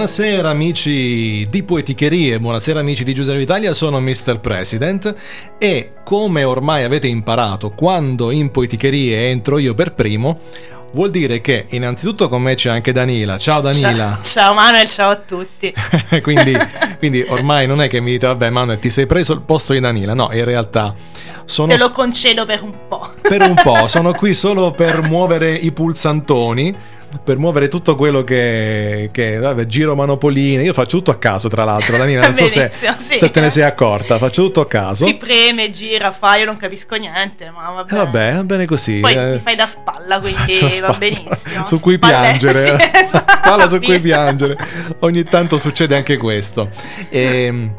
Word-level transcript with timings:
Buonasera 0.00 0.48
amici 0.48 1.46
di 1.50 1.62
Poeticherie, 1.62 2.40
buonasera 2.40 2.80
amici 2.80 3.04
di 3.04 3.12
Giuseppe 3.12 3.42
Italia, 3.42 3.74
sono 3.74 4.00
Mr. 4.00 4.40
President 4.40 5.14
e 5.58 5.92
come 6.02 6.42
ormai 6.42 6.84
avete 6.84 7.06
imparato, 7.06 7.72
quando 7.72 8.30
in 8.30 8.50
Poeticherie 8.50 9.28
entro 9.28 9.58
io 9.58 9.74
per 9.74 9.92
primo, 9.92 10.40
vuol 10.92 11.10
dire 11.10 11.42
che 11.42 11.66
innanzitutto 11.68 12.30
con 12.30 12.40
me 12.40 12.54
c'è 12.54 12.70
anche 12.70 12.92
Danila. 12.92 13.36
Ciao 13.36 13.60
Danila. 13.60 14.20
Ciao, 14.22 14.22
ciao 14.22 14.54
Manuel, 14.54 14.88
ciao 14.88 15.10
a 15.10 15.16
tutti. 15.16 15.70
quindi, 16.22 16.56
quindi 16.96 17.22
ormai 17.28 17.66
non 17.66 17.82
è 17.82 17.88
che 17.88 18.00
mi 18.00 18.12
dite, 18.12 18.26
vabbè 18.26 18.48
Manuel 18.48 18.78
ti 18.78 18.88
sei 18.88 19.04
preso 19.04 19.34
il 19.34 19.42
posto 19.42 19.74
di 19.74 19.80
Danila, 19.80 20.14
no, 20.14 20.30
in 20.32 20.46
realtà 20.46 20.94
sono... 21.44 21.74
Te 21.74 21.78
lo 21.78 21.92
concedo 21.92 22.46
per 22.46 22.62
un 22.62 22.72
po'. 22.88 23.10
Per 23.20 23.42
un 23.42 23.54
po', 23.62 23.84
sono 23.88 24.14
qui 24.14 24.32
solo 24.32 24.70
per 24.70 25.02
muovere 25.02 25.52
i 25.52 25.72
pulsantoni 25.72 26.74
per 27.22 27.38
muovere 27.38 27.68
tutto 27.68 27.96
quello 27.96 28.22
che, 28.22 29.10
che 29.12 29.38
vabbè, 29.38 29.66
giro 29.66 29.94
manopoline. 29.96 30.62
Io 30.62 30.72
faccio 30.72 30.98
tutto 30.98 31.10
a 31.10 31.18
caso, 31.18 31.48
tra 31.48 31.64
l'altro. 31.64 31.96
Danina, 31.96 32.22
non 32.26 32.34
so 32.34 32.46
se 32.46 32.70
sì. 32.70 33.18
te, 33.18 33.30
te 33.30 33.40
ne 33.40 33.50
sei 33.50 33.64
accorta. 33.64 34.18
Faccio 34.18 34.44
tutto 34.44 34.60
a 34.60 34.66
caso. 34.66 35.04
Mi 35.04 35.16
preme, 35.16 35.70
gira, 35.70 36.12
fa. 36.12 36.36
Io 36.36 36.44
non 36.44 36.56
capisco 36.56 36.94
niente, 36.94 37.50
ma 37.50 37.70
vabbè. 37.70 37.92
Eh, 37.92 37.96
vabbè, 37.96 38.34
va 38.34 38.44
bene 38.44 38.66
così. 38.66 39.00
Poi 39.00 39.14
eh. 39.14 39.32
mi 39.32 39.38
fai 39.38 39.56
da 39.56 39.66
spalla, 39.66 40.18
quindi 40.20 40.52
spalla 40.52 40.86
va 40.86 40.98
benissimo. 40.98 41.66
Su 41.66 41.80
cui 41.80 41.94
Spalle- 41.94 42.38
piangere. 42.38 42.78
sì, 42.78 42.90
esatto. 43.04 43.32
spalla 43.32 43.68
su 43.68 43.80
cui 43.80 44.00
piangere. 44.00 44.56
Ogni 45.00 45.24
tanto 45.24 45.58
succede 45.58 45.96
anche 45.96 46.16
questo. 46.16 46.70
E. 47.08 47.70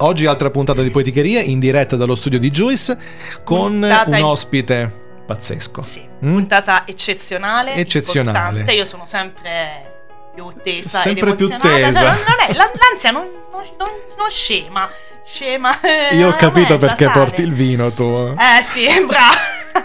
Oggi 0.00 0.26
altra 0.26 0.48
puntata 0.50 0.80
di 0.80 0.90
Poeticherie 0.90 1.40
in 1.40 1.58
diretta 1.58 1.96
dallo 1.96 2.14
studio 2.14 2.38
di 2.38 2.50
Juice 2.50 2.96
con 3.42 3.80
Puntata 3.80 4.16
un 4.16 4.22
ospite 4.22 5.06
pazzesco. 5.28 5.82
Sì, 5.82 6.06
Mm? 6.24 6.32
puntata 6.32 6.82
eccezionale. 6.86 7.74
Eccezionale. 7.74 8.38
importante. 8.38 8.72
Io 8.72 8.84
sono 8.86 9.06
sempre 9.06 9.94
più 10.34 10.44
tesa. 10.62 10.98
Sempre 11.00 11.34
più 11.34 11.48
tesa. 11.48 12.00
Non, 12.00 12.18
non 12.26 12.48
è, 12.48 12.52
l'an- 12.54 12.70
l'ansia 12.74 13.10
non, 13.10 13.28
non, 13.52 13.62
non, 14.16 14.30
scema. 14.30 14.88
Scema. 15.24 15.78
Io 16.12 16.28
ho 16.28 16.36
capito 16.36 16.78
perché 16.78 17.10
porti 17.10 17.42
il 17.42 17.52
vino 17.52 17.90
tu. 17.90 18.34
Eh 18.38 18.62
sì, 18.62 18.86
bravo. 19.06 19.36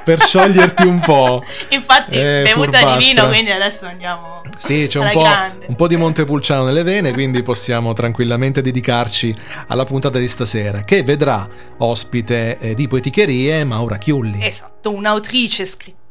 Per 0.03 0.21
scioglierti 0.21 0.85
un 0.85 0.99
po'. 0.99 1.43
Infatti, 1.69 2.15
Eh, 2.15 2.41
bevuta 2.43 2.79
furbastra. 2.79 2.95
di 2.97 3.05
vino, 3.05 3.27
quindi 3.27 3.51
adesso 3.51 3.85
andiamo. 3.85 4.41
Sì, 4.57 4.87
c'è 4.87 4.99
un 4.99 5.09
po', 5.11 5.25
un 5.67 5.75
po' 5.75 5.87
di 5.87 5.95
Montepulciano 5.95 6.63
nelle 6.65 6.83
vene, 6.83 7.11
quindi 7.13 7.41
possiamo 7.43 7.93
tranquillamente 7.93 8.61
dedicarci 8.61 9.33
alla 9.67 9.83
puntata 9.83 10.19
di 10.19 10.27
stasera, 10.27 10.83
che 10.83 11.03
vedrà 11.03 11.47
ospite 11.77 12.57
eh, 12.59 12.73
di 12.75 12.87
Poeticherie 12.87 13.63
Maura 13.63 13.97
Chiulli. 13.97 14.45
Esatto, 14.45 14.91
un'autrice, 14.93 15.65
scrittrice, 15.65 16.01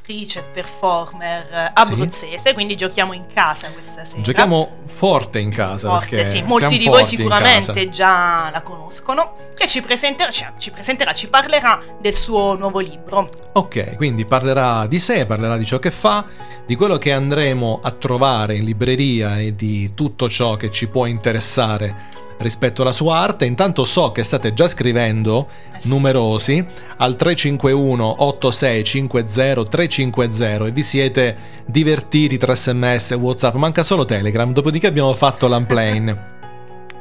performer 0.52 1.46
eh, 1.52 1.70
abruzzese, 1.72 2.52
quindi 2.54 2.76
giochiamo 2.76 3.12
in 3.12 3.26
casa 3.32 3.70
questa 3.70 4.04
sera. 4.04 4.22
Giochiamo 4.22 4.78
forte 4.86 5.38
in 5.38 5.50
casa, 5.50 5.88
Forte, 5.88 6.16
perché 6.16 6.24
sì, 6.24 6.42
molti 6.42 6.76
di 6.76 6.86
voi 6.86 7.04
sicuramente 7.04 7.88
già 7.88 8.50
la 8.50 8.62
conoscono, 8.62 9.34
che 9.54 9.66
ci 9.68 9.80
presenterà, 9.80 10.30
ci 10.30 10.70
presenterà, 10.70 11.12
ci 11.14 11.28
parlerà 11.28 11.80
del 12.00 12.14
suo 12.14 12.54
nuovo 12.54 12.80
libro. 12.80 13.28
Ok, 13.52 13.96
quindi 13.96 14.24
parlerà 14.24 14.86
di 14.86 14.98
sé, 14.98 15.24
parlerà 15.24 15.56
di 15.56 15.64
ciò 15.64 15.78
che 15.78 15.90
fa, 15.90 16.24
di 16.66 16.74
quello 16.74 16.98
che 16.98 17.12
andremo 17.12 17.80
a 17.82 17.90
trovare 17.92 18.56
in 18.56 18.64
libreria 18.64 19.38
e 19.38 19.52
di 19.52 19.94
tutto 19.94 20.28
ciò 20.28 20.56
che 20.56 20.70
ci 20.70 20.88
può 20.88 21.06
interessare 21.06 22.10
rispetto 22.42 22.82
alla 22.82 22.92
sua 22.92 23.18
arte. 23.18 23.44
Intanto 23.44 23.84
so 23.84 24.12
che 24.12 24.22
state 24.22 24.52
già 24.52 24.68
scrivendo 24.68 25.48
Eh 25.76 25.80
sì. 25.80 25.88
numerosi 25.88 26.64
al 26.98 27.16
351 27.16 28.24
8650 28.24 29.62
350 29.70 30.66
e 30.66 30.72
vi 30.72 30.82
siete 30.82 31.36
divertiti 31.66 32.36
tra 32.36 32.54
sms 32.54 33.12
e 33.12 33.14
whatsapp, 33.14 33.54
manca 33.54 33.82
solo 33.82 34.04
Telegram, 34.04 34.52
dopodiché 34.52 34.86
abbiamo 34.86 35.14
fatto 35.14 35.48
l'unplane. 35.48 36.30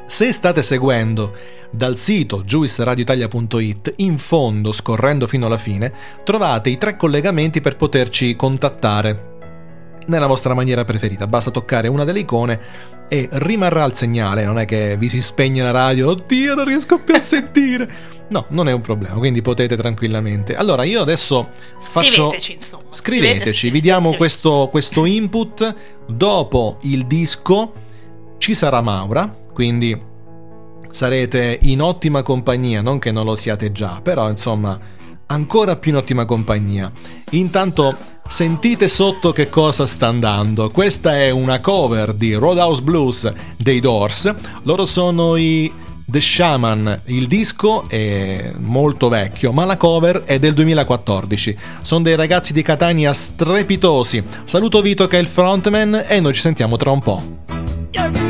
Se 0.06 0.32
state 0.32 0.62
seguendo 0.62 1.34
dal 1.72 1.98
sito 1.98 2.44
juiceradioitalia.it, 2.44 3.94
in 3.98 4.18
fondo, 4.18 4.74
scorrendo 4.74 5.26
fino 5.26 5.46
alla 5.46 5.58
fine, 5.58 5.92
trovate 6.26 6.70
i 6.70 6.78
tre 6.78 6.98
collegamenti 6.98 7.62
per 7.62 7.78
poterci 7.78 8.36
contattare 8.36 9.30
nella 10.08 10.28
vostra 10.28 10.54
maniera 10.54 10.84
preferita. 10.84 11.28
Basta 11.28 11.52
toccare 11.52 11.88
una 11.88 12.04
delle 12.04 12.20
icone 12.20 12.60
e 13.08 13.28
rimarrà 13.32 13.84
il 13.86 13.94
segnale, 13.94 14.46
non 14.46 14.58
è 14.58 14.66
che 14.66 14.96
vi 14.98 15.10
si 15.10 15.22
spegne 15.22 15.62
la 15.62 15.72
radio, 15.72 16.10
oddio 16.10 16.56
non 16.56 16.66
riesco 16.66 16.98
più 16.98 17.14
a 17.14 17.20
sentire. 17.24 18.20
No, 18.30 18.46
non 18.50 18.70
è 18.70 18.72
un 18.72 18.80
problema, 18.80 19.16
quindi 19.16 19.42
potete 19.42 19.76
tranquillamente. 19.76 20.56
Allora 20.56 20.84
io 20.84 21.02
adesso 21.02 21.50
faccio... 21.78 22.30
Scriveteci, 22.30 22.54
insomma. 22.54 22.84
Scriveteci, 22.90 23.54
Scrivete, 23.54 23.74
vi 23.74 23.82
diamo 23.82 24.16
questo, 24.16 24.70
questo 24.72 25.04
input. 25.04 25.76
Dopo 26.08 26.78
il 26.84 27.06
disco 27.06 27.74
ci 28.38 28.54
sarà 28.54 28.80
Maura, 28.80 29.38
quindi 29.54 30.10
sarete 30.92 31.58
in 31.64 31.82
ottima 31.82 32.22
compagnia, 32.22 32.82
non 32.82 33.00
che 33.00 33.12
non 33.12 33.26
lo 33.26 33.36
siate 33.36 33.72
già, 33.74 34.00
però 34.02 34.30
insomma 34.30 34.80
ancora 35.28 35.76
più 35.76 35.92
in 35.92 35.98
ottima 35.98 36.26
compagnia. 36.26 36.92
Intanto 37.32 37.98
sentite 38.32 38.88
sotto 38.88 39.34
che 39.34 39.50
cosa 39.50 39.86
sta 39.86 40.08
andando. 40.08 40.70
Questa 40.70 41.18
è 41.18 41.30
una 41.30 41.60
cover 41.60 42.14
di 42.14 42.34
Roadhouse 42.34 42.82
Blues 42.82 43.32
dei 43.58 43.82
Doors. 43.82 44.34
Loro 44.64 44.86
sono 44.86 45.36
i 45.36 45.70
The 46.06 46.22
Shaman, 46.22 47.02
il 47.08 47.28
disco 47.28 47.84
è 47.90 48.54
molto 48.58 49.10
vecchio, 49.10 49.52
ma 49.52 49.66
la 49.66 49.76
cover 49.76 50.24
è 50.24 50.40
del 50.40 50.54
2014. 50.54 51.58
Sono 51.82 52.04
dei 52.04 52.16
ragazzi 52.16 52.54
di 52.54 52.62
Catania 52.62 53.12
strepitosi. 53.12 54.24
Saluto 54.46 54.82
Vito 54.82 55.08
che 55.08 55.18
è 55.18 55.22
il 55.22 55.28
frontman 55.28 56.06
e 56.08 56.22
noi 56.22 56.34
ci 56.34 56.42
sentiamo 56.42 56.78
tra 56.78 56.92
un 56.92 57.02
po'. 57.02 58.21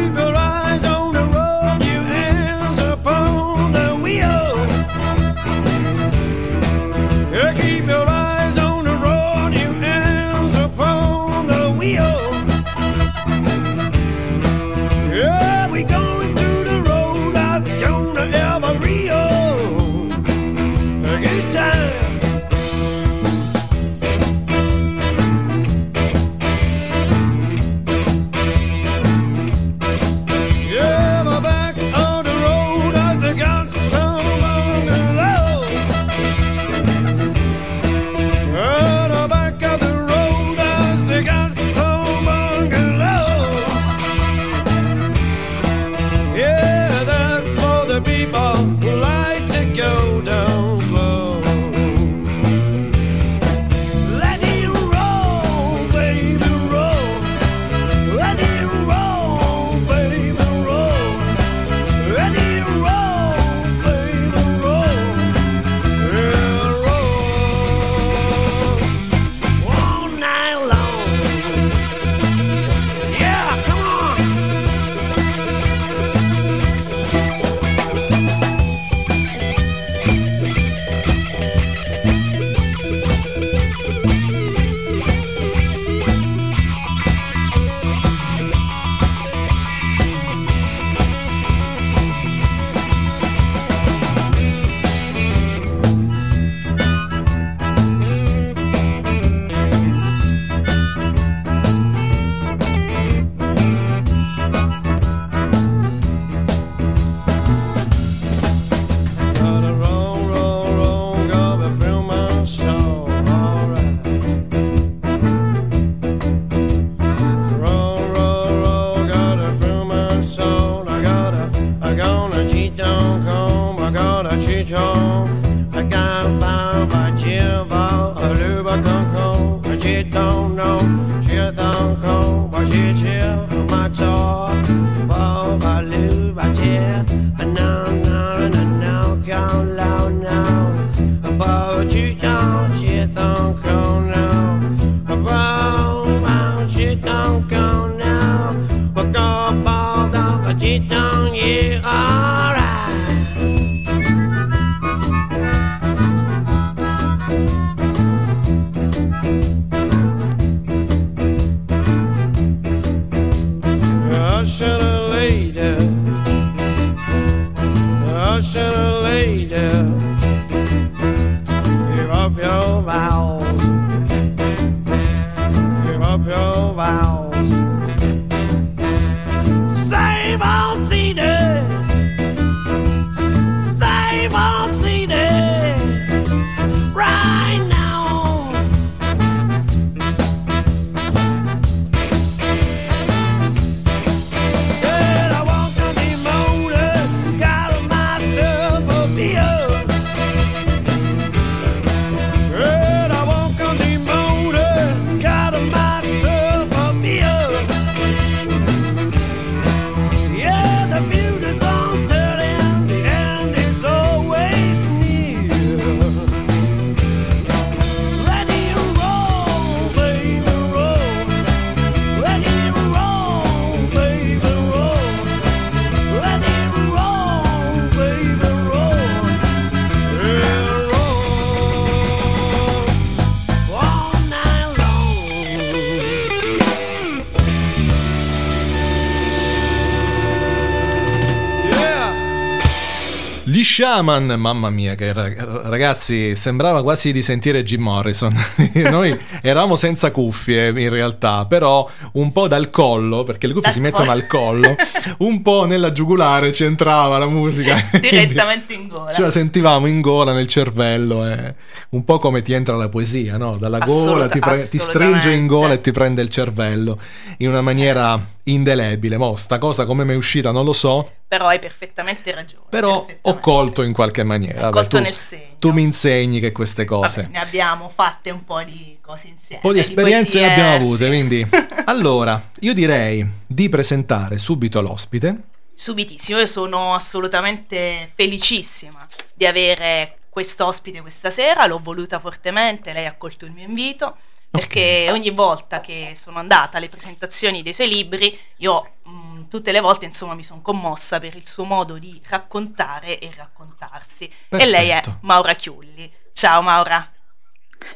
Shaman, 243.82 244.36
mamma 244.38 244.70
mia, 244.70 244.94
che 244.94 245.12
ra- 245.12 245.64
ragazzi, 245.64 246.36
sembrava 246.36 246.84
quasi 246.84 247.12
di 247.12 247.24
sentire 247.24 247.64
Jim 247.64 247.82
Morrison. 247.82 248.32
Noi 248.78 249.18
eravamo 249.42 249.76
senza 249.76 250.12
cuffie 250.12 250.68
in 250.68 250.90
realtà, 250.92 251.48
però 251.48 251.90
un 252.14 252.32
po' 252.32 252.48
dal 252.48 252.70
collo, 252.70 253.24
perché 253.24 253.48
le 253.48 253.54
cuffie 253.54 253.72
Dal 253.72 253.78
si 253.78 253.84
mettono 253.84 254.12
al 254.12 254.28
collo, 254.28 254.76
un 255.26 255.42
po' 255.42 255.66
nella 255.66 255.92
giugulare 255.92 256.54
ci 256.54 256.64
entrava 256.64 257.18
la 257.18 257.26
musica. 257.26 257.90
Direttamente 258.00 258.74
in 258.74 258.88
gola. 258.88 259.12
Ce 259.14 259.22
la 259.22 259.32
sentivamo 259.32 259.88
in 259.88 260.00
gola, 260.00 260.32
nel 260.32 260.48
cervello, 260.48 261.28
eh. 261.28 261.56
un 261.90 262.04
po' 262.04 262.20
come 262.20 262.44
ti 262.44 262.54
entra 262.54 262.76
la 262.76 262.88
poesia, 262.88 263.38
no? 263.38 263.58
Dalla 263.58 263.80
gola 263.80 264.26
Assoluta- 264.26 264.30
ti, 264.30 264.40
pre- 264.40 264.70
ti 264.70 264.78
stringe 264.78 265.32
in 265.32 265.48
gola 265.48 265.74
e 265.74 265.82
ti 265.82 265.90
prende 265.90 266.22
il 266.22 266.30
cervello 266.30 267.00
in 267.38 267.48
una 267.48 267.62
maniera 267.62 268.24
indelebile. 268.44 269.18
Mo, 269.18 269.36
sta 269.38 269.58
cosa 269.58 269.86
come 269.86 270.04
mi 270.04 270.14
è 270.14 270.16
uscita 270.16 270.52
non 270.52 270.66
lo 270.66 270.74
so, 270.74 271.10
Però 271.32 271.48
hai 271.48 271.60
perfettamente 271.60 272.36
ragione. 272.36 272.66
però 272.68 272.96
ho 272.96 273.06
perfettamente. 273.06 273.42
colto 273.42 273.84
in 273.84 273.94
qualche 273.94 274.24
maniera. 274.24 274.58
Ho 274.58 274.62
Vabbè, 274.64 274.74
colto 274.74 274.98
tu, 274.98 275.04
nel 275.04 275.16
segno. 275.16 275.56
tu 275.60 275.72
mi 275.72 275.82
insegni 275.82 276.42
che 276.42 276.52
queste 276.52 276.84
cose. 276.84 277.22
Vabbè, 277.22 277.34
ne 277.34 277.40
abbiamo 277.40 277.88
fatte 277.88 278.32
un 278.32 278.44
po' 278.44 278.62
di 278.64 278.98
cose 279.00 279.30
insieme. 279.30 279.62
un 279.64 279.70
po' 279.70 279.74
di 279.74 279.80
esperienze 279.80 280.42
ne 280.42 280.52
abbiamo 280.52 280.76
avute, 280.76 281.04
sì. 281.06 281.08
quindi 281.08 281.48
allora 281.86 282.50
io 282.60 282.74
direi 282.74 283.26
di 283.48 283.70
presentare 283.70 284.38
subito 284.38 284.82
l'ospite. 284.82 285.38
Subitissimo, 285.74 286.40
io 286.40 286.46
sono 286.46 286.96
assolutamente 286.96 288.10
felicissima 288.14 289.08
di 289.34 289.46
avere 289.46 290.18
quest'ospite 290.28 291.00
questa 291.00 291.30
sera, 291.30 291.66
l'ho 291.66 291.80
voluta 291.82 292.20
fortemente, 292.20 292.92
lei 292.92 293.06
ha 293.06 293.10
accolto 293.10 293.46
il 293.46 293.52
mio 293.52 293.66
invito, 293.66 294.18
perché 294.52 295.08
ogni 295.10 295.30
volta 295.32 295.80
che 295.80 296.12
sono 296.16 296.38
andata 296.40 296.78
alle 296.78 296.90
presentazioni 296.90 297.64
dei 297.64 297.74
suoi 297.74 297.88
libri, 297.88 298.38
io 298.58 298.88
mh, 299.04 299.48
tutte 299.50 299.72
le 299.72 299.80
volte 299.80 300.06
insomma 300.06 300.34
mi 300.36 300.44
sono 300.44 300.62
commossa 300.62 301.20
per 301.20 301.36
il 301.36 301.48
suo 301.48 301.64
modo 301.64 301.98
di 301.98 302.22
raccontare 302.28 303.18
e 303.18 303.32
raccontarsi. 303.36 304.30
E 304.50 304.66
lei 304.66 304.90
è 304.90 304.96
Perfetto. 305.02 305.18
Maura 305.22 305.54
Chiulli. 305.56 306.12
Ciao 306.34 306.62
Maura. 306.62 307.10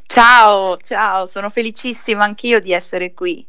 Ciao, 0.07 0.77
ciao, 0.77 1.25
sono 1.25 1.49
felicissima 1.49 2.23
anch'io 2.23 2.59
di 2.59 2.71
essere 2.71 3.13
qui. 3.13 3.45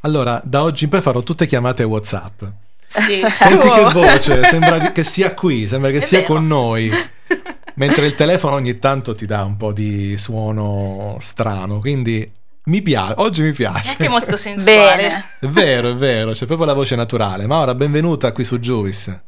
Allora, 0.00 0.40
da 0.44 0.62
oggi 0.62 0.84
in 0.84 0.90
poi 0.90 1.00
farò 1.00 1.22
tutte 1.22 1.46
chiamate 1.46 1.82
WhatsApp. 1.82 2.42
Sì. 2.86 3.22
Senti 3.34 3.68
che 3.70 3.80
Oh. 3.84 3.90
voce, 3.90 4.44
sembra 4.44 4.92
che 4.92 5.02
sia 5.04 5.34
qui, 5.34 5.66
sembra 5.66 5.90
che 5.90 5.98
È 5.98 6.00
sia 6.00 6.20
vero. 6.20 6.34
con 6.34 6.46
noi. 6.46 6.90
Mentre 7.74 8.06
il 8.06 8.14
telefono 8.14 8.56
ogni 8.56 8.78
tanto 8.78 9.14
ti 9.14 9.24
dà 9.26 9.44
un 9.44 9.56
po' 9.56 9.72
di 9.72 10.16
suono 10.18 11.16
strano, 11.20 11.78
quindi 11.78 12.30
mi 12.70 12.82
piace, 12.82 13.14
oggi 13.18 13.42
mi 13.42 13.50
È 13.50 13.52
piace. 13.52 13.90
anche 13.90 14.08
molto 14.08 14.36
sensuale. 14.38 15.24
È 15.40 15.46
vero, 15.46 15.90
è 15.90 15.94
vero, 15.94 16.30
c'è 16.32 16.46
proprio 16.46 16.66
la 16.66 16.72
voce 16.74 16.94
naturale. 16.96 17.46
Maura, 17.46 17.74
benvenuta 17.74 18.32
qui 18.32 18.44
su 18.44 18.58
Juvis. 18.58 19.20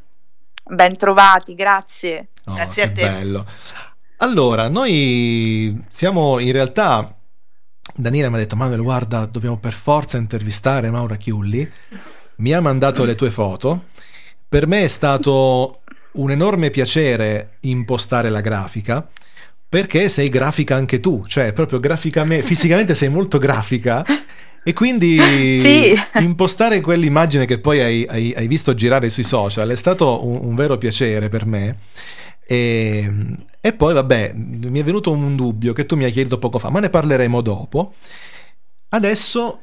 Ben 0.65 0.97
trovati, 0.97 1.55
grazie. 1.55 2.29
Oh, 2.47 2.55
Grazie 2.55 2.83
a 2.85 2.87
che 2.87 2.93
te. 2.93 3.03
bello. 3.03 3.45
Allora, 4.19 4.69
noi 4.69 5.83
siamo 5.89 6.39
in 6.39 6.53
realtà. 6.53 7.15
Daniele 7.95 8.29
mi 8.29 8.37
ha 8.37 8.39
detto: 8.39 8.55
Manuel, 8.57 8.81
guarda, 8.83 9.27
dobbiamo 9.27 9.59
per 9.59 9.73
forza 9.73 10.17
intervistare 10.17 10.91
Maura 10.91 11.17
Chiulli. 11.17 11.69
Mi 12.37 12.53
ha 12.53 12.61
mandato 12.61 13.05
le 13.05 13.17
tue 13.17 13.31
foto. 13.31 13.87
Per 14.49 14.67
me 14.69 14.85
è 14.85 14.89
stato 14.89 15.81
un 16.13 16.31
enorme 16.31 16.71
piacere 16.71 17.57
impostare 17.63 18.31
la 18.31 18.41
grafica. 18.41 19.07
Perché 19.73 20.11
sei 20.11 20.29
grafica 20.29 20.75
anche 20.76 21.00
tu, 21.00 21.25
cioè 21.26 21.55
proprio 21.55 21.81
graficamente, 21.81 22.45
fisicamente 22.47 22.95
sei 22.95 23.09
molto 23.09 23.38
grafica. 23.38 24.05
E 24.62 24.75
quindi 24.75 25.19
Sì. 25.59 25.99
impostare 26.21 26.83
quell'immagine 26.83 27.47
che 27.47 27.59
poi 27.59 27.81
hai, 27.81 28.07
hai- 28.07 28.35
hai 28.37 28.47
visto 28.49 28.75
girare 28.75 29.09
sui 29.09 29.25
social 29.25 29.71
è 29.71 29.75
stato 29.75 30.26
un, 30.26 30.41
un 30.43 30.55
vero 30.55 30.76
piacere 30.76 31.29
per 31.31 31.47
me. 31.47 31.79
E, 32.47 33.11
e 33.62 33.73
poi, 33.73 33.95
vabbè, 33.95 34.33
mi 34.35 34.79
è 34.79 34.83
venuto 34.83 35.11
un 35.11 35.35
dubbio 35.37 35.73
che 35.73 35.87
tu 35.87 35.97
mi 35.97 36.05
hai 36.05 36.12
chiesto 36.12 36.37
poco 36.38 36.59
fa, 36.59 36.69
ma 36.69 36.79
ne 36.81 36.91
parleremo 36.91 37.41
dopo. 37.41 37.95
Adesso 38.91 39.61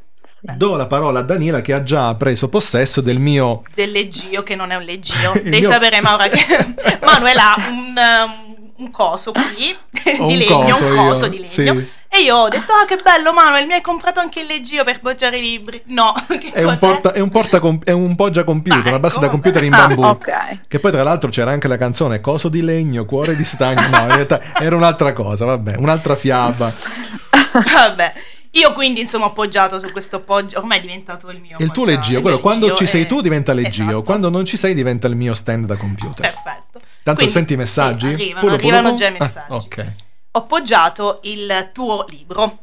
do 0.56 0.76
la 0.76 0.88
parola 0.88 1.20
a 1.20 1.24
Daniela 1.24 1.62
che 1.62 1.74
ha 1.74 1.84
già 1.84 2.16
preso 2.16 2.50
possesso 2.50 3.00
del 3.02 3.20
mio. 3.20 3.62
del 3.76 3.92
leggio 3.92 4.42
che 4.42 4.56
non 4.56 4.72
è 4.72 4.76
un 4.76 4.84
leggio. 4.84 5.14
Devi 5.44 5.60
mio- 5.60 5.70
sapere, 5.70 6.02
Maura, 6.02 6.28
che 6.30 6.40
Manuel 7.06 7.38
ha 7.38 7.56
un, 7.70 7.94
um, 7.96 8.49
un 8.80 8.92
coso 8.92 9.32
qui 9.32 9.78
Ho 10.20 10.28
di 10.28 10.34
un 10.34 10.38
legno, 10.38 10.56
coso 10.64 10.86
un 10.86 10.94
io, 10.94 11.08
coso 11.08 11.28
di 11.28 11.36
legno. 11.38 11.48
sì. 11.50 11.88
E 12.12 12.22
io 12.24 12.36
ho 12.36 12.48
detto: 12.50 12.72
Ah, 12.74 12.86
che 12.86 12.98
bello, 13.04 13.34
Manuel, 13.34 13.66
mi 13.68 13.74
hai 13.74 13.82
comprato 13.82 14.20
anche 14.20 14.40
il 14.40 14.48
leggio 14.48 14.84
per 14.84 15.00
poggiare 15.00 15.38
i 15.38 15.42
libri. 15.42 15.82
No, 15.88 16.14
che 16.28 16.52
È 16.52 16.64
un, 16.64 16.78
porta, 16.80 17.12
è 17.14 17.20
un, 17.20 17.30
porta 17.30 17.60
è 17.84 17.92
un 17.92 18.16
poggia 18.16 18.44
computer, 18.44 18.86
Ah, 18.86 18.90
una 18.90 19.00
base 19.00 19.16
ecco, 19.18 19.26
da 19.26 19.30
computer 19.32 19.64
in 19.64 19.74
Ah, 19.74 19.88
bambù. 19.88 20.04
ok. 20.04 20.60
Che 20.68 20.80
poi, 20.80 20.92
tra 20.92 21.04
l'altro, 21.04 21.30
c'era 21.30 21.52
anche 21.52 21.68
la 21.68 21.78
canzone 21.78 22.20
Coso 22.20 22.50
di 22.50 22.62
legno, 22.62 23.06
cuore 23.06 23.36
di 23.36 23.44
stagno. 23.44 23.88
No, 23.90 24.02
in 24.02 24.08
realtà 24.16 24.42
era 24.60 24.76
un'altra 24.76 25.14
cosa, 25.14 25.46
vabbè, 25.46 25.76
un'altra 25.78 26.16
fiaba. 26.16 26.74
Vabbè. 27.52 28.14
Io 28.54 28.74
quindi, 28.74 29.02
insomma, 29.02 29.26
ho 29.26 29.32
poggiato 29.32 29.78
su 29.80 29.92
questo 29.92 30.22
poggio. 30.22 30.58
Ormai 30.58 30.80
è 30.80 30.82
diventato 30.82 31.30
il 31.30 31.40
mio. 31.40 31.58
Il 31.60 31.72
tuo 31.72 31.86
leggio, 31.86 32.20
quello 32.22 32.40
quando 32.40 32.74
ci 32.74 32.88
sei 32.88 33.04
è- 33.04 33.06
tu 33.06 33.22
diventa 33.22 33.54
leggio, 33.54 33.84
Esatto. 33.84 34.02
quando 34.02 34.30
non 34.30 34.46
ci 34.46 34.58
sei 34.58 34.74
diventa 34.74 35.08
il 35.08 35.16
mio 35.16 35.34
stand 35.36 35.66
da 35.66 35.76
computer. 35.76 36.32
Perfetto. 36.32 36.80
Tanto 37.10 37.16
Quindi, 37.16 37.34
senti 37.34 37.54
i 37.54 37.58
messaggi? 37.58 38.08
Sì, 38.08 38.14
arrivano, 38.14 38.40
Puro, 38.42 38.54
arrivano 38.56 38.82
puro? 38.84 38.96
già 38.96 39.06
i 39.08 39.10
Ah, 39.10 39.14
messaggi. 39.20 39.56
ok. 39.56 39.86
ho 40.32 40.46
poggiato 40.46 41.20
il 41.24 41.70
tuo 41.74 42.06
libro 42.10 42.58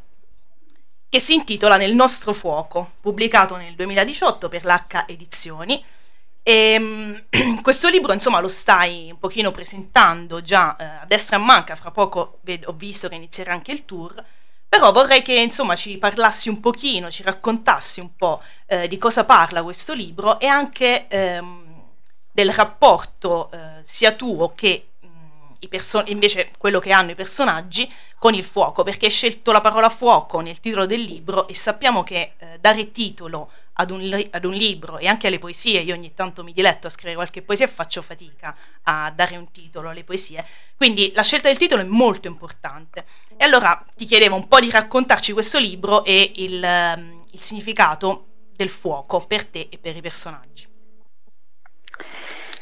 che 1.08 1.20
si 1.20 1.34
intitola 1.34 1.76
Nel 1.76 1.94
nostro 1.94 2.32
fuoco, 2.32 2.92
pubblicato 3.00 3.56
nel 3.56 3.74
2018 3.74 4.48
per 4.48 4.64
l'H 4.64 5.04
Edizioni 5.06 5.82
E, 6.42 6.78
mm, 6.78 7.14
questo 7.62 7.88
libro, 7.88 8.12
insomma, 8.12 8.40
lo 8.40 8.48
stai 8.48 9.10
un 9.10 9.18
pochino 9.18 9.50
presentando 9.50 10.40
già 10.42 10.76
eh, 10.76 10.84
a 10.84 11.04
destra 11.06 11.36
e 11.36 11.40
a 11.40 11.42
manca, 11.42 11.74
fra 11.76 11.90
poco 11.90 12.38
ved- 12.42 12.66
ho 12.68 12.72
visto 12.72 13.08
che 13.08 13.16
inizierà 13.16 13.52
anche 13.52 13.72
il 13.72 13.84
tour, 13.84 14.24
però 14.68 14.92
vorrei 14.92 15.22
che, 15.22 15.34
insomma, 15.34 15.74
ci 15.74 15.98
parlassi 15.98 16.48
un 16.48 16.60
pochino, 16.60 17.10
ci 17.10 17.22
raccontassi 17.24 18.00
un 18.00 18.14
po' 18.16 18.40
eh, 18.66 18.86
di 18.88 18.96
cosa 18.98 19.24
parla 19.24 19.62
questo 19.64 19.92
libro 19.92 20.38
e 20.38 20.46
anche 20.46 21.08
ehm, 21.08 21.65
del 22.36 22.52
rapporto 22.52 23.50
eh, 23.50 23.56
sia 23.80 24.12
tuo 24.12 24.52
che 24.54 24.88
i 25.60 25.68
perso- 25.68 26.02
invece 26.08 26.50
quello 26.58 26.80
che 26.80 26.92
hanno 26.92 27.12
i 27.12 27.14
personaggi 27.14 27.90
con 28.18 28.34
il 28.34 28.44
fuoco, 28.44 28.82
perché 28.82 29.06
hai 29.06 29.10
scelto 29.10 29.52
la 29.52 29.62
parola 29.62 29.88
fuoco 29.88 30.40
nel 30.40 30.60
titolo 30.60 30.84
del 30.84 31.00
libro 31.00 31.48
e 31.48 31.54
sappiamo 31.54 32.04
che 32.04 32.34
eh, 32.36 32.58
dare 32.60 32.90
titolo 32.90 33.50
ad 33.78 33.90
un, 33.90 34.00
li- 34.00 34.28
ad 34.30 34.44
un, 34.44 34.52
libro 34.52 34.98
e 34.98 35.06
anche 35.06 35.28
alle 35.28 35.38
poesie, 35.38 35.80
io 35.80 35.94
ogni 35.94 36.12
tanto 36.12 36.44
mi 36.44 36.52
diletto 36.52 36.88
a 36.88 36.90
scrivere 36.90 37.14
qualche 37.14 37.40
poesia 37.40 37.64
e 37.64 37.70
faccio 37.70 38.02
fatica 38.02 38.54
a 38.82 39.10
dare 39.10 39.38
un 39.38 39.50
titolo 39.50 39.88
alle 39.88 40.04
poesie, 40.04 40.44
quindi 40.76 41.12
la 41.14 41.22
scelta 41.22 41.48
del 41.48 41.56
titolo 41.56 41.80
è 41.80 41.86
molto 41.86 42.28
importante. 42.28 43.06
E 43.34 43.44
allora 43.44 43.82
ti 43.96 44.04
chiedevo 44.04 44.34
un 44.34 44.46
po' 44.46 44.60
di 44.60 44.70
raccontarci 44.70 45.32
questo 45.32 45.58
libro 45.58 46.04
e 46.04 46.32
il, 46.36 46.62
um, 46.62 47.24
il 47.30 47.42
significato 47.42 48.26
del 48.54 48.68
fuoco 48.68 49.24
per 49.26 49.46
te 49.46 49.68
e 49.70 49.78
per 49.78 49.96
i 49.96 50.02
personaggi. 50.02 50.74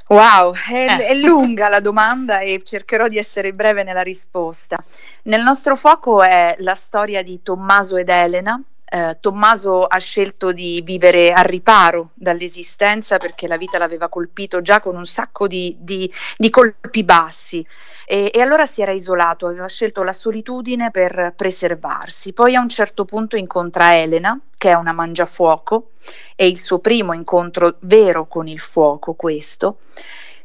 Wow, 0.07 0.55
è, 0.55 0.87
eh. 0.99 1.07
è, 1.07 1.15
lunga 1.15 1.69
la 1.69 1.81
domanda 1.81 2.41
e 2.41 2.61
cercherò 2.63 3.09
di 3.09 3.17
essere 3.17 3.55
breve 3.55 3.85
nella 3.85 4.03
risposta. 4.03 4.83
Nel 5.25 5.43
nostro 5.43 5.77
fuoco 5.77 6.23
è 6.23 6.57
la 6.59 6.75
storia 6.75 7.23
di 7.23 7.41
Tommaso 7.43 7.97
ed 7.97 8.11
Elena, 8.11 8.61
eh, 8.95 9.17
Tommaso 9.19 9.85
ha 9.85 9.99
scelto 9.99 10.53
di 10.53 10.81
vivere 10.85 11.33
a 11.33 11.43
riparo 11.43 12.11
dall'esistenza 12.15 13.17
perché 13.17 13.49
la 13.49 13.57
vita 13.57 13.77
l'aveva 13.77 14.09
colpito 14.09 14.63
già 14.63 14.79
con 14.79 14.95
un 14.95 15.05
sacco 15.05 15.49
di, 15.49 15.77
di, 15.81 16.09
di 16.37 16.49
colpi 16.49 17.03
bassi 17.03 17.67
e, 18.07 18.31
e, 18.33 18.41
allora 18.41 18.67
si 18.67 18.83
era 18.83 18.93
isolato, 18.93 19.49
aveva 19.49 19.67
scelto 19.67 20.05
la 20.05 20.13
solitudine 20.13 20.93
per 20.93 21.33
preservarsi. 21.35 22.33
Poi 22.33 22.55
a 22.55 22.61
un 22.61 22.69
certo 22.69 23.05
punto 23.05 23.35
incontra 23.35 23.99
Elena, 23.99 24.39
che 24.57 24.71
è 24.71 24.75
una 24.75 24.93
mangiafuoco, 24.93 25.91
è 26.37 26.45
il 26.45 26.61
suo 26.61 26.79
primo 26.79 27.15
incontro 27.15 27.77
vero 27.81 28.29
con 28.29 28.47
il 28.47 28.61
fuoco 28.61 29.15
questo. 29.15 29.79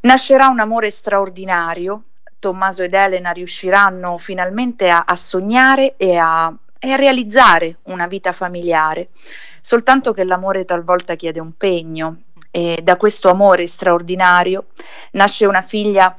Nascerà 0.01 0.48
un 0.48 0.60
amore 0.60 0.89
straordinario, 0.89 2.03
Tommaso 2.39 2.82
ed 2.82 2.96
Elena 2.96 3.29
riusciranno 3.29 4.18
finalmente 4.18 4.89
a, 4.89 5.03
a 5.06 5.15
sognare 5.15 5.96
e 5.98 6.15
a 6.15 6.51
e 6.79 6.91
a 6.91 6.95
realizzare 6.95 7.79
una 7.83 8.07
vita 8.07 8.31
familiare, 8.31 9.09
soltanto 9.62 10.13
che 10.13 10.24
l'amore 10.24 10.65
talvolta 10.65 11.15
chiede 11.15 11.39
un 11.39 11.55
pegno 11.55 12.21
e 12.51 12.79
da 12.81 12.95
questo 12.95 13.29
amore 13.29 13.67
straordinario 13.67 14.67
nasce 15.12 15.45
una 15.45 15.62
figlia 15.62 16.17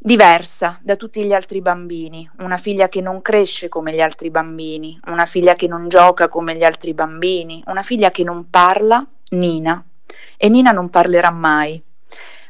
diversa 0.00 0.78
da 0.80 0.96
tutti 0.96 1.22
gli 1.24 1.32
altri 1.32 1.60
bambini, 1.60 2.28
una 2.38 2.56
figlia 2.56 2.88
che 2.88 3.00
non 3.00 3.20
cresce 3.20 3.68
come 3.68 3.92
gli 3.92 4.00
altri 4.00 4.30
bambini, 4.30 4.98
una 5.06 5.26
figlia 5.26 5.54
che 5.54 5.66
non 5.66 5.88
gioca 5.88 6.28
come 6.28 6.54
gli 6.56 6.64
altri 6.64 6.94
bambini, 6.94 7.62
una 7.66 7.82
figlia 7.82 8.10
che 8.10 8.24
non 8.24 8.48
parla, 8.48 9.04
Nina, 9.30 9.84
e 10.36 10.48
Nina 10.48 10.70
non 10.70 10.88
parlerà 10.88 11.30
mai, 11.30 11.82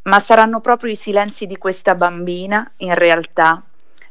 ma 0.05 0.21
saranno 0.21 0.61
proprio 0.61 0.93
i 0.93 0.97
silenzi 0.97 1.47
di 1.47 1.57
questa 1.57 1.95
bambina, 1.95 2.71
in 2.79 2.95
realtà, 2.95 3.63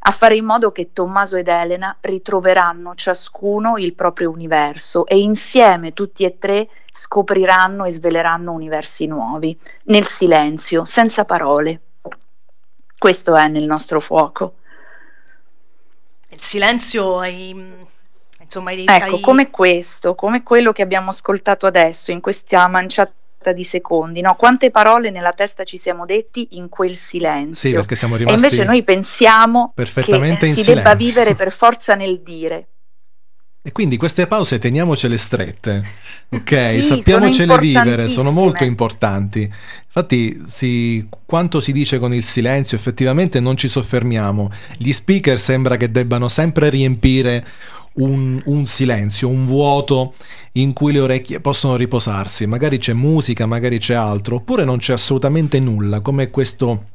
a 0.07 0.11
fare 0.11 0.37
in 0.37 0.45
modo 0.45 0.71
che 0.71 0.93
Tommaso 0.93 1.35
ed 1.35 1.49
Elena 1.49 1.97
ritroveranno 1.99 2.95
ciascuno 2.95 3.77
il 3.77 3.93
proprio 3.93 4.29
universo 4.29 5.05
e 5.05 5.19
insieme 5.19 5.91
tutti 5.91 6.23
e 6.23 6.37
tre 6.39 6.69
scopriranno 6.89 7.83
e 7.83 7.91
sveleranno 7.91 8.53
universi 8.53 9.05
nuovi, 9.05 9.57
nel 9.83 10.05
silenzio, 10.05 10.85
senza 10.85 11.25
parole. 11.25 11.81
Questo 12.97 13.35
è 13.35 13.49
nel 13.49 13.65
nostro 13.65 13.99
fuoco. 13.99 14.55
Il 16.29 16.41
silenzio 16.41 17.21
è... 17.21 17.29
Insomma, 18.39 18.71
ecco, 18.71 18.91
hai... 18.91 19.19
come 19.19 19.49
questo, 19.49 20.15
come 20.15 20.41
quello 20.41 20.71
che 20.71 20.83
abbiamo 20.83 21.09
ascoltato 21.09 21.65
adesso, 21.65 22.11
in 22.11 22.21
questa 22.21 22.65
manciata 22.69 23.11
di 23.53 23.63
secondi, 23.63 24.21
no? 24.21 24.35
Quante 24.35 24.71
parole 24.71 25.09
nella 25.09 25.31
testa 25.31 25.63
ci 25.63 25.77
siamo 25.77 26.05
detti 26.05 26.49
in 26.51 26.69
quel 26.69 26.95
silenzio. 26.95 27.69
Sì, 27.69 27.75
perché 27.75 27.95
siamo 27.95 28.15
rimasti 28.15 28.41
e 28.41 28.43
invece 28.43 28.63
noi 28.65 28.83
pensiamo 28.83 29.71
perfettamente 29.73 30.39
che 30.39 30.47
in 30.47 30.53
si 30.55 30.63
silenzio. 30.63 30.75
debba 30.75 30.95
vivere 30.95 31.35
per 31.35 31.51
forza 31.51 31.95
nel 31.95 32.21
dire. 32.21 32.67
E 33.67 33.73
quindi 33.73 33.97
queste 33.97 34.27
pause 34.27 34.59
teniamocele 34.59 35.17
strette, 35.17 35.83
ok? 36.31 36.69
Sì, 36.69 36.81
Sappiamocele 36.83 37.57
vivere, 37.57 38.07
sono 38.07 38.31
molto 38.31 38.63
importanti. 38.63 39.41
Infatti, 39.41 40.41
sì, 40.45 41.05
quanto 41.25 41.59
si 41.59 41.73
dice 41.73 41.99
con 41.99 42.13
il 42.13 42.23
silenzio, 42.23 42.77
effettivamente 42.77 43.41
non 43.41 43.57
ci 43.57 43.67
soffermiamo. 43.67 44.49
Gli 44.77 44.93
speaker 44.93 45.37
sembra 45.37 45.75
che 45.75 45.91
debbano 45.91 46.29
sempre 46.29 46.69
riempire 46.69 47.45
un, 47.97 48.41
un, 48.45 48.65
silenzio, 48.65 49.29
un 49.29 49.45
vuoto 49.45 50.13
in 50.53 50.73
cui 50.73 50.91
le 50.91 50.99
orecchie 50.99 51.39
possono 51.39 51.75
riposarsi. 51.75 52.45
Magari 52.45 52.77
c'è 52.77 52.93
musica, 52.93 53.45
magari 53.45 53.77
c'è 53.77 53.93
altro, 53.93 54.35
oppure 54.35 54.63
non 54.63 54.77
c'è 54.77 54.93
assolutamente 54.93 55.59
nulla, 55.59 56.01
come 56.01 56.29
questo 56.29 56.89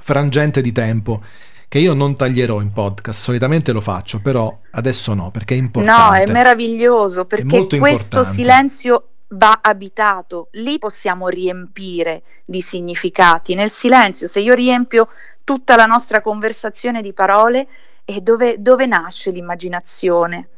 frangente 0.00 0.60
di 0.60 0.72
tempo 0.72 1.20
che 1.68 1.78
io 1.78 1.92
non 1.92 2.16
taglierò 2.16 2.62
in 2.62 2.72
podcast, 2.72 3.20
solitamente 3.20 3.72
lo 3.72 3.82
faccio, 3.82 4.20
però 4.20 4.58
adesso 4.70 5.12
no, 5.12 5.30
perché 5.30 5.54
è 5.54 5.58
importante. 5.58 6.24
No, 6.24 6.30
è 6.30 6.32
meraviglioso, 6.32 7.26
perché 7.26 7.66
è 7.68 7.78
questo 7.78 8.22
silenzio 8.22 9.08
va 9.32 9.60
abitato, 9.62 10.48
lì 10.52 10.78
possiamo 10.78 11.28
riempire 11.28 12.22
di 12.46 12.62
significati. 12.62 13.54
Nel 13.54 13.68
silenzio, 13.68 14.28
se 14.28 14.40
io 14.40 14.54
riempio 14.54 15.08
tutta 15.44 15.76
la 15.76 15.84
nostra 15.84 16.22
conversazione 16.22 17.02
di 17.02 17.12
parole, 17.12 17.68
e 18.10 18.22
dove, 18.22 18.62
dove 18.62 18.86
nasce 18.86 19.30
l'immaginazione? 19.30 20.48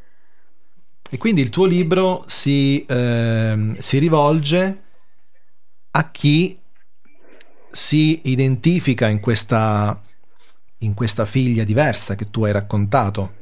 E 1.11 1.19
quindi 1.19 1.40
il 1.40 1.50
tuo 1.50 1.66
libro 1.66 2.23
si, 2.28 2.87
eh, 2.87 3.75
si 3.76 3.99
rivolge 3.99 4.83
a 5.90 6.11
chi 6.12 6.57
si 7.73 8.21
identifica 8.30 9.09
in 9.09 9.19
questa, 9.19 10.00
in 10.78 10.95
questa 10.95 11.25
figlia 11.25 11.64
diversa 11.64 12.14
che 12.14 12.30
tu 12.30 12.45
hai 12.45 12.52
raccontato. 12.52 13.33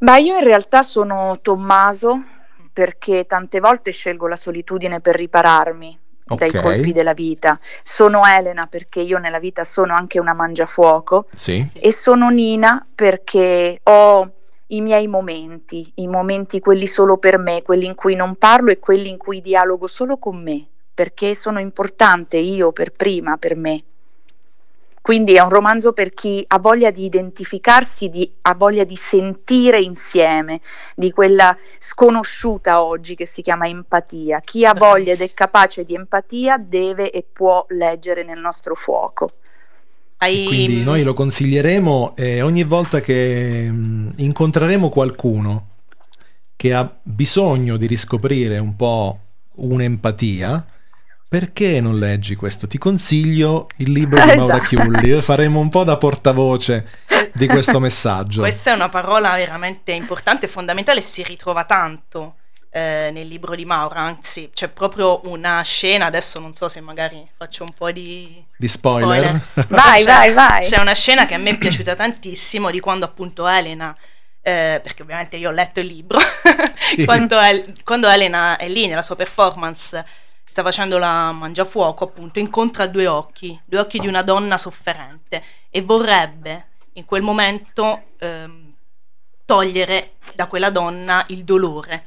Ma 0.00 0.18
io 0.18 0.36
in 0.36 0.44
realtà 0.44 0.82
sono 0.82 1.38
Tommaso 1.40 2.22
perché 2.70 3.24
tante 3.24 3.60
volte 3.60 3.92
scelgo 3.92 4.28
la 4.28 4.36
solitudine 4.36 5.00
per 5.00 5.14
ripararmi 5.14 5.98
okay. 6.28 6.50
dai 6.50 6.62
colpi 6.62 6.92
della 6.92 7.14
vita. 7.14 7.58
Sono 7.82 8.24
Elena 8.26 8.66
perché 8.66 9.00
io 9.00 9.18
nella 9.18 9.38
vita 9.38 9.64
sono 9.64 9.94
anche 9.94 10.18
una 10.18 10.34
mangiafuoco 10.34 11.26
sì. 11.34 11.66
e 11.74 11.92
sono 11.92 12.28
Nina 12.28 12.86
perché 12.94 13.80
ho 13.82 14.32
i 14.68 14.80
miei 14.80 15.06
momenti, 15.06 15.92
i 15.96 16.08
momenti 16.08 16.60
quelli 16.60 16.86
solo 16.86 17.18
per 17.18 17.38
me, 17.38 17.62
quelli 17.62 17.86
in 17.86 17.94
cui 17.94 18.14
non 18.14 18.34
parlo 18.36 18.70
e 18.70 18.78
quelli 18.78 19.08
in 19.08 19.16
cui 19.16 19.40
dialogo 19.40 19.86
solo 19.86 20.16
con 20.16 20.42
me, 20.42 20.66
perché 20.92 21.34
sono 21.34 21.60
importante 21.60 22.36
io 22.36 22.72
per 22.72 22.90
prima, 22.90 23.36
per 23.36 23.54
me. 23.54 23.82
Quindi 25.06 25.34
è 25.34 25.40
un 25.40 25.50
romanzo 25.50 25.92
per 25.92 26.10
chi 26.10 26.42
ha 26.48 26.58
voglia 26.58 26.90
di 26.90 27.04
identificarsi, 27.04 28.08
di, 28.08 28.28
ha 28.42 28.56
voglia 28.56 28.82
di 28.82 28.96
sentire 28.96 29.80
insieme, 29.80 30.60
di 30.96 31.12
quella 31.12 31.56
sconosciuta 31.78 32.82
oggi 32.82 33.14
che 33.14 33.24
si 33.24 33.40
chiama 33.40 33.68
empatia. 33.68 34.40
Chi 34.40 34.66
ha 34.66 34.74
voglia 34.74 35.12
ed 35.12 35.20
è 35.20 35.32
capace 35.32 35.84
di 35.84 35.94
empatia 35.94 36.58
deve 36.58 37.12
e 37.12 37.24
può 37.32 37.64
leggere 37.68 38.24
nel 38.24 38.40
nostro 38.40 38.74
fuoco. 38.74 39.30
Quindi 40.18 40.82
noi 40.82 41.04
lo 41.04 41.12
consiglieremo 41.12 42.16
e 42.16 42.42
ogni 42.42 42.64
volta 42.64 42.98
che 42.98 43.70
mh, 43.70 44.14
incontreremo 44.16 44.88
qualcuno 44.88 45.68
che 46.56 46.74
ha 46.74 46.92
bisogno 47.00 47.76
di 47.76 47.86
riscoprire 47.86 48.58
un 48.58 48.74
po' 48.74 49.20
un'empatia, 49.54 50.66
perché 51.28 51.80
non 51.80 51.98
leggi 51.98 52.36
questo? 52.36 52.66
Ti 52.68 52.78
consiglio 52.78 53.66
il 53.78 53.90
libro 53.90 54.24
di 54.24 54.34
Maura 54.36 54.54
esatto. 54.56 54.68
Chiulli, 54.68 55.20
faremo 55.22 55.58
un 55.58 55.68
po' 55.68 55.82
da 55.82 55.96
portavoce 55.96 56.88
di 57.34 57.46
questo 57.48 57.80
messaggio. 57.80 58.40
Questa 58.40 58.70
è 58.70 58.74
una 58.74 58.88
parola 58.88 59.34
veramente 59.34 59.92
importante 59.92 60.46
e 60.46 60.48
fondamentale, 60.48 61.00
si 61.00 61.22
ritrova 61.24 61.64
tanto 61.64 62.36
eh, 62.70 63.10
nel 63.12 63.26
libro 63.26 63.54
di 63.54 63.64
Maura, 63.64 64.02
anzi 64.02 64.50
c'è 64.54 64.68
proprio 64.68 65.22
una 65.24 65.62
scena, 65.62 66.06
adesso 66.06 66.38
non 66.38 66.52
so 66.52 66.68
se 66.68 66.80
magari 66.80 67.26
faccio 67.36 67.64
un 67.64 67.74
po' 67.76 67.90
di, 67.90 68.44
di 68.56 68.68
spoiler. 68.68 69.40
spoiler. 69.40 69.66
vai, 69.68 70.04
vai, 70.04 70.32
vai. 70.32 70.62
C'è 70.62 70.78
una 70.78 70.94
scena 70.94 71.26
che 71.26 71.34
a 71.34 71.38
me 71.38 71.50
è 71.50 71.58
piaciuta 71.58 71.94
tantissimo 71.94 72.70
di 72.70 72.80
quando 72.80 73.04
appunto 73.04 73.46
Elena... 73.46 73.96
Eh, 74.46 74.78
perché 74.80 75.02
ovviamente 75.02 75.36
io 75.38 75.48
ho 75.48 75.52
letto 75.52 75.80
il 75.80 75.86
libro, 75.86 76.20
sì. 76.76 77.02
quando, 77.04 77.40
El- 77.40 77.82
quando 77.82 78.06
Elena 78.06 78.56
è 78.56 78.68
lì 78.68 78.86
nella 78.86 79.02
sua 79.02 79.16
performance 79.16 80.04
sta 80.56 80.62
facendo 80.62 80.96
la 80.96 81.32
mangiafuoco, 81.32 82.04
appunto, 82.04 82.38
incontra 82.38 82.86
due 82.86 83.06
occhi, 83.06 83.60
due 83.66 83.80
occhi 83.80 83.98
di 83.98 84.06
una 84.06 84.22
donna 84.22 84.56
sofferente 84.56 85.42
e 85.68 85.82
vorrebbe 85.82 86.68
in 86.94 87.04
quel 87.04 87.20
momento 87.20 88.00
ehm, 88.18 88.72
togliere 89.44 90.12
da 90.34 90.46
quella 90.46 90.70
donna 90.70 91.22
il 91.28 91.44
dolore 91.44 92.04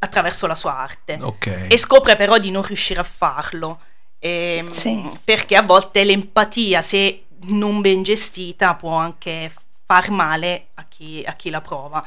attraverso 0.00 0.48
la 0.48 0.56
sua 0.56 0.78
arte. 0.78 1.16
Okay. 1.20 1.68
E 1.68 1.78
scopre 1.78 2.16
però 2.16 2.38
di 2.38 2.50
non 2.50 2.64
riuscire 2.64 2.98
a 2.98 3.04
farlo. 3.04 3.78
Ehm, 4.18 4.68
Sì. 4.72 5.08
Perché 5.22 5.54
a 5.54 5.62
volte 5.62 6.02
l'empatia, 6.02 6.82
se 6.82 7.26
non 7.42 7.80
ben 7.80 8.02
gestita, 8.02 8.74
può 8.74 8.94
anche 8.94 9.48
far 9.86 10.10
male 10.10 10.70
a 10.74 10.84
chi, 10.88 11.22
a 11.24 11.34
chi 11.34 11.50
la 11.50 11.60
prova. 11.60 12.04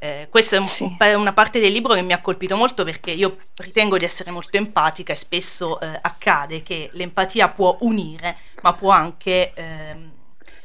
Eh, 0.00 0.28
questa 0.30 0.56
è 0.56 0.58
un- 0.60 0.66
Sì. 0.66 0.96
una 1.16 1.32
parte 1.32 1.58
del 1.58 1.72
libro 1.72 1.92
che 1.94 2.02
mi 2.02 2.12
ha 2.12 2.20
colpito 2.20 2.56
molto 2.56 2.84
perché 2.84 3.10
io 3.10 3.36
ritengo 3.56 3.96
di 3.96 4.04
essere 4.04 4.30
molto 4.30 4.56
empatica 4.56 5.12
e 5.12 5.16
spesso 5.16 5.80
eh, 5.80 5.86
accade 6.00 6.62
che 6.62 6.88
l'empatia 6.92 7.48
può 7.48 7.76
unire, 7.80 8.36
ma 8.62 8.72
può 8.74 8.90
anche 8.90 9.52
ehm, 9.54 10.10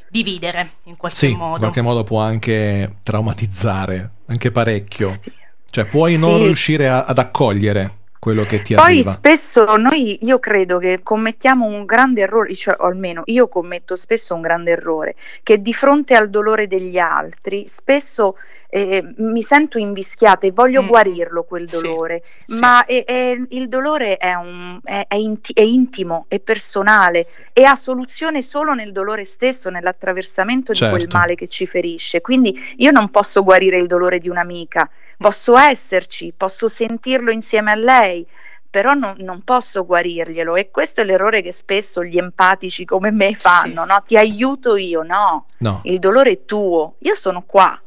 dividere 0.09 0.69
in 0.83 0.97
qualche 0.97 1.17
Sì, 1.17 1.31
in 1.31 1.37
modo. 1.37 1.59
qualche 1.59 1.81
modo 1.81 2.03
può 2.03 2.19
anche 2.21 2.97
traumatizzare, 3.01 4.11
anche 4.27 4.51
parecchio. 4.51 5.09
Sì. 5.09 5.31
Cioè 5.69 5.85
puoi 5.85 6.19
non 6.19 6.37
riuscire 6.37 6.87
a- 6.87 7.05
ad 7.05 7.17
accogliere 7.17 8.01
quello 8.19 8.43
che 8.43 8.61
ti 8.61 8.75
Poi 8.75 8.85
arriva. 8.85 9.09
spesso 9.11 9.75
noi, 9.77 10.19
io 10.23 10.37
credo 10.39 10.77
che 10.77 10.99
commettiamo 11.01 11.65
un 11.65 11.83
grande 11.85 12.21
errore, 12.21 12.53
cioè, 12.55 12.75
o 12.79 12.85
almeno 12.85 13.23
io 13.25 13.47
commetto 13.49 13.95
spesso 13.95 14.35
un 14.35 14.41
grande 14.41 14.71
errore, 14.71 15.15
che 15.41 15.59
di 15.61 15.73
fronte 15.73 16.13
al 16.13 16.29
dolore 16.29 16.67
degli 16.67 16.99
altri 16.99 17.67
spesso 17.67 18.37
eh, 18.75 19.03
mi 19.17 19.43
sento 19.43 19.77
invischiata 19.77 20.47
e 20.47 20.51
voglio 20.51 20.81
Mm. 20.81 20.87
guarirlo 20.87 21.43
quel 21.43 21.69
Sì, 21.69 21.79
dolore, 21.79 22.23
sì. 22.47 22.57
ma 22.57 22.83
è- 22.85 23.03
è- 23.05 23.39
il 23.49 23.69
dolore 23.69 24.17
è, 24.17 24.33
un- 24.33 24.79
è- 24.83 25.05
inti- 25.13 25.53
è 25.53 25.61
intimo, 25.61 26.25
è 26.27 26.39
personale 26.39 27.23
e 27.53 27.65
ha 27.65 27.75
soluzione 27.75 28.41
solo 28.41 28.73
nel 28.73 28.91
dolore 28.91 29.25
stesso, 29.25 29.69
nell'attraversamento 29.69 30.71
di 30.71 30.79
quel 30.79 31.01
Certo. 31.01 31.17
male 31.17 31.35
che 31.35 31.47
ci 31.47 31.67
ferisce. 31.67 32.21
Quindi 32.21 32.55
io 32.77 32.89
non 32.89 33.11
posso 33.11 33.43
guarire 33.43 33.77
il 33.77 33.85
dolore 33.85 34.17
di 34.17 34.27
un'amica, 34.27 34.89
posso 35.19 35.55
esserci, 35.55 36.33
posso 36.35 36.67
sentirlo 36.67 37.29
insieme 37.31 37.69
a 37.71 37.75
lei, 37.75 38.25
però 38.71 38.95
non, 38.95 39.13
non 39.19 39.43
posso 39.43 39.85
guarirglielo 39.85 40.55
e 40.55 40.71
questo 40.71 41.01
è 41.01 41.03
l'errore 41.03 41.43
che 41.43 41.51
spesso 41.51 42.03
gli 42.03 42.17
empatici 42.17 42.85
come 42.85 43.11
me 43.11 43.35
fanno, 43.35 43.85
no? 43.85 44.01
Ti 44.03 44.17
aiuto 44.17 44.77
io, 44.77 45.03
no, 45.03 45.45
No, 45.59 45.81
il 45.83 45.99
dolore 45.99 46.31
è 46.31 46.45
tuo, 46.45 46.95
io 47.01 47.13
sono 47.13 47.43
qua. 47.45 47.77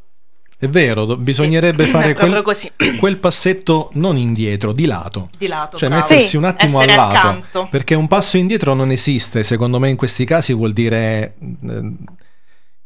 È 0.58 0.68
vero, 0.68 1.04
do- 1.04 1.16
bisognerebbe 1.18 1.84
Sì, 1.84 1.90
fare 1.90 2.10
è 2.10 2.14
proprio 2.14 2.42
quel, 2.42 2.56
quel 2.98 3.16
passetto 3.18 3.90
non 3.94 4.16
indietro, 4.16 4.72
di 4.72 4.86
lato. 4.86 5.28
Di 5.36 5.46
lato, 5.46 5.76
Cioè 5.76 5.88
bravo. 5.88 6.04
mettersi 6.08 6.28
Sì. 6.30 6.36
un 6.36 6.44
attimo 6.44 6.78
al 6.78 6.86
lato, 6.86 7.00
accanto. 7.16 7.68
perché 7.70 7.94
un 7.94 8.08
passo 8.08 8.36
indietro 8.38 8.72
non 8.74 8.90
esiste, 8.90 9.42
secondo 9.44 9.78
me 9.78 9.90
in 9.90 9.96
questi 9.96 10.24
casi 10.24 10.52
vuol 10.54 10.72
dire 10.72 11.34
eh, 11.68 11.92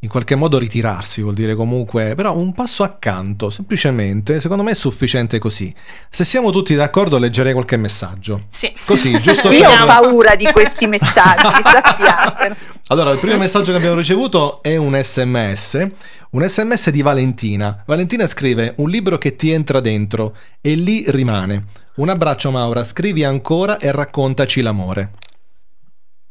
in 0.02 0.08
qualche 0.08 0.34
modo 0.34 0.56
ritirarsi, 0.58 1.20
vuol 1.20 1.34
dire 1.34 1.54
comunque, 1.54 2.14
però 2.14 2.34
un 2.34 2.52
passo 2.54 2.82
accanto, 2.82 3.50
semplicemente, 3.50 4.40
secondo 4.40 4.62
me 4.62 4.70
è 4.70 4.74
sufficiente 4.74 5.38
così. 5.38 5.74
Se 6.08 6.24
siamo 6.24 6.50
tutti 6.50 6.74
d'accordo 6.74 7.18
leggerei 7.18 7.52
qualche 7.52 7.76
messaggio. 7.76 8.44
Sì. 8.48 8.72
Così, 8.86 9.10
giusto 9.20 9.50
Io 9.50 9.68
ho 9.68 9.76
per- 9.76 9.84
paura 9.84 10.36
di 10.36 10.46
questi 10.52 10.86
messaggi, 10.86 11.44
sappiate. 11.62 12.56
Allora, 12.86 13.10
il 13.10 13.18
primo 13.18 13.36
messaggio 13.36 13.72
che 13.72 13.76
abbiamo 13.76 13.96
ricevuto 13.96 14.62
è 14.62 14.74
un 14.76 14.98
sms, 15.00 15.88
un 16.30 16.44
sms 16.48 16.90
di 16.90 17.02
Valentina. 17.02 17.82
Valentina 17.84 18.26
scrive 18.26 18.72
un 18.78 18.88
libro 18.88 19.18
che 19.18 19.36
ti 19.36 19.50
entra 19.50 19.80
dentro 19.80 20.34
e 20.62 20.74
lì 20.76 21.04
rimane. 21.08 21.66
Un 21.96 22.08
abbraccio 22.08 22.50
Maura, 22.50 22.82
scrivi 22.84 23.22
ancora 23.22 23.76
e 23.76 23.92
raccontaci 23.92 24.62
l'amore. 24.62 25.10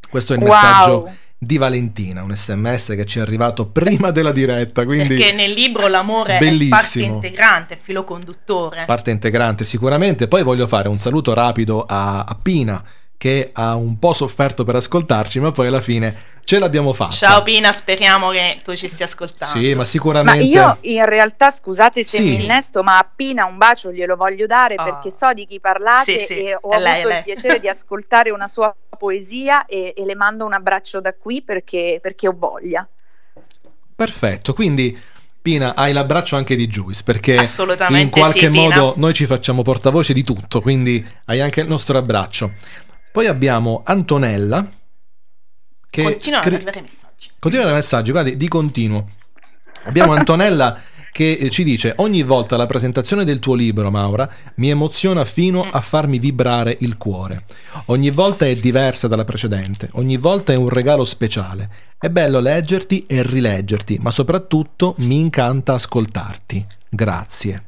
Questo 0.10 0.34
è 0.34 0.38
il 0.38 0.42
Wow. 0.42 0.52
messaggio 0.52 1.14
di 1.42 1.58
Valentina, 1.58 2.22
un 2.22 2.36
sms 2.36 2.88
che 2.98 3.06
ci 3.06 3.20
è 3.20 3.22
arrivato 3.22 3.68
prima 3.68 4.12
della 4.12 4.34
diretta, 4.34 4.84
quindi 4.84 5.16
Perché 5.16 5.32
nel 5.32 5.52
libro 5.52 5.88
l'amore 5.88 6.36
è 6.36 6.40
parte 6.40 6.50
Bellissimo. 6.50 7.14
integrante, 7.16 7.78
filo 7.82 8.04
conduttore. 8.04 8.84
parte 8.86 9.12
integrante 9.12 9.64
sicuramente. 9.64 10.28
Poi 10.28 10.44
voglio 10.44 10.68
fare 10.68 10.90
un 10.90 10.98
saluto 11.00 11.34
rapido 11.34 11.86
a, 11.88 12.26
a 12.26 12.38
Pina 12.42 12.84
che 13.20 13.50
ha 13.52 13.76
un 13.76 14.00
po' 14.00 14.14
sofferto 14.14 14.64
per 14.64 14.76
ascoltarci, 14.76 15.42
ma 15.42 15.52
poi 15.52 15.68
alla 15.68 15.82
fine 15.82 16.16
ce 16.46 16.58
l'abbiamo 16.58 16.94
fatta. 16.94 17.12
Ciao 17.12 17.44
Pina, 17.44 17.70
speriamo 17.74 18.30
che 18.30 18.58
tu 18.64 18.74
ci 18.78 18.88
stia 18.88 19.04
ascoltando. 19.08 19.60
Sì, 19.60 19.72
ma 19.72 19.80
Ma 19.80 19.84
sicuramente 19.84 20.44
io 20.46 20.78
in 20.82 21.04
realtà, 21.04 21.50
scusate 21.52 22.02
se 22.02 22.16
Sì. 22.18 22.24
mi 22.24 22.44
innesto, 22.44 22.82
ma 22.82 22.98
appena 22.98 23.44
un 23.44 23.58
bacio 23.58 23.92
glielo 23.92 24.16
voglio 24.16 24.46
dare 24.46 24.76
Ah. 24.78 24.84
perché 24.86 25.10
so 25.12 25.34
di 25.34 25.46
chi 25.46 25.60
parlate 25.60 26.18
Sì, 26.18 26.26
sì, 26.28 26.34
e 26.46 26.58
ho 26.62 26.78
lei, 26.80 26.92
avuto 26.94 27.08
lei. 27.10 27.18
il 27.18 27.24
piacere 27.26 27.60
di 27.60 27.68
ascoltare 27.68 28.30
una 28.30 28.48
sua 28.48 28.74
poesia 28.98 29.66
e, 29.66 29.94
e 29.98 30.06
le 30.06 30.16
mando 30.16 30.46
un 30.46 30.54
abbraccio 30.54 31.02
da 31.02 31.14
qui 31.14 31.42
perché, 31.42 32.00
perché 32.02 32.26
ho 32.30 32.34
voglia. 32.38 32.88
Perfetto, 33.96 34.54
quindi 34.54 34.98
Pina 35.42 35.76
hai 35.76 35.92
l'abbraccio 35.92 36.38
anche 36.38 36.56
di 36.56 36.68
Juice 36.68 37.02
perché 37.04 37.34
in 37.34 38.10
qualche 38.10 38.40
sì, 38.40 38.50
Pina. 38.50 38.62
modo 38.62 38.94
noi 38.96 39.14
ci 39.14 39.26
facciamo 39.26 39.62
portavoce 39.62 40.14
di 40.14 40.24
tutto, 40.24 40.62
quindi 40.62 41.06
hai 41.26 41.42
anche 41.42 41.60
il 41.60 41.68
nostro 41.68 41.98
abbraccio. 41.98 42.52
Poi 43.12 43.28
abbiamo 43.28 43.82
Antonella 43.86 44.66
che 45.90 46.04
Continuano 46.04 46.44
scri- 46.44 46.56
ad 46.56 46.62
arrivare 46.62 46.82
messaggi. 46.82 47.30
Continuano 47.40 47.72
i 47.72 47.76
messaggi, 47.76 48.12
guardi, 48.12 48.38
di 48.38 48.48
continuo. 48.48 49.08
Abbiamo 49.84 50.14
Antonella 50.14 50.80
che 51.12 51.34
eh, 51.34 51.50
ci 51.50 51.64
dice 51.64 51.94
ogni 51.98 52.24
volta 52.24 52.56
la 52.56 52.66
presentazione 52.66 53.26
del 53.26 53.40
tuo 53.40 53.56
libro, 53.56 53.90
Maura, 53.90 54.30
mi 54.56 54.70
emoziona 54.70 55.26
fino 55.26 55.68
a 55.70 55.82
farmi 55.82 56.20
vibrare 56.20 56.76
il 56.80 56.98
cuore. 56.98 57.44
Ogni 57.86 58.12
volta 58.12 58.46
è 58.46 58.56
diversa 58.56 59.08
dalla 59.08 59.24
precedente, 59.24 59.90
ogni 59.94 60.18
volta 60.18 60.54
è 60.54 60.56
un 60.56 60.70
regalo 60.70 61.04
speciale. 61.04 61.70
È 61.98 62.10
bello 62.10 62.40
leggerti 62.40 63.06
e 63.08 63.24
rileggerti, 63.24 63.98
ma 64.00 64.12
soprattutto 64.12 64.96
mi 65.00 65.20
incanta 65.20 65.74
ascoltarti. 65.74 66.66
Grazie. 66.88 67.64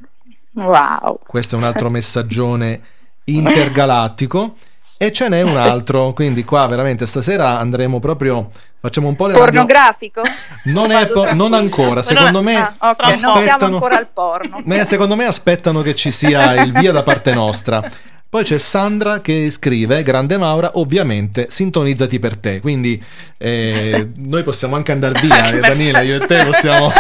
Wow. 0.54 1.18
Questo 1.26 1.56
è 1.56 1.58
un 1.58 1.66
altro 1.66 1.90
messaggione 1.90 2.82
intergalattico. 3.26 4.56
E 5.02 5.12
ce 5.12 5.30
n'è 5.30 5.42
un 5.42 5.58
altro, 5.58 6.14
quindi 6.14 6.44
qua 6.44 6.68
veramente 6.68 7.08
stasera 7.08 7.58
andremo 7.58 8.00
proprio, 8.00 8.52
facciamo 8.80 9.08
un 9.08 9.16
po' 9.16 9.26
le 9.26 9.34
radio- 9.34 9.46
Pornografico? 9.46 10.22
non, 10.66 10.92
è 10.92 11.08
po- 11.08 11.34
non 11.34 11.56
ancora, 11.56 12.04
secondo 12.04 12.44
me 12.44 12.56
Ah, 12.56 12.92
ok, 12.92 12.96
Fra 12.98 13.08
non 13.08 13.18
siamo 13.18 13.34
aspettano, 13.34 13.74
ancora 13.78 13.98
al 13.98 14.08
porno. 14.14 14.64
Eh, 14.64 14.86
secondo 14.86 15.16
me 15.16 15.26
aspettano 15.26 15.82
che 15.82 15.96
ci 15.96 16.12
sia 16.12 16.62
il 16.62 16.72
via 16.72 16.92
da 16.92 17.02
parte 17.02 17.34
nostra. 17.34 17.84
Poi 18.30 18.44
c'è 18.44 18.60
Sandra 18.60 19.22
che 19.22 19.50
scrive, 19.50 20.04
grande 20.04 20.38
Maura, 20.38 20.70
ovviamente 20.76 21.48
sintonizzati 21.50 22.20
per 22.20 22.38
te, 22.38 22.60
quindi 22.60 23.04
eh, 23.40 24.12
noi 24.18 24.44
possiamo 24.44 24.76
anche 24.76 24.92
andare 24.92 25.20
via, 25.20 25.50
eh, 25.50 25.60
Daniela, 25.62 26.02
io 26.02 26.22
e 26.22 26.28
te 26.28 26.46
possiamo 26.46 26.94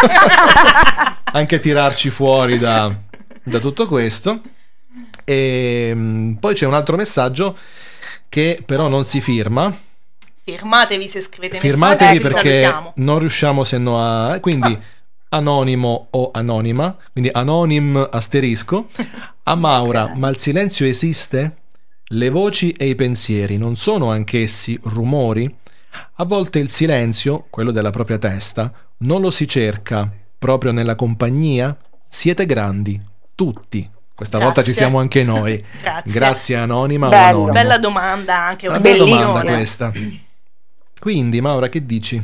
anche 1.34 1.60
tirarci 1.60 2.10
fuori 2.10 2.58
da, 2.58 2.92
da 3.44 3.60
tutto 3.60 3.88
questo. 3.88 4.42
E 5.24 5.92
mm, 5.94 6.34
poi 6.34 6.56
c'è 6.56 6.66
un 6.66 6.74
altro 6.74 6.98
messaggio 6.98 7.56
che 8.32 8.64
però 8.66 8.88
non 8.88 9.04
si 9.04 9.20
firma, 9.20 9.78
Firmatevi 10.44 11.08
se 11.10 11.20
scrivete 11.20 11.60
Firmatevi 11.60 12.20
messaggi, 12.20 12.28
vi 12.28 12.34
perché 12.34 12.94
non 12.96 13.20
riusciamo 13.20 13.66
se 13.66 13.78
no 13.78 14.00
a... 14.00 14.40
Quindi 14.40 14.80
anonimo 15.28 16.08
o 16.12 16.32
anonima, 16.32 16.96
quindi 17.12 17.30
anonim 17.32 18.08
asterisco. 18.10 18.88
A 19.44 19.56
Maura, 19.56 20.14
ma 20.16 20.30
il 20.30 20.38
silenzio 20.38 20.86
esiste? 20.86 21.58
Le 22.06 22.30
voci 22.30 22.72
e 22.72 22.88
i 22.88 22.96
pensieri 22.96 23.58
non 23.58 23.76
sono 23.76 24.12
anch'essi 24.12 24.80
rumori? 24.84 25.54
A 26.16 26.24
volte 26.24 26.60
il 26.60 26.70
silenzio, 26.70 27.48
quello 27.50 27.72
della 27.72 27.92
propria 27.92 28.18
testa, 28.18 28.72
non 29.00 29.20
lo 29.20 29.30
si 29.30 29.46
cerca 29.46 30.10
proprio 30.40 30.72
nella 30.72 30.96
compagnia? 30.96 31.78
Siete 32.08 32.46
grandi, 32.46 33.00
tutti. 33.36 33.90
Questa 34.22 34.38
volta 34.38 34.62
ci 34.62 34.66
Grazie. 34.70 34.84
siamo 34.84 35.00
anche 35.00 35.24
noi. 35.24 35.66
Grazie. 35.82 36.12
Grazie 36.12 36.56
anonima 36.58 37.08
o 37.08 37.10
Bello. 37.10 37.26
anonimo. 37.26 37.52
Bella 37.54 37.78
domanda 37.80 38.38
anche. 38.38 38.68
Una 38.68 38.80
bella 38.80 39.04
domanda 39.04 39.52
questa. 39.54 39.92
Quindi, 41.00 41.42
Maura, 41.42 41.70
che 41.70 41.84
dici? 41.84 42.24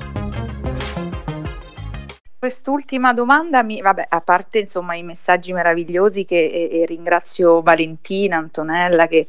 Quest'ultima 2.41 3.13
domanda, 3.13 3.61
mi, 3.61 3.81
vabbè, 3.81 4.07
a 4.09 4.19
parte 4.21 4.57
insomma 4.57 4.95
i 4.95 5.03
messaggi 5.03 5.53
meravigliosi 5.53 6.25
che 6.25 6.43
e, 6.47 6.81
e 6.81 6.85
ringrazio 6.87 7.61
Valentina, 7.61 8.37
Antonella 8.37 9.05
che 9.05 9.27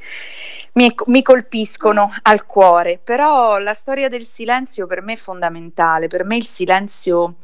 mi, 0.72 0.90
mi, 1.09 1.20
colpiscono 1.20 2.11
al 2.22 2.46
cuore, 2.46 2.96
però 2.96 3.59
la 3.59 3.75
storia 3.75 4.09
del 4.09 4.25
silenzio 4.25 4.87
per 4.87 5.03
me 5.03 5.12
è 5.12 5.16
fondamentale, 5.16 6.09
per 6.09 6.25
me 6.25 6.37
il 6.37 6.46
silenzio, 6.46 7.35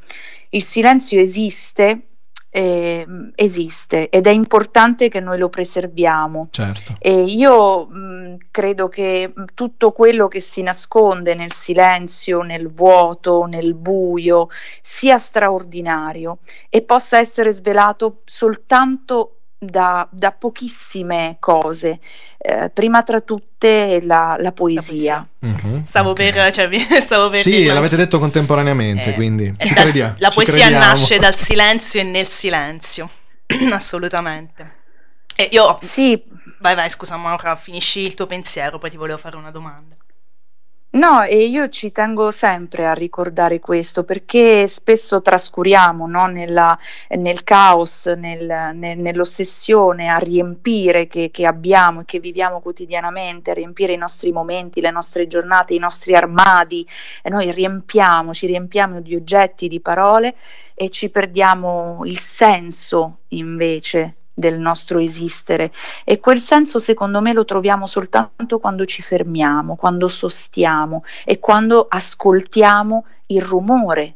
il 0.49 0.63
silenzio 0.63 1.21
esiste 1.21 2.01
eh, 2.51 3.07
esiste 3.35 4.09
ed 4.09 4.27
è 4.27 4.31
importante 4.31 5.09
che 5.09 5.21
noi 5.21 5.39
lo 5.39 5.49
preserviamo. 5.49 6.49
Certo. 6.51 6.95
E 6.99 7.23
io 7.23 7.87
mh, 7.87 8.37
credo 8.51 8.89
che 8.89 9.33
tutto 9.55 9.93
quello 9.93 10.29
che 10.29 10.41
si 10.41 10.63
nasconde 10.63 11.35
nel 11.35 11.53
silenzio, 11.53 12.43
nel 12.43 12.69
vuoto, 12.69 13.45
nel 13.45 13.75
buio, 13.75 14.49
sia 14.81 15.19
straordinario 15.19 16.39
e 16.69 16.83
possa 16.83 17.19
essere 17.19 17.53
svelato 17.53 18.23
soltanto 18.25 19.38
da, 19.59 20.07
da 20.11 20.31
pochissime 20.31 21.37
cose, 21.41 21.99
eh, 22.39 22.71
prima 22.71 23.03
tra 23.03 23.21
tutte 23.21 24.01
la, 24.03 24.37
la 24.39 24.53
poesia. 24.53 25.17
La 25.17 25.27
poesia. 25.39 25.69
Mm-hmm. 25.69 25.83
Stavo, 25.83 26.11
okay. 26.11 26.33
per, 26.33 26.53
cioè, 26.53 26.69
stavo 27.01 27.29
per... 27.31 27.41
Sì, 27.41 27.51
dire, 27.51 27.75
l'avete 27.75 27.97
detto 27.97 28.19
contemporaneamente, 28.19 29.11
eh, 29.11 29.15
quindi 29.15 29.53
ci 29.59 29.75
dal, 29.75 29.85
crediamo. 29.85 30.15
La 30.19 30.29
ci 30.29 30.35
poesia 30.35 30.55
crediamo. 30.55 30.85
nasce 30.85 31.19
dal 31.19 31.35
silenzio 31.35 32.01
e 32.01 32.05
nel 32.05 32.29
silenzio, 32.29 33.11
assolutamente. 33.73 34.77
E 35.35 35.49
io... 35.53 35.77
Sì. 35.81 36.23
Vai, 36.61 36.75
vai, 36.75 36.91
scusa 36.91 37.17
Maura, 37.17 37.55
finisci 37.55 38.01
il 38.01 38.15
tuo 38.15 38.27
pensiero, 38.27 38.79
poi 38.79 38.91
ti 38.91 38.97
volevo 38.97 39.19
fare 39.19 39.37
una 39.37 39.51
domanda. 39.51 39.95
No, 40.91 41.23
e 41.23 41.45
io 41.45 41.69
ci 41.69 41.93
tengo 41.93 42.31
sempre 42.31 42.87
a 42.87 42.95
ricordare 42.95 43.61
questo 43.61 44.05
perché 44.05 44.67
spesso 44.69 45.21
trascuriamo 45.21 46.07
no, 46.07 46.27
nella, 46.29 46.79
nel 47.11 47.45
caos, 47.45 48.07
nel, 48.07 48.71
nel, 48.75 48.99
nell'ossessione 48.99 50.09
a 50.09 50.17
riempire 50.17 51.07
che, 51.07 51.31
che 51.31 51.45
abbiamo 51.45 52.01
e 52.01 52.05
che 52.07 52.21
viviamo 52.21 52.61
quotidianamente, 52.61 53.51
a 53.51 53.55
riempire 53.55 53.93
i 53.93 53.99
nostri 53.99 54.33
momenti, 54.33 54.81
le 54.81 54.91
nostre 54.91 55.27
giornate, 55.27 55.75
i 55.75 55.79
nostri 55.79 56.15
armadi, 56.15 56.87
e 57.23 57.29
noi 57.29 57.51
riempiamo, 57.53 58.33
ci 58.33 58.47
riempiamo 58.47 59.03
di 59.03 59.15
oggetti, 59.15 59.69
di 59.69 59.81
parole 59.81 60.35
e 60.75 60.89
ci 60.89 61.11
perdiamo 61.11 62.01
il 62.05 62.19
senso 62.19 63.19
invece 63.29 64.18
del 64.39 64.59
nostro 64.61 65.01
esistere 65.01 65.73
e 66.05 66.21
quel 66.21 66.39
senso 66.39 66.79
secondo 66.79 67.21
me 67.21 67.33
lo 67.33 67.45
troviamo 67.45 67.87
soltanto 67.87 68.61
quando 68.61 68.85
ci 68.85 69.03
fermiamo, 69.03 69.75
quando 69.75 70.07
sostiamo 70.07 71.03
e 71.25 71.41
quando 71.41 71.87
ascoltiamo 71.89 73.05
il 73.27 73.43
rumore 73.43 74.15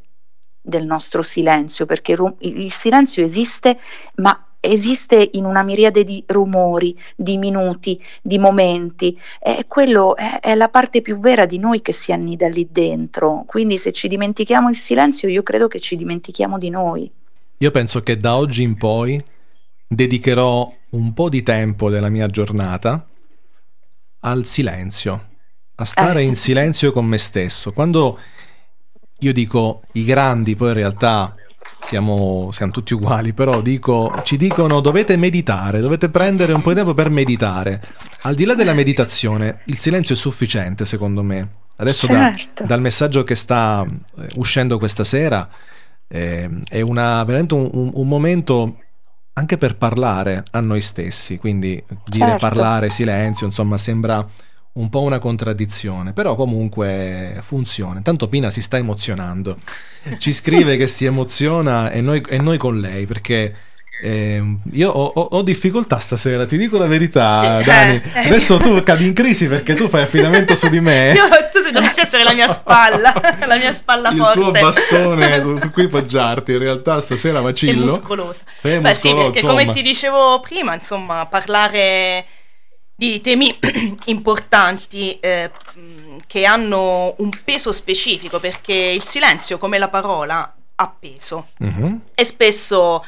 del 0.60 0.86
nostro 0.86 1.24
silenzio, 1.24 1.86
perché 1.86 2.16
il 2.38 2.72
silenzio 2.72 3.24
esiste, 3.24 3.78
ma 4.16 4.46
esiste 4.60 5.30
in 5.32 5.44
una 5.44 5.64
miriade 5.64 6.04
di 6.04 6.22
rumori, 6.28 6.96
di 7.16 7.36
minuti, 7.36 8.00
di 8.22 8.38
momenti 8.38 9.18
e 9.40 9.64
quello 9.66 10.14
è, 10.14 10.38
è, 10.38 10.54
la 10.54 10.68
parte 10.68 11.02
più 11.02 11.18
vera 11.18 11.46
di 11.46 11.58
noi 11.58 11.82
che 11.82 11.92
si 11.92 12.12
annida 12.12 12.46
lì 12.46 12.68
dentro. 12.70 13.42
Quindi 13.44 13.76
se 13.76 13.90
ci 13.90 14.06
dimentichiamo 14.06 14.68
il 14.68 14.76
silenzio, 14.76 15.28
io 15.28 15.42
credo 15.42 15.66
che 15.66 15.80
ci 15.80 15.96
dimentichiamo 15.96 16.58
di 16.58 16.70
noi. 16.70 17.10
Io 17.58 17.70
penso 17.72 18.02
che 18.02 18.16
da 18.16 18.36
oggi 18.36 18.62
in 18.62 18.76
poi 18.76 19.20
dedicherò 19.94 20.72
un 20.90 21.12
po' 21.12 21.28
di 21.28 21.42
tempo 21.42 21.90
della 21.90 22.08
mia 22.08 22.26
giornata 22.28 23.06
al 24.20 24.46
silenzio, 24.46 25.28
a 25.76 25.84
stare 25.84 26.22
in 26.22 26.34
silenzio 26.34 26.92
con 26.92 27.04
me 27.06 27.18
stesso. 27.18 27.72
Quando 27.72 28.18
io 29.18 29.32
dico 29.32 29.82
i 29.92 30.04
grandi, 30.04 30.54
poi 30.56 30.68
in 30.68 30.74
realtà 30.74 31.34
siamo, 31.80 32.50
siamo 32.52 32.72
tutti 32.72 32.94
uguali, 32.94 33.32
però 33.32 33.60
dico, 33.60 34.20
ci 34.24 34.36
dicono 34.36 34.80
dovete 34.80 35.16
meditare, 35.16 35.80
dovete 35.80 36.08
prendere 36.08 36.52
un 36.52 36.62
po' 36.62 36.70
di 36.70 36.76
tempo 36.76 36.94
per 36.94 37.10
meditare. 37.10 37.82
Al 38.22 38.34
di 38.34 38.44
là 38.44 38.54
della 38.54 38.74
meditazione, 38.74 39.60
il 39.66 39.78
silenzio 39.78 40.14
è 40.14 40.18
sufficiente 40.18 40.86
secondo 40.86 41.22
me. 41.22 41.50
Adesso 41.76 42.06
certo. 42.06 42.62
da, 42.62 42.66
dal 42.66 42.80
messaggio 42.80 43.24
che 43.24 43.34
sta 43.34 43.84
uscendo 44.36 44.78
questa 44.78 45.04
sera 45.04 45.48
eh, 46.06 46.48
è 46.68 46.80
una, 46.80 47.24
veramente 47.24 47.54
un, 47.54 47.68
un, 47.72 47.90
un 47.94 48.08
momento 48.08 48.76
anche 49.34 49.56
per 49.56 49.76
parlare 49.76 50.44
a 50.50 50.60
noi 50.60 50.80
stessi, 50.80 51.38
quindi 51.38 51.82
dire 52.04 52.30
Certo. 52.30 52.46
parlare, 52.46 52.90
silenzio, 52.90 53.46
insomma, 53.46 53.78
sembra 53.78 54.26
un 54.74 54.88
po' 54.88 55.00
una 55.00 55.18
contraddizione, 55.18 56.12
però 56.12 56.34
comunque 56.34 57.38
funziona. 57.42 57.98
Intanto 57.98 58.28
Pina 58.28 58.50
si 58.50 58.62
sta 58.62 58.76
emozionando, 58.78 59.58
ci 60.18 60.32
scrive 60.32 60.76
che 60.78 60.86
si 60.86 61.04
emoziona 61.04 61.90
e 61.90 62.00
noi, 62.00 62.22
e 62.28 62.38
noi 62.38 62.58
con 62.58 62.78
lei, 62.78 63.06
perché 63.06 63.54
ehm, 64.02 64.58
io 64.72 64.90
ho, 64.90 65.04
ho- 65.14 65.28
ho 65.32 65.42
difficoltà 65.42 65.98
stasera, 66.00 66.44
ti 66.46 66.56
dico 66.56 66.76
la 66.78 66.86
verità, 66.86 67.58
Sì. 67.60 67.64
Dani. 67.64 68.02
Eh. 68.14 68.26
Adesso 68.26 68.56
tu 68.58 68.82
cadi 68.82 69.06
in 69.06 69.12
crisi 69.14 69.46
perché 69.48 69.74
tu 69.74 69.88
fai 69.88 70.02
affidamento 70.02 70.54
su 70.54 70.68
di 70.68 70.80
me. 70.80 71.12
Io, 71.16 71.22
tu 71.52 71.60
se 71.60 71.70
dovresti 71.72 72.00
essere 72.00 72.24
la 72.24 72.34
mia 72.34 72.48
spalla, 72.48 73.12
la 73.46 73.56
mia 73.56 73.72
spalla 73.72 74.10
Il 74.10 74.16
forte. 74.18 74.38
tuo 74.40 74.50
bastone 74.50 75.58
su- 75.58 75.70
cui 75.70 75.88
poggiarti, 75.88 76.52
in 76.52 76.58
realtà 76.58 77.00
stasera 77.00 77.38
È 77.38 77.42
vacillo. 77.42 77.84
muscolosa. 77.84 78.42
È 78.60 78.78
Beh 78.80 78.94
sì, 78.94 79.14
perché 79.14 79.40
come 79.40 79.62
insomma. 79.62 79.72
ti 79.72 79.82
dicevo 79.82 80.40
prima, 80.40 80.74
insomma, 80.74 81.26
parlare 81.26 82.24
di 82.94 83.20
temi 83.20 83.56
importanti 84.06 85.18
eh, 85.20 85.50
mh, 85.74 86.16
che 86.26 86.44
hanno 86.44 87.14
un 87.18 87.30
peso 87.44 87.72
specifico, 87.72 88.38
perché 88.38 88.72
il 88.74 89.02
silenzio, 89.02 89.58
come 89.58 89.78
la 89.78 89.88
parola, 89.88 90.54
ha 90.74 90.94
peso. 90.98 91.48
Mhm. 91.58 92.00
E 92.14 92.24
spesso 92.24 93.04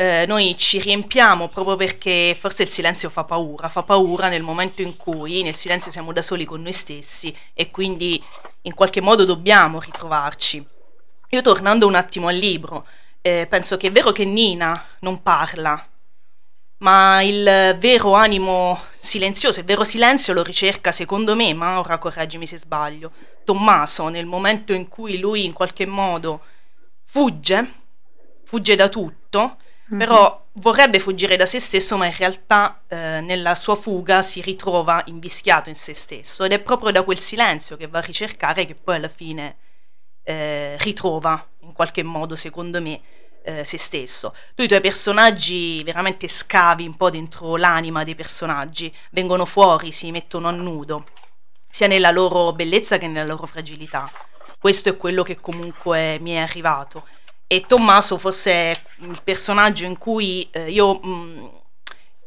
eh, 0.00 0.24
noi 0.26 0.56
ci 0.56 0.80
riempiamo 0.80 1.48
proprio 1.48 1.76
perché 1.76 2.34
forse 2.38 2.62
il 2.62 2.70
silenzio 2.70 3.10
fa 3.10 3.24
paura, 3.24 3.68
fa 3.68 3.82
paura 3.82 4.28
nel 4.28 4.40
momento 4.42 4.80
in 4.80 4.96
cui 4.96 5.42
nel 5.42 5.54
silenzio 5.54 5.90
siamo 5.90 6.10
da 6.14 6.22
soli 6.22 6.46
con 6.46 6.62
noi 6.62 6.72
stessi 6.72 7.36
e 7.52 7.70
quindi 7.70 8.22
in 8.62 8.72
qualche 8.72 9.02
modo 9.02 9.26
dobbiamo 9.26 9.78
ritrovarci. 9.78 10.66
Io 11.28 11.42
tornando 11.42 11.86
un 11.86 11.96
attimo 11.96 12.28
al 12.28 12.36
libro, 12.36 12.86
eh, 13.20 13.46
penso 13.46 13.76
che 13.76 13.88
è 13.88 13.90
vero 13.90 14.10
che 14.10 14.24
Nina 14.24 14.82
non 15.00 15.20
parla, 15.20 15.86
ma 16.78 17.20
il 17.20 17.76
vero 17.78 18.14
animo 18.14 18.80
silenzioso, 18.98 19.60
il 19.60 19.66
vero 19.66 19.84
silenzio 19.84 20.32
lo 20.32 20.42
ricerca 20.42 20.92
secondo 20.92 21.36
me, 21.36 21.52
Maura, 21.52 21.98
correggimi 21.98 22.46
se 22.46 22.56
sbaglio, 22.56 23.12
Tommaso 23.44 24.08
nel 24.08 24.24
momento 24.24 24.72
in 24.72 24.88
cui 24.88 25.18
lui 25.18 25.44
in 25.44 25.52
qualche 25.52 25.84
modo 25.84 26.40
fugge, 27.04 27.70
fugge 28.44 28.76
da 28.76 28.88
tutto, 28.88 29.58
però 29.96 30.46
vorrebbe 30.54 30.98
fuggire 30.98 31.36
da 31.36 31.46
se 31.46 31.58
stesso, 31.58 31.96
ma 31.96 32.06
in 32.06 32.16
realtà 32.16 32.82
eh, 32.88 33.20
nella 33.20 33.54
sua 33.54 33.74
fuga 33.74 34.22
si 34.22 34.40
ritrova 34.40 35.02
invischiato 35.06 35.68
in 35.68 35.74
se 35.74 35.94
stesso 35.94 36.44
ed 36.44 36.52
è 36.52 36.58
proprio 36.60 36.92
da 36.92 37.02
quel 37.02 37.18
silenzio 37.18 37.76
che 37.76 37.86
va 37.86 37.98
a 37.98 38.02
ricercare 38.02 38.66
che 38.66 38.74
poi 38.74 38.96
alla 38.96 39.08
fine 39.08 39.56
eh, 40.22 40.76
ritrova 40.78 41.44
in 41.60 41.72
qualche 41.72 42.02
modo, 42.02 42.36
secondo 42.36 42.80
me, 42.80 43.00
eh, 43.42 43.64
se 43.64 43.78
stesso. 43.78 44.34
Tu 44.54 44.62
i 44.62 44.68
tuoi 44.68 44.80
personaggi 44.80 45.82
veramente 45.82 46.28
scavi 46.28 46.86
un 46.86 46.96
po' 46.96 47.10
dentro 47.10 47.56
l'anima 47.56 48.04
dei 48.04 48.14
personaggi, 48.14 48.94
vengono 49.10 49.44
fuori, 49.44 49.92
si 49.92 50.10
mettono 50.10 50.48
a 50.48 50.52
nudo, 50.52 51.04
sia 51.68 51.86
nella 51.86 52.10
loro 52.10 52.52
bellezza 52.52 52.98
che 52.98 53.08
nella 53.08 53.26
loro 53.26 53.46
fragilità. 53.46 54.10
Questo 54.58 54.90
è 54.90 54.96
quello 54.96 55.22
che 55.22 55.40
comunque 55.40 56.18
mi 56.20 56.32
è 56.32 56.38
arrivato. 56.38 57.06
E 57.52 57.64
Tommaso 57.66 58.16
forse 58.16 58.52
è 58.52 58.72
il 58.98 59.20
personaggio 59.24 59.84
in 59.84 59.98
cui 59.98 60.48
eh, 60.52 60.70
io 60.70 60.94
mh, 61.00 61.50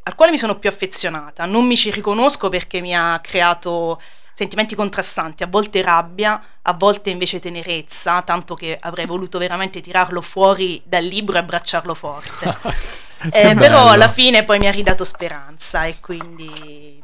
al 0.04 0.16
quale 0.16 0.32
mi 0.32 0.38
sono 0.38 0.60
più 0.60 0.68
affezionata. 0.68 1.46
Non 1.46 1.66
mi 1.66 1.78
ci 1.78 1.92
riconosco 1.92 2.50
perché 2.50 2.82
mi 2.82 2.94
ha 2.94 3.20
creato 3.22 4.02
sentimenti 4.34 4.76
contrastanti, 4.76 5.44
a 5.44 5.48
volte 5.48 5.82
rabbia, 5.82 6.44
a 6.64 6.74
volte 6.74 7.10
invece 7.10 7.40
tenerezza, 7.40 8.22
tanto 8.24 8.54
che 8.56 8.78
avrei 8.82 9.06
voluto 9.06 9.38
veramente 9.38 9.80
tirarlo 9.80 10.20
fuori 10.20 10.82
dal 10.84 11.06
libro 11.06 11.36
e 11.36 11.40
abbracciarlo 11.40 11.94
forte. 11.94 13.02
Eh, 13.32 13.56
però 13.56 13.88
alla 13.88 14.10
fine 14.10 14.44
poi 14.44 14.60
mi 14.60 14.68
ha 14.68 14.72
ridato 14.72 15.06
speranza 15.06 15.86
e 15.86 16.02
quindi 16.02 17.02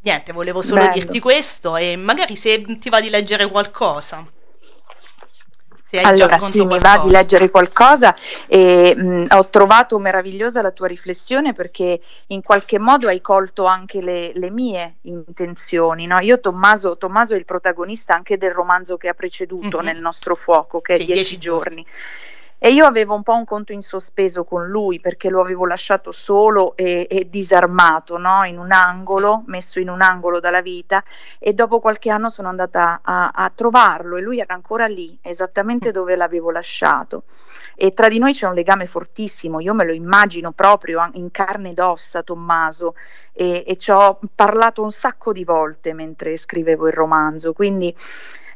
niente, 0.00 0.32
volevo 0.32 0.62
solo 0.62 0.80
Bello. 0.80 0.94
dirti 0.94 1.20
questo 1.20 1.76
e 1.76 1.94
magari 1.94 2.36
se 2.36 2.64
ti 2.78 2.88
va 2.88 3.02
di 3.02 3.10
leggere 3.10 3.46
qualcosa. 3.46 4.24
Allora 6.02 6.38
sì, 6.38 6.64
mi 6.64 6.78
va 6.78 6.98
di 6.98 7.10
leggere 7.10 7.50
qualcosa 7.50 8.14
e 8.46 8.94
mh, 8.94 9.26
ho 9.30 9.48
trovato 9.48 9.98
meravigliosa 9.98 10.60
la 10.60 10.70
tua 10.70 10.86
riflessione 10.86 11.54
perché 11.54 11.98
in 12.28 12.42
qualche 12.42 12.78
modo 12.78 13.08
hai 13.08 13.20
colto 13.22 13.64
anche 13.64 14.02
le, 14.02 14.32
le 14.34 14.50
mie 14.50 14.96
intenzioni. 15.02 16.06
no? 16.06 16.18
Io 16.20 16.40
Tommaso, 16.40 16.96
Tommaso 16.98 17.34
è 17.34 17.38
il 17.38 17.44
protagonista 17.44 18.14
anche 18.14 18.36
del 18.36 18.52
romanzo 18.52 18.96
che 18.96 19.08
ha 19.08 19.14
preceduto 19.14 19.78
Mhm. 19.78 19.84
nel 19.84 19.98
nostro 19.98 20.34
fuoco, 20.34 20.80
che 20.80 20.96
Sì, 20.96 21.02
è 21.02 21.04
Dieci 21.04 21.20
Dieci 21.20 21.38
giorni. 21.38 21.86
E 22.60 22.70
io 22.70 22.86
avevo 22.86 23.14
un 23.14 23.22
po' 23.22 23.34
un 23.34 23.44
conto 23.44 23.72
in 23.72 23.82
sospeso 23.82 24.42
con 24.42 24.66
lui 24.66 24.98
perché 24.98 25.30
lo 25.30 25.40
avevo 25.40 25.64
lasciato 25.64 26.10
solo 26.10 26.76
e, 26.76 27.06
e 27.08 27.28
disarmato, 27.30 28.16
no? 28.16 28.42
in 28.44 28.58
un 28.58 28.72
angolo, 28.72 29.44
messo 29.46 29.78
in 29.78 29.88
un 29.88 30.02
angolo 30.02 30.40
dalla 30.40 30.60
vita 30.60 31.04
e 31.38 31.52
dopo 31.52 31.78
qualche 31.78 32.10
anno 32.10 32.28
sono 32.28 32.48
andata 32.48 32.98
a, 33.04 33.30
a 33.32 33.52
trovarlo 33.54 34.16
e 34.16 34.22
lui 34.22 34.40
era 34.40 34.54
ancora 34.54 34.86
lì, 34.86 35.16
esattamente 35.22 35.92
dove 35.92 36.16
l'avevo 36.16 36.50
lasciato. 36.50 37.22
E 37.76 37.92
tra 37.92 38.08
di 38.08 38.18
noi 38.18 38.32
c'è 38.32 38.46
un 38.46 38.54
legame 38.54 38.86
fortissimo, 38.86 39.60
io 39.60 39.72
me 39.72 39.84
lo 39.84 39.92
immagino 39.92 40.50
proprio 40.50 41.08
in 41.12 41.30
carne 41.30 41.70
ed 41.70 41.78
ossa 41.78 42.24
Tommaso 42.24 42.96
e, 43.32 43.62
e 43.64 43.76
ci 43.76 43.92
ho 43.92 44.18
parlato 44.34 44.82
un 44.82 44.90
sacco 44.90 45.32
di 45.32 45.44
volte 45.44 45.92
mentre 45.92 46.36
scrivevo 46.36 46.88
il 46.88 46.92
romanzo, 46.92 47.52
quindi 47.52 47.94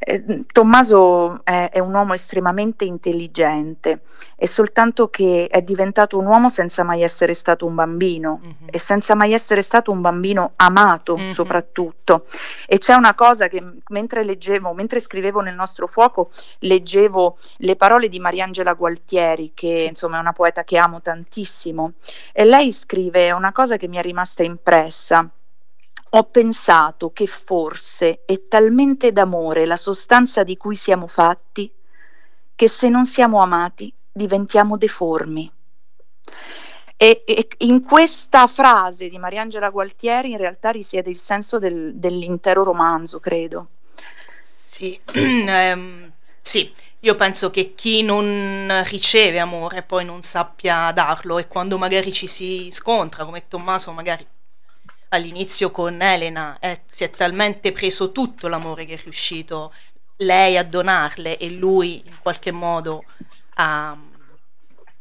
eh, 0.05 0.45
Tommaso 0.53 1.45
è, 1.45 1.71
è, 1.73 1.79
un 1.79 1.95
uomo 1.95 2.15
estremamente 2.15 2.85
intelligente, 2.85 4.01
è 4.37 4.47
soltanto 4.47 5.09
che 5.09 5.47
è 5.49 5.61
diventato 5.63 6.19
un 6.19 6.27
uomo 6.27 6.49
senza 6.49 6.83
mai 6.83 7.03
essere 7.03 7.35
stato 7.35 7.67
un 7.67 7.75
bambino 7.75 8.41
mm-hmm. 8.43 8.69
e 8.71 8.79
senza 8.79 9.15
mai 9.15 9.33
essere 9.33 9.63
stato 9.63 9.91
un 9.91 10.01
bambino 10.01 10.53
amato 10.57 11.17
mm-hmm. 11.17 11.29
soprattutto. 11.29 12.25
E 12.67 12.79
c'è 12.79 12.95
una 12.95 13.15
cosa 13.15 13.49
che 13.49 13.63
mentre 13.89 14.25
leggevo, 14.25 14.73
mentre 14.73 15.01
scrivevo 15.01 15.41
nel 15.41 15.55
nostro 15.55 15.87
fuoco, 15.87 16.31
leggevo 16.61 17.39
le 17.59 17.77
parole 17.77 18.09
di 18.09 18.19
Mariangela 18.19 18.75
Gualtieri, 18.75 19.53
che 19.55 19.79
sì. 19.79 19.87
insomma 19.87 20.17
è 20.17 20.21
una 20.21 20.33
poeta 20.33 20.65
che 20.65 20.79
amo 20.79 21.01
tantissimo, 21.01 21.93
e 22.33 22.45
lei 22.45 22.73
scrive 22.73 23.31
una 23.33 23.53
cosa 23.53 23.77
che 23.77 23.89
mi 23.89 23.99
è 23.99 24.03
rimasta 24.03 24.43
impressa 24.43 25.31
ho 26.15 26.25
pensato 26.25 27.11
che 27.13 27.27
forse 27.27 28.23
è 28.27 28.47
talmente 28.49 29.13
d'amore 29.13 29.65
la 29.65 29.77
sostanza 29.77 30.43
di 30.43 30.57
cui 30.59 30.77
siamo 30.77 31.07
fatti 31.07 31.73
che 32.55 32.69
se 32.69 32.89
non 32.89 33.07
siamo 33.07 33.41
amati 33.41 33.93
diventiamo 34.13 34.77
deformi. 34.77 35.51
E, 36.97 37.25
e 37.27 37.49
in 37.59 37.83
questa 37.83 38.47
frase 38.47 39.09
di 39.09 39.19
Mariangela 39.19 39.71
Gualtieri 39.71 40.33
in 40.33 40.37
realtà 40.37 40.71
risiede 40.71 41.09
il 41.09 41.19
senso 41.19 41.59
del, 41.59 41.95
dell'intero 41.95 42.63
romanzo, 42.63 43.19
credo. 43.19 43.69
Sì, 44.43 45.01
ehm, 45.15 46.13
sì, 46.41 46.71
io 47.01 47.15
penso 47.17 47.51
che 47.51 47.75
chi 47.75 48.03
non 48.03 48.85
riceve 48.87 49.39
amore 49.39 49.83
poi 49.83 50.05
non 50.05 50.23
sappia 50.23 50.93
darlo 50.93 51.39
e 51.39 51.49
quando 51.49 51.79
magari 51.79 52.13
ci 52.13 52.27
si 52.27 52.69
scontra, 52.71 53.25
come 53.25 53.49
Tommaso 53.49 53.93
magari 53.93 54.25
all'inizio 55.13 55.71
con 55.71 56.01
Elena 56.01 56.59
eh, 56.59 56.83
si 56.87 57.05
è 57.05 57.11
talmente 57.11 57.73
preso 57.73 58.13
tutto 58.13 58.49
l'amore 58.49 58.85
che 58.85 58.95
è 58.95 59.01
riuscito 59.03 59.73
lei 60.19 60.57
a 60.57 60.65
donarle 60.65 61.37
e 61.37 61.51
lui 61.51 62.03
in 62.05 62.19
qualche 62.21 62.51
modo 62.51 63.05
a, 63.55 63.97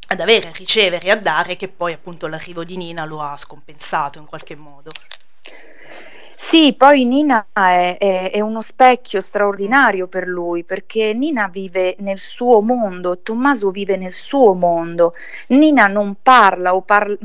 ad 0.07 0.19
avere, 0.19 0.49
a 0.49 0.51
ricevere 0.53 1.09
a 1.11 1.15
dare 1.15 1.55
che 1.55 1.67
poi 1.67 1.93
appunto 1.93 2.27
l'arrivo 2.27 2.63
di 2.63 2.77
Nina 2.77 3.05
lo 3.05 3.21
ha 3.21 3.37
scompensato 3.37 4.19
in 4.19 4.25
qualche 4.25 4.55
modo. 4.55 4.91
Sì, 6.43 6.73
poi 6.75 7.05
Nina 7.05 7.49
è, 7.53 7.97
è, 7.99 8.31
è, 8.31 8.39
uno 8.41 8.61
specchio 8.61 9.21
straordinario 9.21 10.07
per 10.07 10.25
lui 10.25 10.63
perché 10.63 11.13
Nina 11.13 11.47
vive 11.47 11.95
nel 11.99 12.17
suo 12.17 12.61
mondo, 12.61 13.19
Tommaso 13.19 13.69
vive 13.69 13.95
nel 13.95 14.11
suo 14.11 14.53
mondo. 14.53 15.13
Nina 15.49 15.85
non 15.85 16.17
parla 16.21 16.73
o 16.73 16.81
parla, 16.81 17.15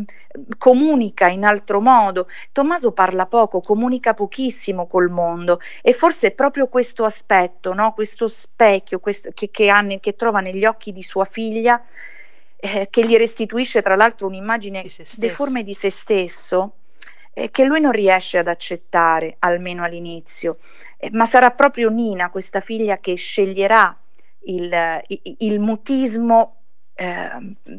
comunica 0.59 1.29
in 1.29 1.45
altro 1.45 1.81
modo. 1.81 2.29
Tommaso 2.53 2.93
parla 2.93 3.25
poco, 3.25 3.63
comunica 3.63 4.13
pochissimo 4.13 4.87
col 4.87 5.09
mondo 5.09 5.61
e 5.81 5.95
forse 5.95 6.29
è 6.29 6.33
proprio 6.33 6.69
questo 6.69 7.05
aspetto, 7.05 7.73
no? 7.73 7.95
questo 7.95 8.29
specchio 8.29 9.01
questo, 9.01 9.31
che, 9.33 9.51
che, 9.51 9.71
ha, 9.71 9.83
che 9.99 10.15
trova 10.15 10.41
negli 10.41 10.67
occhi 10.67 10.93
di 10.93 11.03
sua 11.03 11.25
figlia, 11.25 11.83
eh, 12.55 12.89
che 12.91 13.05
gli 13.05 13.17
restituisce 13.17 13.81
tra 13.81 13.97
l'altro 13.97 14.27
un'immagine 14.27 14.85
deforme 15.17 15.65
di 15.65 15.73
se 15.73 15.91
stesso 15.91 16.73
eh, 17.39 17.51
che 17.51 17.65
lui 17.65 17.81
non 17.81 17.93
riesce 17.93 18.39
ad 18.39 18.49
accettare, 18.49 19.37
almeno 19.41 19.85
all'inizio, 19.85 20.57
eh, 20.97 21.11
ma 21.13 21.27
sarà 21.27 21.51
proprio 21.51 21.91
Nina, 21.91 22.31
questa 22.31 22.61
figlia, 22.61 22.97
che 22.97 23.15
sceglierà 23.15 23.95
il, 24.45 25.03
il, 25.09 25.37
il 25.41 25.61
mutismo 25.61 26.56
eh, 26.97 27.29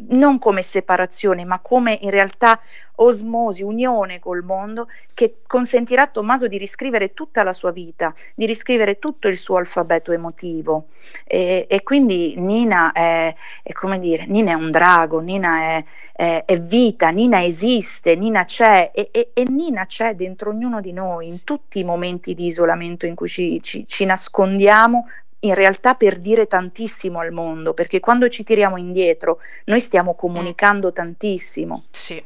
non 0.10 0.38
come 0.38 0.62
separazione, 0.62 1.44
ma 1.44 1.60
come 1.60 1.98
in 2.02 2.12
realtà 2.12 2.62
osmosi, 3.00 3.64
unione 3.64 4.20
col 4.20 4.44
mondo, 4.44 4.88
che 5.14 5.40
consentirà 5.46 6.04
a 6.04 6.08
Tommaso 6.08 6.48
di 6.48 6.58
riscrivere 6.58 7.14
tutta 7.14 7.44
la 7.44 7.52
sua 7.52 7.72
vita, 7.72 8.14
di 8.36 8.46
riscrivere 8.46 9.00
tutto 9.00 9.28
il 9.28 9.38
suo 9.38 9.58
alfabeto 9.58 10.12
emotivo. 10.12 10.88
E, 11.26 11.66
e 11.68 11.84
quindi 11.84 12.36
Nina 12.38 12.92
è, 12.92 13.34
è, 13.64 13.72
come 13.72 14.00
dire, 14.00 14.26
Nina 14.28 14.52
è 14.52 14.56
un 14.56 14.70
drago, 14.72 15.20
Nina 15.20 15.62
è, 15.62 15.84
è, 16.14 16.44
è 16.46 16.60
vita, 16.60 17.10
Nina 17.10 17.44
esiste, 17.44 18.16
Nina 18.16 18.46
c'è 18.46 18.92
e, 18.94 19.10
e, 19.12 19.32
e, 19.34 19.46
Nina 19.50 19.86
c'è 19.86 20.16
dentro 20.16 20.52
ognuno 20.52 20.80
di 20.80 20.94
noi, 20.94 21.28
in 21.28 21.44
tutti 21.44 21.80
i 21.80 21.84
momenti 21.84 22.36
di 22.36 22.46
isolamento 22.46 23.08
in 23.08 23.16
cui 23.16 23.28
ci, 23.28 23.60
ci, 23.64 23.88
ci 23.88 24.06
nascondiamo 24.06 25.08
in 25.42 25.54
realtà 25.54 25.94
per 25.94 26.20
dire 26.20 26.48
tantissimo 26.48 27.20
al 27.20 27.32
mondo, 27.32 27.74
perché 27.74 28.00
quando 28.00 28.28
ci 28.30 28.44
tiriamo 28.44 28.78
indietro 28.78 29.40
noi 29.66 29.80
stiamo 29.80 30.16
comunicando 30.16 30.92
tantissimo. 30.92 31.84
Sì. 31.92 32.22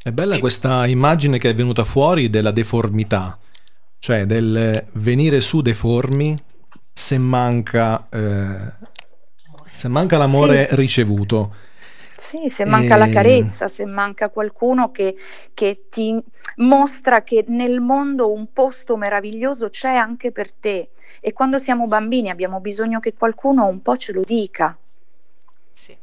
È 0.00 0.10
bella 0.12 0.38
questa 0.38 0.86
immagine 0.86 1.38
che 1.38 1.50
è 1.50 1.54
venuta 1.54 1.84
fuori 1.84 2.30
della 2.30 2.50
deformità, 2.50 3.38
cioè 3.98 4.26
del 4.26 4.86
venire 4.92 5.40
su 5.40 5.60
deformi 5.60 6.36
se 6.92 7.18
manca, 7.18 8.08
eh, 8.10 8.72
se 9.68 9.88
manca 9.88 10.16
l'amore 10.16 10.68
sì. 10.68 10.76
ricevuto. 10.76 11.54
Sì, 12.16 12.48
se 12.48 12.64
manca 12.64 12.96
e... 12.96 12.98
la 12.98 13.08
carezza, 13.08 13.68
se 13.68 13.84
manca 13.84 14.28
qualcuno 14.28 14.90
che, 14.90 15.16
che, 15.54 15.84
ti 15.88 16.20
mostra 16.56 17.22
che 17.22 17.44
nel 17.46 17.80
mondo 17.80 18.32
un 18.32 18.52
posto 18.52 18.96
meraviglioso 18.96 19.70
c'è 19.70 19.94
anche 19.94 20.32
per 20.32 20.52
te. 20.52 20.90
E 21.20 21.32
quando 21.32 21.58
siamo 21.58 21.86
bambini 21.86 22.30
abbiamo 22.30 22.60
bisogno 22.60 23.00
che 23.00 23.14
qualcuno 23.14 23.66
un 23.66 23.82
po' 23.82 23.96
ce 23.96 24.12
lo 24.12 24.22
dica. 24.24 24.76
Sì. 25.72 25.96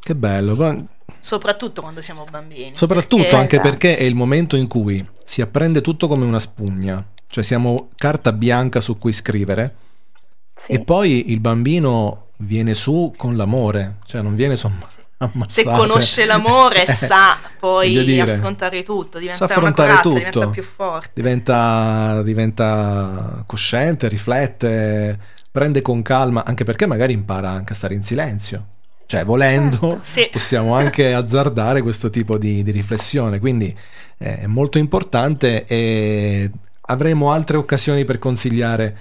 Che 0.00 0.14
bello. 0.14 0.88
Soprattutto 1.18 1.80
quando 1.80 2.00
siamo 2.00 2.24
bambini. 2.30 2.72
Soprattutto 2.74 3.22
perché... 3.22 3.36
anche 3.36 3.60
perché 3.60 3.96
è 3.96 4.02
il 4.02 4.14
momento 4.14 4.56
in 4.56 4.66
cui 4.66 5.04
si 5.24 5.40
apprende 5.40 5.80
tutto 5.80 6.06
come 6.08 6.24
una 6.24 6.38
spugna, 6.38 7.04
cioè 7.26 7.42
siamo 7.42 7.90
carta 7.96 8.32
bianca 8.32 8.80
su 8.80 8.96
cui 8.98 9.12
scrivere 9.12 9.74
sì. 10.54 10.72
e 10.72 10.80
poi 10.80 11.30
il 11.30 11.40
bambino 11.40 12.28
viene 12.38 12.74
su 12.74 13.12
con 13.16 13.36
l'amore, 13.36 13.96
cioè 14.04 14.22
non 14.22 14.34
viene 14.34 14.56
su... 14.56 14.68
Sì 14.86 15.04
Ammazzate. 15.18 15.50
Se 15.50 15.64
conosce 15.64 16.24
l'amore 16.26 16.84
eh, 16.86 16.92
sa 16.92 17.38
poi 17.58 18.04
dire, 18.04 18.32
affrontare 18.32 18.82
tutto, 18.82 19.18
diventa 19.18 19.44
affrontare 19.44 19.88
corazza, 19.88 20.02
tutto, 20.02 20.18
diventa 20.18 20.48
più 20.48 20.62
forte. 20.62 21.10
Diventa, 21.14 22.22
diventa 22.22 23.42
cosciente, 23.46 24.08
riflette, 24.08 25.18
prende 25.50 25.80
con 25.80 26.02
calma, 26.02 26.44
anche 26.44 26.64
perché 26.64 26.86
magari 26.86 27.14
impara 27.14 27.48
anche 27.48 27.72
a 27.72 27.76
stare 27.76 27.94
in 27.94 28.02
silenzio. 28.02 28.66
Cioè, 29.06 29.24
volendo, 29.24 29.78
certo, 29.78 30.00
sì. 30.02 30.28
possiamo 30.32 30.74
anche 30.74 31.12
azzardare 31.14 31.80
questo 31.80 32.10
tipo 32.10 32.36
di, 32.36 32.62
di 32.62 32.70
riflessione. 32.70 33.38
Quindi 33.38 33.74
eh, 34.18 34.40
è 34.40 34.46
molto 34.46 34.76
importante 34.76 35.64
e 35.64 36.50
avremo 36.88 37.32
altre 37.32 37.56
occasioni 37.56 38.04
per 38.04 38.18
consigliare 38.18 38.96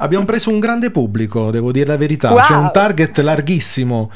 Abbiamo 0.00 0.24
preso 0.24 0.50
un 0.50 0.60
grande 0.60 0.92
pubblico, 0.92 1.50
devo 1.50 1.72
dire 1.72 1.86
la 1.86 1.96
verità. 1.96 2.30
Wow. 2.30 2.42
C'è 2.42 2.54
un 2.54 2.70
target 2.72 3.18
larghissimo 3.18 4.12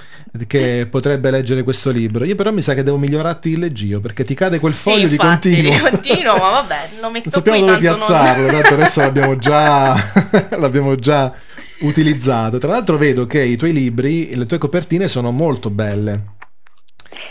che 0.47 0.87
potrebbe 0.89 1.33
leggere 1.33 1.65
questo 1.65 1.91
libro. 1.91 2.25
Io 2.25 2.37
però 2.37 2.53
mi 2.53 2.63
sa 2.63 2.75
che 2.75 2.85
devo 2.85 2.99
migliorarti 2.99 3.51
il 3.51 3.59
leggio 3.59 4.01
perché 4.01 4.23
ti 4.23 4.35
cade 4.35 4.61
quel 4.61 4.73
foglio 4.73 5.09
sì, 5.09 5.15
infatti, 5.15 5.49
di 5.49 5.57
continuo. 5.57 5.73
Di 5.73 5.91
continuo, 5.91 6.33
ma 6.35 6.51
vabbè, 6.51 6.89
lo 7.01 7.11
metto 7.11 7.31
non 7.31 7.33
sappiamo 7.33 7.59
qui, 7.59 7.67
dove 7.67 7.79
piazzarlo, 7.79 8.43
non... 8.43 8.61
tanto 8.61 8.75
adesso 8.75 9.01
l'abbiamo 9.03 9.37
già, 9.37 10.13
l'abbiamo 10.57 10.95
già 10.95 11.35
utilizzato. 11.81 12.59
Tra 12.59 12.71
l'altro 12.71 12.97
vedo 12.97 13.27
che 13.27 13.43
i 13.43 13.57
tuoi 13.57 13.73
libri, 13.73 14.37
le 14.37 14.47
tue 14.47 14.59
copertine 14.59 15.09
sono 15.09 15.33
molto 15.33 15.69
belle. 15.69 16.23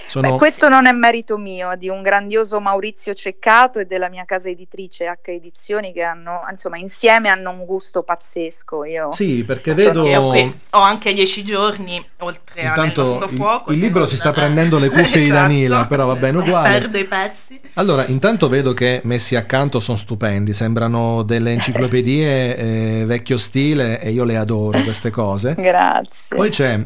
Sono... 0.08 0.32
Beh, 0.32 0.38
questo 0.38 0.70
non 0.70 0.86
è 0.86 0.91
merito 0.91 1.38
mio, 1.38 1.72
è 1.72 1.78
di 1.78 1.89
un 1.89 2.02
grandioso 2.02 2.60
Maurizio 2.60 3.13
Ceccato 3.13 3.80
e 3.80 3.86
della 3.86 4.10
mia 4.10 4.26
casa 4.26 4.50
editrice 4.50 5.06
H 5.06 5.32
Edizioni 5.32 5.91
che 5.94 6.04
hanno, 6.04 6.41
insomma, 6.50 6.78
insieme 6.78 7.30
hanno 7.30 7.52
un 7.52 7.65
gusto 7.65 8.04
pazzesco. 8.04 8.86
Io... 8.86 9.12
Sì, 9.12 9.44
perché 9.44 9.74
vedo... 9.74 10.04
Ho, 10.04 10.54
ho, 10.72 10.80
anche 10.80 11.13
dieci 11.13 11.44
giorni, 11.44 12.04
oltre 12.20 12.62
Intanto 12.62 13.02
al 13.02 13.08
nostro 13.08 13.28
fuoco. 13.28 13.72
Il, 13.72 13.78
il 13.78 13.84
libro 13.84 14.06
si 14.06 14.15
sta 14.15 14.32
prendendo 14.32 14.78
le 14.80 14.89
cuffie 14.89 15.04
esatto, 15.22 15.24
di 15.24 15.30
Danila, 15.30 15.86
però 15.86 16.06
va 16.06 16.15
bene 16.15 16.38
uguale. 16.38 16.80
Perde 16.80 17.00
i 17.00 17.06
pezzi. 17.06 17.60
Allora, 17.76 18.06
intanto 18.08 18.50
vedo 18.50 18.74
che 18.74 19.02
messi 19.04 19.36
accanto 19.36 19.80
sono 19.80 19.98
stupendi, 19.98 20.54
sembrano 20.54 21.24
delle 21.24 21.52
enciclopedie 21.52 22.58
eh, 22.58 23.04
vecchio 23.06 23.38
stile 23.38 24.02
e 24.02 24.12
io 24.12 24.24
le 24.24 24.38
adoro 24.38 24.82
queste 24.82 25.10
cose. 25.10 25.56
Grazie. 25.56 26.36
Poi 26.36 26.50
c'è 26.50 26.80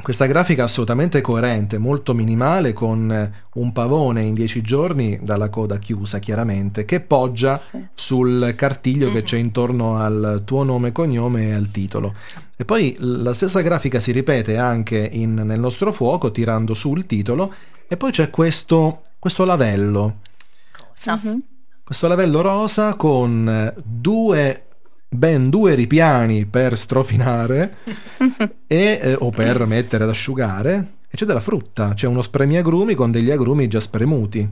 questa 0.00 0.26
grafica 0.26 0.64
assolutamente 0.64 1.20
coerente, 1.20 1.76
molto 1.76 2.14
minimale, 2.14 2.72
con 2.72 3.32
un 3.54 3.72
pavone 3.72 4.22
in 4.22 4.34
dieci 4.34 4.62
giorni 4.62 5.18
dalla 5.22 5.48
coda 5.48 5.78
chiusa, 5.78 6.18
chiaramente, 6.20 6.84
che 6.84 7.00
poggia 7.00 7.56
Sì. 7.56 7.84
sul 7.94 8.52
cartiglio 8.56 9.10
che 9.10 9.18
Mhm. 9.18 9.24
c'è 9.24 9.36
intorno 9.38 9.96
al 9.98 10.42
tuo 10.44 10.62
nome 10.62 10.92
cognome 10.92 11.48
e 11.48 11.52
al 11.52 11.70
titolo. 11.70 12.14
E 12.56 12.64
poi 12.64 12.94
la 13.00 13.34
stessa 13.34 13.60
grafica 13.60 13.98
si 14.00 14.12
ripete 14.12 14.56
anche 14.56 15.08
in- 15.12 15.34
nel 15.34 15.58
nostro 15.60 15.92
fuoco, 15.92 16.30
tirando 16.30 16.74
su 16.74 16.94
il 16.94 17.04
titolo, 17.06 17.52
e 17.88 17.96
poi 17.96 18.10
c'è 18.12 18.30
questo, 18.30 19.00
questo 19.18 19.44
lavello. 19.44 20.20
Cosa? 20.90 21.20
Mhm. 21.22 21.42
Questo 21.84 22.06
lavello 22.06 22.40
rosa 22.40 22.94
con 22.94 23.72
due, 23.82 24.66
ben 25.08 25.48
due 25.50 25.74
ripiani 25.74 26.46
per 26.46 26.76
strofinare 26.76 27.76
e, 28.66 28.98
eh, 29.02 29.16
o 29.18 29.30
per 29.30 29.64
mettere 29.66 30.04
ad 30.04 30.10
asciugare. 30.10 30.92
E 31.10 31.16
c'è 31.16 31.24
della 31.24 31.40
frutta, 31.40 31.94
c'è 31.94 32.06
uno 32.06 32.20
spremiagrumi 32.22 32.94
con 32.94 33.10
degli 33.10 33.30
agrumi 33.30 33.66
già 33.68 33.80
spremuti. 33.80 34.46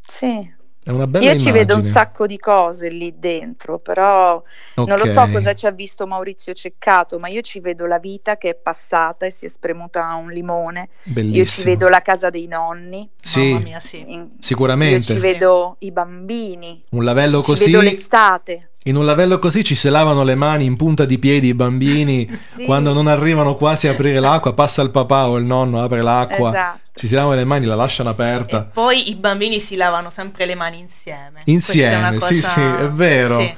Sì. 0.00 0.56
È 0.80 0.90
una 0.90 1.06
bella 1.06 1.32
Io 1.32 1.36
ci 1.36 1.50
vedo 1.50 1.74
un 1.74 1.80
immagine. 1.80 1.92
sacco 1.92 2.26
di 2.26 2.38
cose 2.38 2.88
lì 2.88 3.18
dentro, 3.18 3.78
però 3.78 4.42
non 4.76 4.96
lo 4.98 5.04
so 5.04 5.28
cosa 5.28 5.52
ci 5.54 5.66
ha 5.66 5.70
visto 5.70 6.06
Maurizio 6.06 6.54
Ceccato, 6.54 7.18
ma 7.18 7.28
io 7.28 7.42
ci 7.42 7.60
vedo 7.60 7.84
la 7.84 7.98
vita 7.98 8.38
che 8.38 8.50
è 8.50 8.54
passata 8.54 9.26
e 9.26 9.30
si 9.30 9.44
è 9.44 9.48
spremuta 9.50 10.14
un 10.14 10.30
limone. 10.30 10.88
Io 11.02 11.06
ci 11.06 11.12
Bellissimo. 11.12 11.64
vedo 11.72 11.88
la 11.90 12.00
casa 12.00 12.30
dei 12.30 12.46
nonni. 12.46 13.06
Sì, 13.20 13.52
Mamma 13.52 13.64
mia, 13.64 13.80
sì. 13.80 14.02
in- 14.06 14.30
sicuramente. 14.40 15.12
Io 15.12 15.18
ci 15.18 15.22
vedo 15.22 15.76
i 15.80 15.90
bambini. 15.92 16.80
Un 16.90 17.04
lavello 17.04 17.40
Ci 17.40 17.44
così, 17.44 17.64
vedo 17.66 17.82
l'estate. 17.82 18.70
In 18.88 18.96
un 18.96 19.04
lavello 19.04 19.38
così 19.38 19.62
ci 19.64 19.74
si 19.74 19.88
lavano 19.88 20.22
le 20.24 20.34
mani 20.34 20.64
in 20.64 20.76
punta 20.76 21.04
di 21.04 21.18
piedi 21.18 21.48
i 21.48 21.54
bambini 21.54 22.28
Sì. 22.56 22.64
quando 22.64 22.92
non 22.92 23.06
arrivano 23.06 23.54
quasi 23.54 23.86
a 23.88 23.92
aprire 23.92 24.18
l'acqua, 24.20 24.52
passa 24.54 24.82
il 24.82 24.90
papà 24.90 25.28
o 25.28 25.36
il 25.36 25.44
nonno, 25.44 25.80
apre 25.80 26.02
l'acqua, 26.02 26.48
Esatto. 26.48 26.78
ci 26.94 27.06
si 27.06 27.14
lavano 27.14 27.34
le 27.36 27.44
mani, 27.44 27.66
la 27.66 27.74
lasciano 27.74 28.08
E 28.08 28.12
aperta. 28.12 28.68
poi 28.72 29.10
i 29.10 29.14
bambini 29.14 29.60
si 29.60 29.76
lavano 29.76 30.10
sempre 30.10 30.44
le 30.46 30.54
mani 30.54 30.78
insieme. 30.78 31.40
Insieme, 31.44 32.08
è 32.16 32.20
sì, 32.20 32.40
cosa- 32.40 32.48
sì, 32.48 32.60
è 32.60 32.88
vero. 32.90 33.36
Sì. 33.38 33.54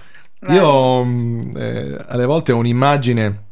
Io 0.53 1.05
mh, 1.05 1.51
eh, 1.57 2.05
alle 2.09 2.25
volte 2.27 2.53
ho 2.53 2.57
un'immagine 2.57 3.43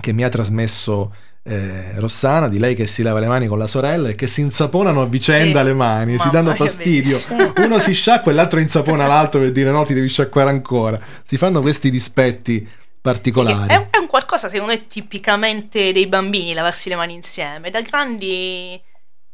che 0.00 0.12
mi 0.12 0.22
ha 0.24 0.28
trasmesso 0.28 1.14
eh, 1.48 1.92
Rossana 1.96 2.48
di 2.48 2.58
lei 2.58 2.74
che 2.74 2.86
si 2.86 3.02
lava 3.02 3.20
le 3.20 3.26
mani 3.26 3.46
con 3.46 3.58
la 3.58 3.66
sorella 3.66 4.08
e 4.10 4.14
che 4.14 4.26
si 4.26 4.40
insaponano 4.42 5.00
a 5.02 5.06
vicenda 5.06 5.60
Sì. 5.60 5.66
le 5.66 5.72
mani, 5.72 6.12
si 6.12 6.18
Mamma, 6.18 6.30
danno 6.32 6.50
che 6.52 6.56
fastidio. 6.58 7.20
Uno 7.56 7.78
si 7.78 7.92
sciacqua 7.94 8.30
e 8.30 8.34
l'altro 8.34 8.60
insapona 8.60 9.06
l'altro 9.06 9.40
per 9.40 9.50
dire 9.52 9.70
no, 9.70 9.84
ti 9.84 9.94
devi 9.94 10.08
sciacquare 10.08 10.50
ancora. 10.50 10.98
Si 11.24 11.36
fanno 11.36 11.60
questi 11.60 11.90
dispetti 11.90 12.58
Sì, 12.60 12.68
particolari. 13.00 13.72
È, 13.72 13.76
un- 13.76 13.86
è 13.90 13.96
un 13.98 14.06
qualcosa, 14.06 14.48
secondo 14.48 14.72
me, 14.72 14.86
tipicamente 14.88 15.92
dei 15.92 16.06
bambini 16.06 16.52
lavarsi 16.52 16.88
le 16.88 16.96
mani 16.96 17.14
insieme. 17.14 17.70
Da 17.70 17.80
grandi 17.80 18.80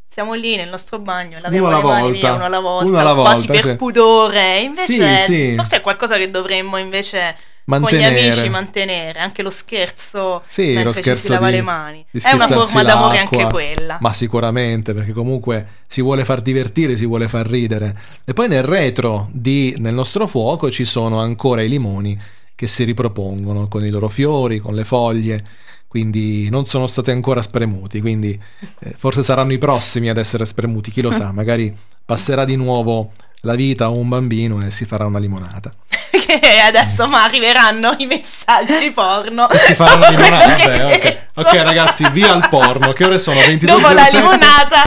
siamo 0.07 0.35
lì 0.35 0.55
nel 0.55 0.68
nostro 0.68 1.00
bagno, 1.00 1.38
laviamo 1.40 1.66
Uno 1.66 1.77
le 1.79 1.83
mani 1.83 2.00
volta, 2.03 2.18
via, 2.18 2.33
uno 2.35 2.44
alla 2.44 2.61
volta, 2.61 2.88
uno 2.88 2.98
alla 3.00 3.14
quasi 3.14 3.37
volta, 3.46 3.53
per 3.53 3.62
cioè. 3.62 3.77
pudore. 3.77 4.61
Invece, 4.61 5.18
Sì, 5.18 5.24
sì. 5.24 5.53
forse 5.57 5.77
è 5.77 5.81
qualcosa 5.81 6.16
che 6.16 6.31
dovremmo 6.31 6.77
invece 6.77 7.35
Mantenere. 7.66 8.09
con 8.14 8.14
gli 8.14 8.22
amici 8.29 8.48
mantenere. 8.48 9.18
Anche 9.20 9.42
lo 9.42 9.50
scherzo 9.50 10.42
Sì, 10.46 10.83
lo 10.83 10.92
ci 10.92 11.00
scherzo 11.00 11.24
si 11.24 11.29
lava 11.31 11.48
di- 11.50 11.57
le 11.57 11.62
mani. 11.62 12.05
È 12.11 12.33
una 12.33 12.46
forma 12.46 12.83
d'amore 12.83 13.18
anche 13.18 13.44
quella. 13.46 13.98
Ma 14.00 14.12
sicuramente, 14.12 14.92
perché 14.92 15.12
comunque 15.12 15.66
si 15.87 16.03
vuole 16.03 16.24
far 16.24 16.40
divertire, 16.42 16.96
si 16.96 17.07
vuole 17.07 17.29
far 17.29 17.46
ridere. 17.46 17.96
E 18.24 18.33
poi 18.33 18.48
nel 18.48 18.62
retro 18.64 19.29
di 19.33 19.74
Nel 19.79 19.94
nostro 19.94 20.27
fuoco 20.27 20.70
ci 20.70 20.85
sono 20.85 21.20
ancora 21.20 21.62
i 21.62 21.68
limoni 21.68 22.18
che 22.55 22.66
si 22.68 22.85
ripropongono 22.85 23.66
con 23.68 23.85
i 23.85 23.90
loro 23.90 24.09
fiori, 24.09 24.59
con 24.59 24.74
le 24.74 24.85
foglie, 24.85 25.42
quindi 25.88 26.48
non 26.50 26.66
sono 26.66 26.87
stati 26.87 27.11
ancora 27.11 27.42
spremuti, 27.42 28.00
quindi 28.00 28.40
eh, 28.81 28.94
forse 28.96 29.22
saranno 29.22 29.53
i 29.53 29.59
prossimi 29.59 30.09
ad 30.09 30.18
essere 30.18 30.44
spremuti, 30.44 30.90
chi 30.90 31.03
lo 31.03 31.11
sa, 31.11 31.31
magari 31.35 31.74
passerà 32.05 32.44
di 32.44 32.57
nuovo 32.57 33.12
la 33.44 33.54
vita 33.54 33.85
a 33.85 33.88
un 33.88 34.09
bambino 34.09 34.61
e 34.64 34.70
si 34.70 34.85
farà 34.85 35.07
una 35.07 35.18
limonata. 35.18 35.70
che 36.11 36.61
adesso 36.61 37.07
ma 37.07 37.24
arriveranno 37.24 37.94
i 37.98 38.07
messaggi 38.07 38.90
porno. 38.92 39.48
E 39.50 39.57
si 39.57 39.74
Dopo 39.74 39.96
quello 40.12 40.22
limonata. 40.22 40.54
che 40.54 40.72
eh, 40.72 41.20
ok. 41.35 41.52
ragazzi, 41.62 42.09
via 42.11 42.33
al 42.33 42.48
porno, 42.48 42.92
che 42.92 43.04
ore 43.04 43.18
sono? 43.18 43.38
Dopo 43.61 43.88
la 43.88 44.02
22.07? 44.04 44.16
limonata. 44.16 44.83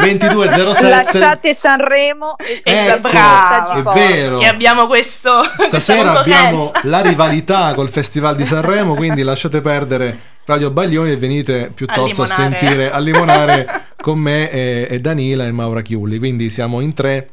22.07 0.00 0.88
Lasciate 0.88 1.54
Sanremo 1.54 2.36
e 2.38 2.60
Ecco, 2.64 3.00
brava. 3.00 3.74
è 3.74 3.82
vero. 3.94 4.38
Che 4.38 4.46
abbiamo 4.46 4.86
questo 4.86 5.42
Stasera 5.58 6.18
abbiamo 6.20 6.72
la 6.82 7.00
rivalità 7.00 7.72
col 7.76 7.88
Festival 7.90 8.34
di 8.34 8.44
Sanremo, 8.44 8.94
quindi 8.94 9.22
lasciate 9.22 9.60
perdere 9.60 10.18
Radio 10.46 10.70
Baglioni 10.70 11.12
e 11.12 11.16
venite 11.16 11.70
piuttosto 11.72 12.22
a, 12.22 12.26
limonare. 12.26 12.58
sentire, 12.58 12.90
a 12.90 12.98
limonare 12.98 13.82
con 14.00 14.18
me 14.18 14.50
e, 14.50 14.88
e 14.90 14.98
Danila 14.98 15.46
e 15.46 15.52
Maura 15.52 15.82
Chiulli. 15.82 16.18
Quindi 16.18 16.50
siamo 16.50 16.80
in 16.80 16.92
tre. 16.94 17.28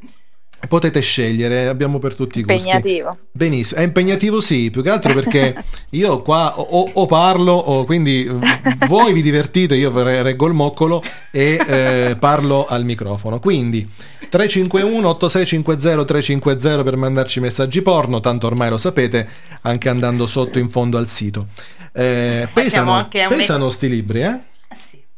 Potete 0.67 0.99
scegliere, 1.01 1.67
abbiamo 1.67 1.99
per 1.99 2.15
tutti 2.15 2.39
i 2.39 2.43
gusti. 2.43 2.67
impegnativo. 2.67 3.17
Benissimo, 3.31 3.79
è 3.79 3.83
impegnativo 3.83 4.41
sì, 4.41 4.69
più 4.69 4.81
che 4.81 4.89
altro 4.89 5.13
perché 5.13 5.55
io 5.91 6.21
qua 6.21 6.59
o, 6.59 6.89
o- 6.93 7.05
parlo, 7.05 7.53
o 7.53 7.85
quindi 7.85 8.27
voi 8.87 9.13
vi 9.13 9.21
divertite, 9.21 9.75
io 9.75 9.91
re- 10.03 10.21
reggo 10.23 10.47
il 10.47 10.53
moccolo 10.53 11.01
e 11.31 11.59
eh, 11.65 12.15
parlo 12.19 12.65
al 12.65 12.83
microfono. 12.83 13.39
Quindi 13.39 13.87
351 14.29 15.07
8650 15.07 16.03
350 16.05 16.83
per 16.83 16.95
mandarci 16.97 17.39
messaggi 17.39 17.81
porno, 17.81 18.19
tanto 18.19 18.47
ormai 18.47 18.69
lo 18.69 18.77
sapete, 18.77 19.27
anche 19.61 19.87
andando 19.89 20.25
sotto 20.25 20.59
in 20.59 20.69
fondo 20.69 20.97
al 20.97 21.07
sito. 21.07 21.47
Eh, 21.93 22.47
pesano, 22.51 22.91
anche 22.91 23.21
a 23.21 23.29
un- 23.29 23.37
pesano 23.37 23.69
sti 23.69 23.87
libri, 23.89 24.21
eh? 24.21 24.37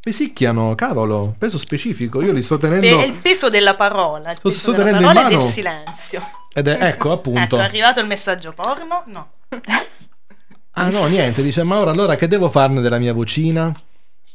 Pesicchiano, 0.09 0.73
cavolo, 0.73 1.35
peso 1.37 1.59
specifico, 1.59 2.23
io 2.23 2.31
li 2.31 2.41
sto 2.41 2.57
tenendo... 2.57 3.03
il 3.03 3.13
peso 3.13 3.47
della 3.47 3.75
parola, 3.75 4.31
il 4.31 4.39
Lo 4.41 4.49
peso 4.49 4.59
sto 4.59 4.71
della 4.71 4.85
tenendo 4.85 5.05
in 5.05 5.13
parola 5.13 5.27
e 5.27 5.31
mano. 5.31 5.43
del 5.43 5.53
silenzio. 5.53 6.21
Ed 6.51 6.67
è, 6.67 6.83
ecco 6.83 7.11
appunto... 7.11 7.39
Ecco, 7.39 7.57
è 7.57 7.61
arrivato 7.61 7.99
il 7.99 8.07
messaggio 8.07 8.51
porno? 8.53 9.03
No. 9.05 9.29
Ah 10.71 10.89
no, 10.89 11.05
niente, 11.05 11.43
dice 11.43 11.61
Mauro, 11.61 11.91
allora 11.91 12.15
che 12.15 12.27
devo 12.27 12.49
farne 12.49 12.81
della 12.81 12.97
mia 12.97 13.13
vocina? 13.13 13.71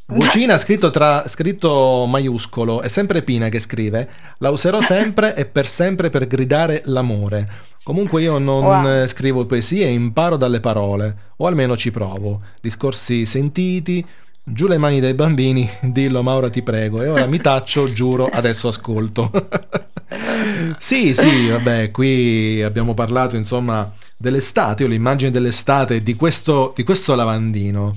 Vocina 0.06 0.58
scritto, 0.58 0.92
tra, 0.92 1.26
scritto 1.26 2.06
maiuscolo, 2.06 2.80
è 2.80 2.88
sempre 2.88 3.22
Pina 3.22 3.48
che 3.48 3.58
scrive, 3.58 4.08
la 4.38 4.50
userò 4.50 4.80
sempre 4.80 5.34
e 5.34 5.44
per 5.44 5.66
sempre 5.66 6.08
per 6.08 6.28
gridare 6.28 6.82
l'amore. 6.84 7.48
Comunque 7.82 8.22
io 8.22 8.38
non 8.38 8.64
Wow. 8.64 9.06
scrivo 9.06 9.44
poesie, 9.44 9.88
imparo 9.88 10.36
dalle 10.36 10.60
parole, 10.60 11.16
o 11.38 11.46
almeno 11.48 11.76
ci 11.76 11.90
provo. 11.90 12.42
Discorsi 12.60 13.26
sentiti, 13.26 14.06
giù 14.44 14.66
le 14.66 14.76
mani 14.76 15.00
dai 15.00 15.14
bambini, 15.14 15.68
dillo 15.80 16.22
Maura 16.22 16.50
ti 16.50 16.62
prego, 16.62 17.02
e 17.02 17.08
ora 17.08 17.26
mi 17.26 17.40
taccio, 17.40 17.86
giuro, 17.86 18.28
adesso 18.30 18.68
ascolto. 18.68 19.30
sì, 20.76 21.14
sì, 21.14 21.48
vabbè, 21.48 21.90
qui 21.90 22.62
abbiamo 22.62 22.92
parlato 22.92 23.36
insomma 23.36 23.90
dell'estate, 24.16 24.82
io 24.82 24.88
l'immagine 24.90 25.30
dell'estate 25.30 26.00
di 26.00 26.14
questo, 26.14 26.72
di 26.76 26.84
questo 26.84 27.14
lavandino. 27.14 27.96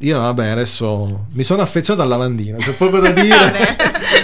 Io 0.00 0.18
vabbè, 0.18 0.48
adesso 0.48 1.26
mi 1.30 1.44
sono 1.44 1.62
affezionato 1.62 2.02
al 2.02 2.10
lavandino, 2.10 2.58
c'è 2.58 2.72
proprio 2.72 3.00
da 3.00 3.10
dire, 3.12 3.76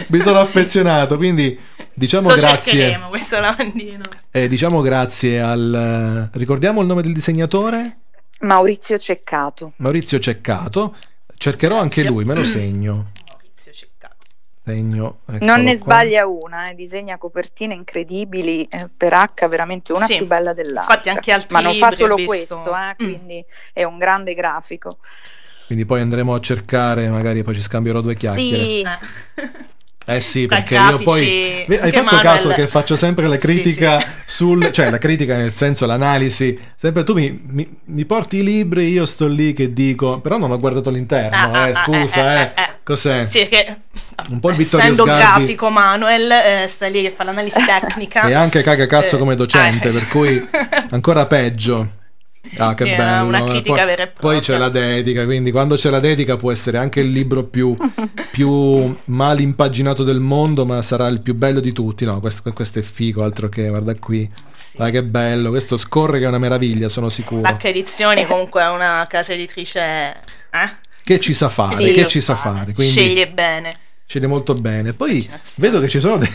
mi 0.09 0.21
sono 0.21 0.41
affezionato, 0.41 1.17
quindi 1.17 1.57
diciamo 1.95 2.31
Lo 2.31 2.35
grazie. 2.35 2.73
cercheremo, 2.73 3.09
questo 3.09 3.39
lavandino. 3.39 4.03
Eh, 4.33 4.49
diciamo 4.49 4.81
grazie 4.81 5.41
al... 5.41 6.29
Ricordiamo 6.33 6.81
il 6.81 6.89
nome 6.89 7.03
del 7.03 7.13
disegnatore? 7.13 7.99
Maurizio 8.41 8.99
Ceccato. 8.99 9.73
Maurizio 9.77 10.19
Ceccato. 10.19 10.97
Cercherò 11.43 11.79
anche 11.81 12.05
lui, 12.05 12.25
me 12.27 12.35
lo 12.35 12.45
segno. 12.45 13.07
Maurizio 13.27 13.73
Ceccato. 13.73 14.17
Segno. 14.63 15.21
Non 15.25 15.37
eccolo 15.37 15.63
ne 15.63 15.79
qua. 15.79 15.95
sbaglia 15.95 16.27
una, 16.27 16.69
eh, 16.69 16.75
disegna 16.75 17.17
copertine 17.17 17.73
incredibili 17.73 18.65
eh, 18.67 18.91
per 18.95 19.15
H, 19.15 19.49
veramente 19.49 19.93
una 19.93 20.05
Sì, 20.05 20.19
più 20.19 20.27
bella 20.27 20.53
dell'altra. 20.53 20.83
infatti 20.93 21.09
anche 21.09 21.33
altri 21.33 21.55
Ma 21.55 21.61
non 21.63 21.75
fa 21.77 21.91
solo 21.93 22.17
questo, 22.17 22.63
eh, 22.77 22.91
Mm. 22.91 23.07
quindi 23.07 23.43
è 23.73 23.85
un 23.85 23.97
grande 23.97 24.35
grafico. 24.35 24.99
Quindi 25.65 25.87
poi 25.87 26.03
andremo 26.03 26.35
a 26.35 26.41
cercare, 26.41 27.09
magari 27.09 27.43
poi 27.43 27.55
ci 27.55 27.63
scambierò 27.63 28.03
due 28.03 28.15
chiacchiere. 28.17 28.63
Sì, 28.65 28.85
Eh. 30.07 30.21
Sì, 30.21 30.47
perché 30.47 30.75
grafici, 30.75 30.99
io 31.03 31.05
poi... 31.05 31.65
Hai 31.79 31.91
fatto 31.93 32.05
Manuel- 32.05 32.23
caso 32.23 32.49
che 32.49 32.67
faccio 32.67 32.97
sempre 32.97 33.27
la 33.27 33.35
Sì, 33.35 33.39
critica 33.39 34.01
sì. 34.01 34.07
sul... 34.27 34.71
Cioè 34.73 34.91
la 34.91 34.99
critica 34.99 35.37
nel 35.37 35.53
senso 35.53 35.87
l'analisi. 35.87 36.59
Sempre 36.77 37.05
tu 37.05 37.15
mi, 37.15 37.41
mi- 37.49 37.69
mi 37.85 38.05
porti 38.07 38.39
i 38.39 38.43
libri, 38.43 38.89
io 38.91 39.05
sto 39.07 39.27
lì 39.29 39.53
che 39.53 39.73
dico... 39.73 40.19
Però 40.21 40.37
non 40.39 40.51
ho 40.51 40.59
guardato 40.59 40.91
l'interno, 40.91 41.37
Ah, 41.37 41.63
ah, 41.63 41.69
eh, 41.69 41.71
ah, 41.71 41.75
scusa, 41.75 42.35
eh, 42.35 42.39
eh. 42.39 42.43
eh, 42.43 42.63
eh. 42.63 42.69
Cos'è? 42.83 43.27
Sì, 43.27 43.47
che 43.47 43.77
Un 44.31 44.41
po' 44.41 44.51
il 44.51 44.57
Vittorio 44.57 44.91
essendo 44.91 45.05
Sgarbi. 45.05 45.21
grafico 45.45 45.69
Manuel 45.71 46.31
eh, 46.33 46.67
sta 46.67 46.89
lì 46.89 47.03
che 47.03 47.11
fa 47.13 47.23
l'analisi 47.23 47.61
tecnica 47.65 48.23
E 48.27 48.33
anche 48.35 48.63
caga 48.63 48.87
cazzo 48.87 49.15
Eh, 49.15 49.19
come 49.19 49.37
docente, 49.37 49.91
per 49.91 50.09
cui 50.09 50.45
ancora 50.91 51.27
peggio. 51.27 51.87
Ah, 52.57 52.75
che 52.75 52.85
È 52.85 52.97
bello. 52.97 53.27
una 53.27 53.45
critica 53.45 53.75
poi, 53.75 53.85
vera 53.85 54.03
e 54.03 54.07
poi 54.09 54.41
c'è 54.41 54.57
propria. 54.57 54.59
la 54.59 54.69
dedica, 54.71 55.25
quindi 55.25 55.51
quando 55.51 55.77
c'è 55.77 55.91
la 55.91 56.01
dedica 56.01 56.37
può 56.37 56.51
essere 56.51 56.79
anche 56.79 57.01
il 57.01 57.11
libro 57.13 57.45
più, 57.45 57.77
più 58.33 58.97
mal 59.07 59.41
impaginato 59.41 60.05
del 60.05 60.21
mondo, 60.21 60.65
ma 60.65 60.81
sarà 60.83 61.07
il 61.09 61.21
più 61.21 61.35
bello 61.35 61.61
di 61.61 61.73
tutti. 61.73 62.05
No, 62.07 62.19
questo, 62.19 62.51
questo 62.53 62.79
è 62.79 62.83
figo, 62.83 63.23
altro 63.23 63.49
che, 63.49 63.69
guarda 63.69 63.95
qui. 63.95 64.29
Sì. 64.51 64.79
Dai 64.79 64.91
che 64.91 65.03
bello, 65.05 65.51
questo 65.51 65.77
scorre 65.77 66.19
che 66.19 66.25
è 66.25 66.29
una 66.29 66.39
meraviglia, 66.39 66.89
sono 66.89 67.09
sicuro. 67.11 67.43
H 67.49 67.57
Edizioni 67.67 68.27
comunque 68.27 68.63
è 68.63 68.69
una 68.71 69.05
casa 69.09 69.33
editrice 69.35 69.81
eh? 70.51 70.71
che 71.05 71.21
ci 71.21 71.35
sa 71.35 71.49
fare, 71.51 71.83
Sì, 71.83 71.93
che 71.93 72.07
ci 72.07 72.21
sa 72.21 72.35
fare. 72.37 72.73
Quindi 72.73 72.93
Sceglie 72.93 73.29
bene. 73.29 73.75
sceglie 74.07 74.27
molto 74.27 74.55
bene. 74.55 74.93
Poi 74.95 75.29
vedo 75.57 75.79
che 75.81 75.89
ci 75.89 76.01
sono 76.01 76.17
de- 76.17 76.31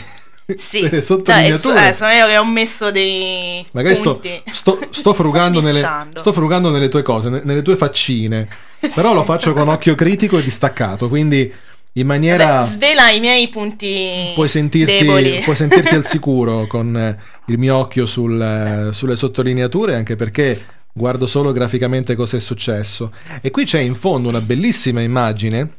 Sì, 0.54 0.80
delle 0.88 1.02
sottolineature. 1.02 1.88
eh, 1.88 1.92
sono 1.92 2.12
io 2.12 2.26
che 2.26 2.38
ho 2.38 2.44
messo 2.44 2.90
dei 2.90 3.66
Magari 3.72 3.96
sto, 3.96 4.20
sto- 4.52 4.78
sto 4.90 5.12
frugando 5.12 5.60
nelle, 5.60 5.86
sto 6.14 6.32
frugando 6.32 6.70
nelle 6.70 6.88
tue 6.88 7.02
cose, 7.02 7.28
ne- 7.28 7.40
nelle 7.44 7.62
tue 7.62 7.76
faccine. 7.76 8.48
Però 8.94 9.12
lo 9.12 9.24
faccio 9.24 9.52
con 9.52 9.68
occhio 9.68 9.94
critico 9.94 10.38
e 10.38 10.42
distaccato, 10.42 11.08
quindi 11.08 11.52
in 11.94 12.06
maniera... 12.06 12.58
Vabbè, 12.58 12.66
svela 12.66 13.10
i 13.10 13.20
miei 13.20 13.48
punti 13.48 14.32
Puoi 14.34 14.48
sentirti, 14.48 15.40
puoi 15.42 15.56
sentirti 15.56 15.94
al 15.94 16.06
sicuro 16.06 16.66
con 16.66 16.94
eh, 16.94 17.18
il 17.46 17.58
mio 17.58 17.76
occhio 17.76 18.06
sul, 18.06 18.40
eh, 18.40 18.92
sulle 18.92 19.16
sottolineature, 19.16 19.94
anche 19.94 20.14
perché 20.14 20.62
guardo 20.92 21.26
solo 21.26 21.52
graficamente 21.52 22.14
cosa 22.14 22.36
è 22.36 22.40
successo. 22.40 23.12
E 23.40 23.50
qui 23.50 23.64
c'è 23.64 23.80
in 23.80 23.94
fondo 23.94 24.28
una 24.28 24.42
bellissima 24.42 25.00
immagine 25.00 25.70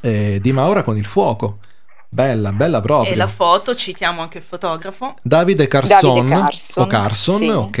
eh, 0.00 0.38
di 0.40 0.52
Maura 0.52 0.82
con 0.82 0.96
il 0.96 1.04
fuoco. 1.04 1.58
Bella, 2.14 2.52
bella 2.52 2.80
proprio. 2.80 3.12
E 3.12 3.16
la 3.16 3.26
foto, 3.26 3.74
citiamo 3.74 4.20
anche 4.20 4.38
il 4.38 4.44
fotografo. 4.44 5.16
Davide 5.20 5.66
Carson, 5.66 6.14
Davide 6.28 6.34
Carson, 6.36 6.82
o 6.82 6.86
Carson, 6.86 7.38
sì. 7.38 7.48
ok. 7.48 7.78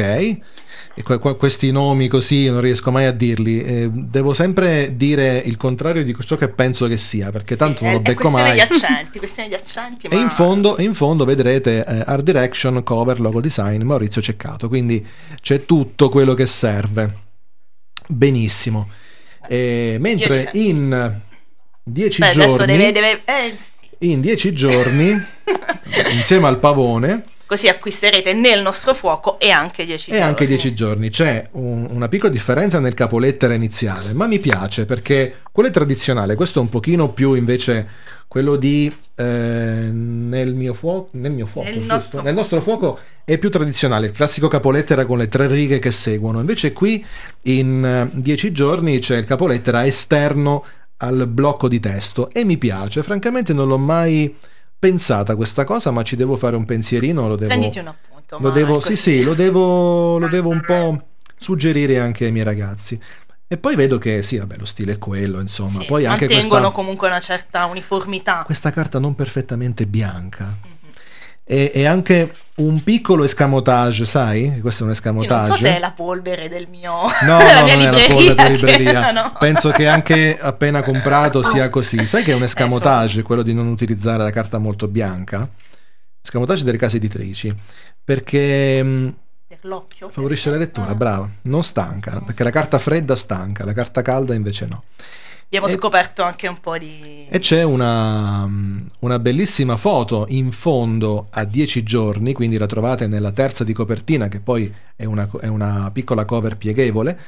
E 0.96 1.02
que- 1.04 1.36
questi 1.36 1.70
nomi 1.70 2.08
così 2.08 2.48
non 2.50 2.60
riesco 2.60 2.90
mai 2.90 3.04
a 3.04 3.12
dirli. 3.12 3.62
Eh, 3.62 3.88
devo 3.92 4.32
sempre 4.34 4.96
dire 4.96 5.38
il 5.38 5.56
contrario 5.56 6.02
di 6.02 6.16
ciò 6.24 6.36
che 6.36 6.48
penso 6.48 6.88
che 6.88 6.96
sia, 6.98 7.30
perché 7.30 7.54
tanto 7.54 7.78
Sì, 7.78 7.84
non 7.84 7.92
è, 7.92 7.96
lo 7.96 8.02
becco 8.02 8.22
questione 8.22 8.48
mai. 8.48 8.54
di 8.56 8.60
accenti, 8.74 9.18
questione 9.18 9.48
di 9.50 9.54
accenti, 9.54 10.06
E 10.08 10.14
ma 10.16 10.20
in 10.20 10.30
fondo, 10.30 10.76
e 10.76 10.82
in 10.82 10.94
fondo 10.94 11.24
vedrete 11.24 11.84
eh, 11.86 12.02
Art 12.04 12.22
Direction, 12.24 12.82
cover, 12.82 13.20
logo 13.20 13.40
design, 13.40 13.82
Maurizio 13.82 14.20
Ceccato. 14.20 14.66
Quindi 14.66 15.04
c'è 15.40 15.64
tutto 15.64 16.08
quello 16.08 16.34
che 16.34 16.46
serve. 16.46 17.22
Benissimo. 18.08 18.88
E 19.46 19.96
mentre 20.00 20.50
in 20.54 21.20
dieci 21.84 22.20
Beh, 22.20 22.28
adesso 22.30 22.56
giorni, 22.56 22.76
deve, 22.76 22.92
deve- 22.92 23.20
eh. 23.24 23.54
In 24.00 24.20
dieci 24.20 24.52
giorni, 24.52 25.16
insieme 26.12 26.46
al 26.46 26.58
pavone, 26.58 27.22
Così 27.46 27.68
acquisterete 27.68 28.32
nel 28.32 28.62
nostro 28.62 28.94
fuoco 28.94 29.38
e 29.38 29.50
anche 29.50 29.84
10 29.84 30.12
e 30.12 30.18
anche 30.20 30.46
10 30.46 30.72
giorni. 30.72 31.10
C'è 31.10 31.46
un- 31.52 31.86
una 31.90 32.08
piccola 32.08 32.32
differenza 32.32 32.80
nel 32.80 32.94
capolettera 32.94 33.52
iniziale, 33.52 34.14
ma 34.14 34.26
mi 34.26 34.38
piace 34.38 34.86
perché 34.86 35.40
quello 35.52 35.68
è 35.68 35.72
tradizionale, 35.72 36.36
questo 36.36 36.58
è 36.58 36.62
un 36.62 36.70
pochino 36.70 37.10
più 37.12 37.34
invece 37.34 37.86
quello 38.28 38.56
di 38.56 38.90
eh, 39.16 39.22
nel 39.22 40.54
mio 40.54 40.72
fuoco, 40.74 41.10
nel 41.12 41.30
mio 41.32 41.46
fuoco, 41.46 41.68
Nel 41.68 41.76
giusto? 41.76 41.92
nostro 41.92 42.22
nel 42.22 42.34
nostro 42.34 42.60
fuoco 42.62 42.98
è 43.24 43.36
più 43.38 43.48
tradizionale, 43.50 44.06
il 44.06 44.12
classico 44.12 44.48
capolettera 44.48 45.04
con 45.04 45.18
le 45.18 45.28
tre 45.28 45.46
righe 45.46 45.78
che 45.78 45.92
seguono. 45.92 46.40
Invece 46.40 46.72
qui 46.72 47.04
in 47.42 48.10
10 48.14 48.50
giorni 48.52 48.98
c'è 48.98 49.18
il 49.18 49.24
capolettera 49.24 49.86
esterno 49.86 50.64
al 51.04 51.26
blocco 51.26 51.68
di 51.68 51.80
testo 51.80 52.30
e 52.30 52.44
mi 52.44 52.56
piace, 52.56 53.02
francamente 53.02 53.52
non 53.52 53.68
l'ho 53.68 53.78
mai 53.78 54.34
pensata 54.78 55.36
questa 55.36 55.64
cosa, 55.64 55.90
ma 55.90 56.02
ci 56.02 56.16
devo 56.16 56.36
fare 56.36 56.56
un 56.56 56.64
pensierino, 56.64 57.28
lo 57.28 57.36
devo 57.36 57.48
Prenditi 57.48 57.78
un 57.78 57.88
appunto. 57.88 58.38
lo 58.40 58.50
devo, 58.50 58.80
sì, 58.80 58.96
sì, 58.96 59.22
lo 59.22 59.34
devo, 59.34 60.18
lo 60.18 60.28
devo 60.28 60.50
un 60.50 60.62
po' 60.64 61.06
suggerire 61.36 61.98
anche 61.98 62.26
ai 62.26 62.32
miei 62.32 62.44
ragazzi. 62.44 62.98
E 63.46 63.58
poi 63.58 63.76
vedo 63.76 63.98
che 63.98 64.22
sì, 64.22 64.38
vabbè, 64.38 64.56
lo 64.56 64.64
stile 64.64 64.94
è 64.94 64.98
quello, 64.98 65.38
insomma. 65.40 65.80
Sì, 65.80 65.84
poi 65.84 66.06
anche 66.06 66.26
mantengono 66.26 66.60
questa, 66.60 66.70
comunque 66.70 67.08
una 67.08 67.20
certa 67.20 67.66
uniformità. 67.66 68.42
questa 68.44 68.70
carta 68.70 68.98
non 68.98 69.14
perfettamente 69.14 69.86
bianca. 69.86 70.44
Mhm. 70.44 70.73
E, 71.46 71.70
e 71.74 71.84
anche 71.84 72.34
un 72.56 72.82
piccolo 72.82 73.22
escamotage, 73.24 74.06
sai? 74.06 74.60
Questo 74.60 74.80
è 74.80 74.84
un 74.86 74.92
Io 74.92 74.94
escamotage. 74.94 75.48
non 75.48 75.56
so 75.58 75.62
se 75.64 75.76
è 75.76 75.78
la 75.78 75.92
polvere 75.92 76.48
del 76.48 76.68
mio 76.70 76.92
No, 77.22 77.36
no, 77.38 77.60
non 77.60 77.68
è 77.68 77.90
la 77.90 78.06
polvere 78.06 78.34
della 78.34 78.48
libreria. 78.48 79.10
no. 79.12 79.32
Penso 79.38 79.70
che 79.70 79.86
anche 79.86 80.38
appena 80.40 80.82
comprato 80.82 81.42
sia 81.44 81.68
così. 81.68 82.06
Sai 82.06 82.22
che 82.24 82.32
è 82.32 82.34
un 82.34 82.44
escamotage, 82.44 83.22
quello 83.22 83.42
di 83.42 83.52
non 83.52 83.66
utilizzare 83.66 84.22
la 84.22 84.30
carta 84.30 84.58
molto 84.58 84.88
bianca? 84.88 85.46
Escamotage 86.22 86.64
delle 86.64 86.78
case 86.78 86.96
editrici. 86.96 87.54
Perché 88.02 89.12
Per 89.46 89.58
l'occhio. 89.62 90.08
favorisce 90.08 90.50
la 90.50 90.56
lettura, 90.56 90.88
Ah. 90.90 90.94
brava. 90.94 91.28
Non 91.42 91.62
stanca, 91.62 92.22
perché 92.24 92.42
la 92.44 92.50
carta 92.50 92.78
fredda 92.78 93.16
stanca, 93.16 93.64
la 93.64 93.72
carta 93.74 94.00
calda 94.02 94.34
invece 94.34 94.66
no. 94.66 94.84
Abbiamo 95.56 95.72
E- 95.72 95.76
scoperto 95.76 96.22
anche 96.24 96.48
un 96.48 96.58
po' 96.58 96.76
di... 96.76 97.26
E 97.28 97.38
c'è 97.38 97.62
una, 97.62 98.48
una 99.00 99.18
bellissima 99.20 99.76
foto 99.76 100.26
in 100.30 100.50
fondo 100.50 101.28
a 101.30 101.44
10 101.44 101.84
giorni, 101.84 102.32
quindi 102.32 102.56
la 102.58 102.66
trovate 102.66 103.06
nella 103.06 103.30
terza 103.30 103.62
di 103.62 103.72
copertina, 103.72 104.26
che 104.26 104.40
poi 104.40 104.72
è 104.96 105.04
una, 105.04 105.28
è 105.40 105.46
una 105.46 105.90
piccola 105.92 106.24
cover 106.24 106.56
pieghevole. 106.56 107.18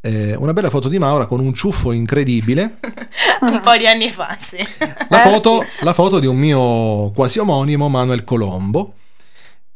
Eh, 0.00 0.34
una 0.34 0.54
bella 0.54 0.70
foto 0.70 0.88
di 0.88 0.98
Maura 0.98 1.26
con 1.26 1.40
un 1.40 1.52
ciuffo 1.52 1.92
incredibile. 1.92 2.78
un 3.42 3.60
po' 3.62 3.76
di 3.76 3.86
anni 3.86 4.10
fa, 4.10 4.34
sì. 4.40 4.56
La 5.10 5.22
Eh, 5.22 5.30
foto, 5.30 5.62
la 5.82 5.92
foto 5.92 6.18
di 6.18 6.26
un 6.26 6.38
mio 6.38 7.10
quasi 7.10 7.38
omonimo, 7.40 7.90
Manuel 7.90 8.24
Colombo. 8.24 8.94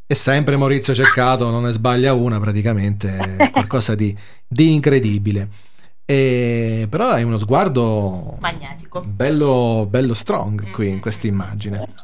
E 0.06 0.14
sempre 0.14 0.56
Maurizio 0.56 0.94
Ceccato, 0.94 1.50
non 1.50 1.64
ne 1.64 1.72
sbaglia 1.72 2.14
una 2.14 2.40
praticamente, 2.40 3.36
è 3.36 3.50
qualcosa 3.52 3.94
di, 3.94 4.16
di 4.46 4.72
incredibile. 4.72 5.48
E, 6.06 6.86
però 6.90 7.06
hai 7.08 7.22
uno 7.22 7.38
sguardo 7.38 8.36
Magnetico. 8.40 9.00
bello, 9.00 9.86
bello 9.88 10.12
strong 10.12 10.70
qui 10.70 10.90
in 10.90 11.00
questa 11.00 11.26
immagine. 11.26 11.94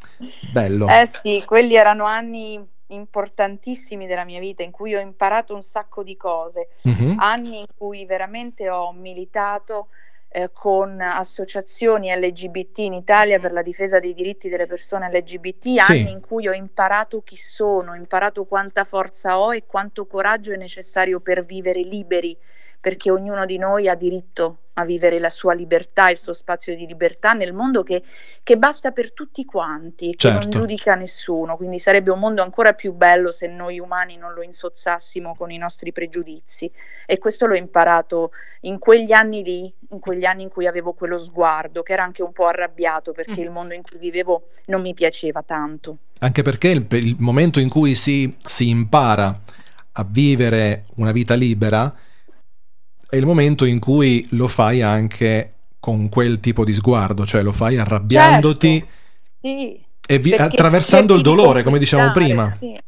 Bello. 0.52 0.86
Eh 0.88 1.04
sì, 1.06 1.42
quelli 1.46 1.74
erano 1.74 2.04
anni 2.04 2.58
importantissimi 2.86 4.06
della 4.06 4.24
mia 4.24 4.40
vita 4.40 4.62
in 4.62 4.70
cui 4.70 4.94
ho 4.94 5.00
imparato 5.00 5.54
un 5.54 5.62
sacco 5.62 6.02
di 6.02 6.16
cose, 6.16 6.68
Mhm. 6.82 7.16
anni 7.18 7.58
in 7.60 7.66
cui 7.76 8.04
veramente 8.06 8.68
ho 8.70 8.92
militato 8.92 9.88
eh, 10.32 10.50
con 10.52 11.00
associazioni 11.00 12.08
LGBT 12.14 12.78
in 12.78 12.92
Italia 12.92 13.40
per 13.40 13.50
la 13.50 13.62
difesa 13.62 13.98
dei 13.98 14.14
diritti 14.14 14.48
delle 14.48 14.66
persone 14.68 15.10
LGBT, 15.10 15.80
Sì. 15.80 15.92
anni 15.92 16.10
in 16.12 16.20
cui 16.20 16.46
ho 16.46 16.52
imparato 16.52 17.20
chi 17.22 17.34
sono, 17.36 17.90
ho 17.90 17.94
imparato 17.96 18.44
quanta 18.44 18.84
forza 18.84 19.40
ho 19.40 19.52
e 19.52 19.66
quanto 19.66 20.06
coraggio 20.06 20.52
è 20.52 20.56
necessario 20.56 21.18
per 21.18 21.44
vivere 21.44 21.80
liberi, 21.82 22.36
perché 22.80 23.10
ognuno 23.10 23.44
di 23.44 23.58
noi 23.58 23.88
ha 23.88 23.94
diritto 23.94 24.58
a 24.74 24.84
vivere 24.86 25.18
la 25.18 25.28
sua 25.28 25.52
libertà, 25.52 26.08
il 26.08 26.16
suo 26.16 26.32
spazio 26.32 26.74
di 26.74 26.86
libertà 26.86 27.34
nel 27.34 27.52
mondo 27.52 27.82
che, 27.82 28.02
che 28.42 28.56
basta 28.56 28.92
per 28.92 29.12
tutti 29.12 29.44
quanti, 29.44 30.14
che 30.16 30.30
non 30.30 30.42
Certo. 30.42 30.58
giudica 30.60 30.94
nessuno, 30.94 31.56
quindi 31.56 31.78
sarebbe 31.78 32.10
un 32.10 32.18
mondo 32.18 32.40
ancora 32.42 32.72
più 32.72 32.94
bello 32.94 33.30
se 33.30 33.46
noi 33.46 33.78
umani 33.78 34.16
non 34.16 34.32
lo 34.32 34.42
insozzassimo 34.42 35.34
con 35.36 35.50
i 35.50 35.58
nostri 35.58 35.92
pregiudizi 35.92 36.70
e 37.04 37.18
questo 37.18 37.44
l'ho 37.46 37.56
imparato 37.56 38.30
in 38.60 38.78
quegli 38.78 39.12
anni 39.12 39.42
lì, 39.42 39.70
in 39.90 39.98
quegli 39.98 40.24
anni 40.24 40.44
in 40.44 40.48
cui 40.48 40.66
avevo 40.66 40.94
quello 40.94 41.18
sguardo, 41.18 41.82
che 41.82 41.92
era 41.92 42.04
anche 42.04 42.22
un 42.22 42.32
po' 42.32 42.46
arrabbiato 42.46 43.12
perché 43.12 43.40
Mm. 43.40 43.44
il 43.44 43.50
mondo 43.50 43.74
in 43.74 43.82
cui 43.82 43.98
vivevo 43.98 44.48
non 44.66 44.80
mi 44.80 44.94
piaceva 44.94 45.42
tanto. 45.42 45.98
Anche 46.20 46.40
perché 46.42 46.68
il, 46.68 46.86
il 46.90 47.16
momento 47.18 47.60
in 47.60 47.68
cui 47.68 47.94
si, 47.94 48.34
si 48.38 48.68
impara 48.70 49.38
a 49.92 50.06
vivere 50.08 50.84
una 50.96 51.12
vita 51.12 51.34
libera 51.34 51.92
è 53.10 53.16
il 53.16 53.26
momento 53.26 53.64
in 53.64 53.78
cui 53.78 54.26
lo 54.30 54.48
fai 54.48 54.80
anche 54.82 55.52
con 55.80 56.08
quel 56.08 56.40
tipo 56.40 56.64
di 56.64 56.72
sguardo, 56.72 57.26
cioè 57.26 57.42
lo 57.42 57.52
fai 57.52 57.76
arrabbiandoti 57.76 58.78
Certo, 58.78 58.88
Sì, 59.40 59.82
e 60.06 60.18
vi- 60.18 60.34
attraversando 60.34 61.14
il 61.14 61.22
dolore, 61.22 61.62
come 61.62 61.78
conquistare, 61.78 62.10
prima. 62.12 62.50
sì. 62.54 62.78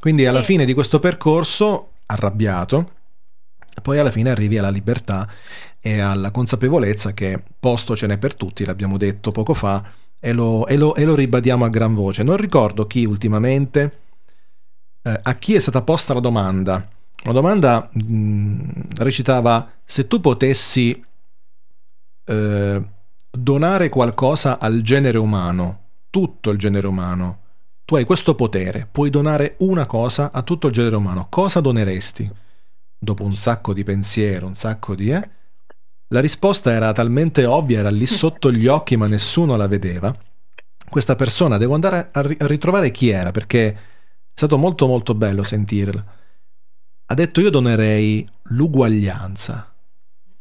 Quindi 0.00 0.26
alla 0.26 0.40
Sì. 0.40 0.44
fine 0.46 0.64
di 0.64 0.74
questo 0.74 0.98
percorso, 0.98 1.92
arrabbiato, 2.06 2.88
poi 3.82 3.98
alla 3.98 4.10
fine 4.10 4.30
arrivi 4.30 4.58
alla 4.58 4.70
libertà 4.70 5.28
e 5.80 6.00
alla 6.00 6.30
consapevolezza 6.30 7.12
che 7.12 7.42
posto 7.60 7.94
ce 7.96 8.06
n'è 8.06 8.18
per 8.18 8.34
tutti, 8.34 8.64
l'abbiamo 8.64 8.96
detto 8.96 9.30
poco 9.32 9.54
fa, 9.54 9.82
e 10.18 10.32
lo, 10.32 10.66
e 10.66 10.76
lo- 10.76 10.94
e 10.94 11.04
lo 11.04 11.14
ribadiamo 11.14 11.64
a 11.64 11.68
gran 11.68 11.94
voce. 11.94 12.22
Non 12.22 12.36
ricordo 12.36 12.86
chi 12.86 13.04
ultimamente, 13.04 13.98
eh, 15.02 15.20
a 15.22 15.34
chi 15.34 15.54
è 15.54 15.58
stata 15.60 15.82
posta 15.82 16.14
la 16.14 16.20
domanda. 16.20 16.88
La 17.28 17.34
domanda 17.34 17.86
mh, 17.92 18.94
recitava, 19.00 19.70
se 19.84 20.06
tu 20.06 20.18
potessi 20.18 21.04
eh, 22.24 22.88
donare 23.30 23.88
qualcosa 23.90 24.58
al 24.58 24.80
genere 24.80 25.18
umano, 25.18 25.80
tutto 26.08 26.48
il 26.48 26.56
genere 26.56 26.86
umano, 26.86 27.40
tu 27.84 27.96
hai 27.96 28.06
questo 28.06 28.34
potere, 28.34 28.88
puoi 28.90 29.10
donare 29.10 29.56
una 29.58 29.84
cosa 29.84 30.32
a 30.32 30.42
tutto 30.42 30.68
il 30.68 30.72
genere 30.72 30.96
umano, 30.96 31.26
cosa 31.28 31.60
doneresti? 31.60 32.30
Dopo 32.98 33.24
un 33.24 33.36
sacco 33.36 33.74
di 33.74 33.84
pensiero, 33.84 34.46
un 34.46 34.54
sacco 34.54 34.94
di... 34.94 35.10
Eh? 35.10 35.28
La 36.08 36.20
risposta 36.20 36.72
era 36.72 36.94
talmente 36.94 37.44
ovvia, 37.44 37.80
era 37.80 37.90
lì 37.90 38.06
sotto 38.06 38.50
gli 38.50 38.66
occhi 38.66 38.96
ma 38.96 39.06
nessuno 39.06 39.54
la 39.56 39.68
vedeva. 39.68 40.14
Questa 40.88 41.14
persona, 41.14 41.58
devo 41.58 41.74
andare 41.74 42.08
a 42.10 42.22
ritrovare 42.22 42.90
chi 42.90 43.10
era 43.10 43.32
perché 43.32 43.68
è 43.68 43.76
stato 44.32 44.56
molto 44.56 44.86
molto 44.86 45.14
bello 45.14 45.42
sentirla. 45.42 46.16
Ha 47.10 47.14
detto 47.14 47.40
io 47.40 47.50
donerei 47.50 48.28
l'uguaglianza. 48.50 49.72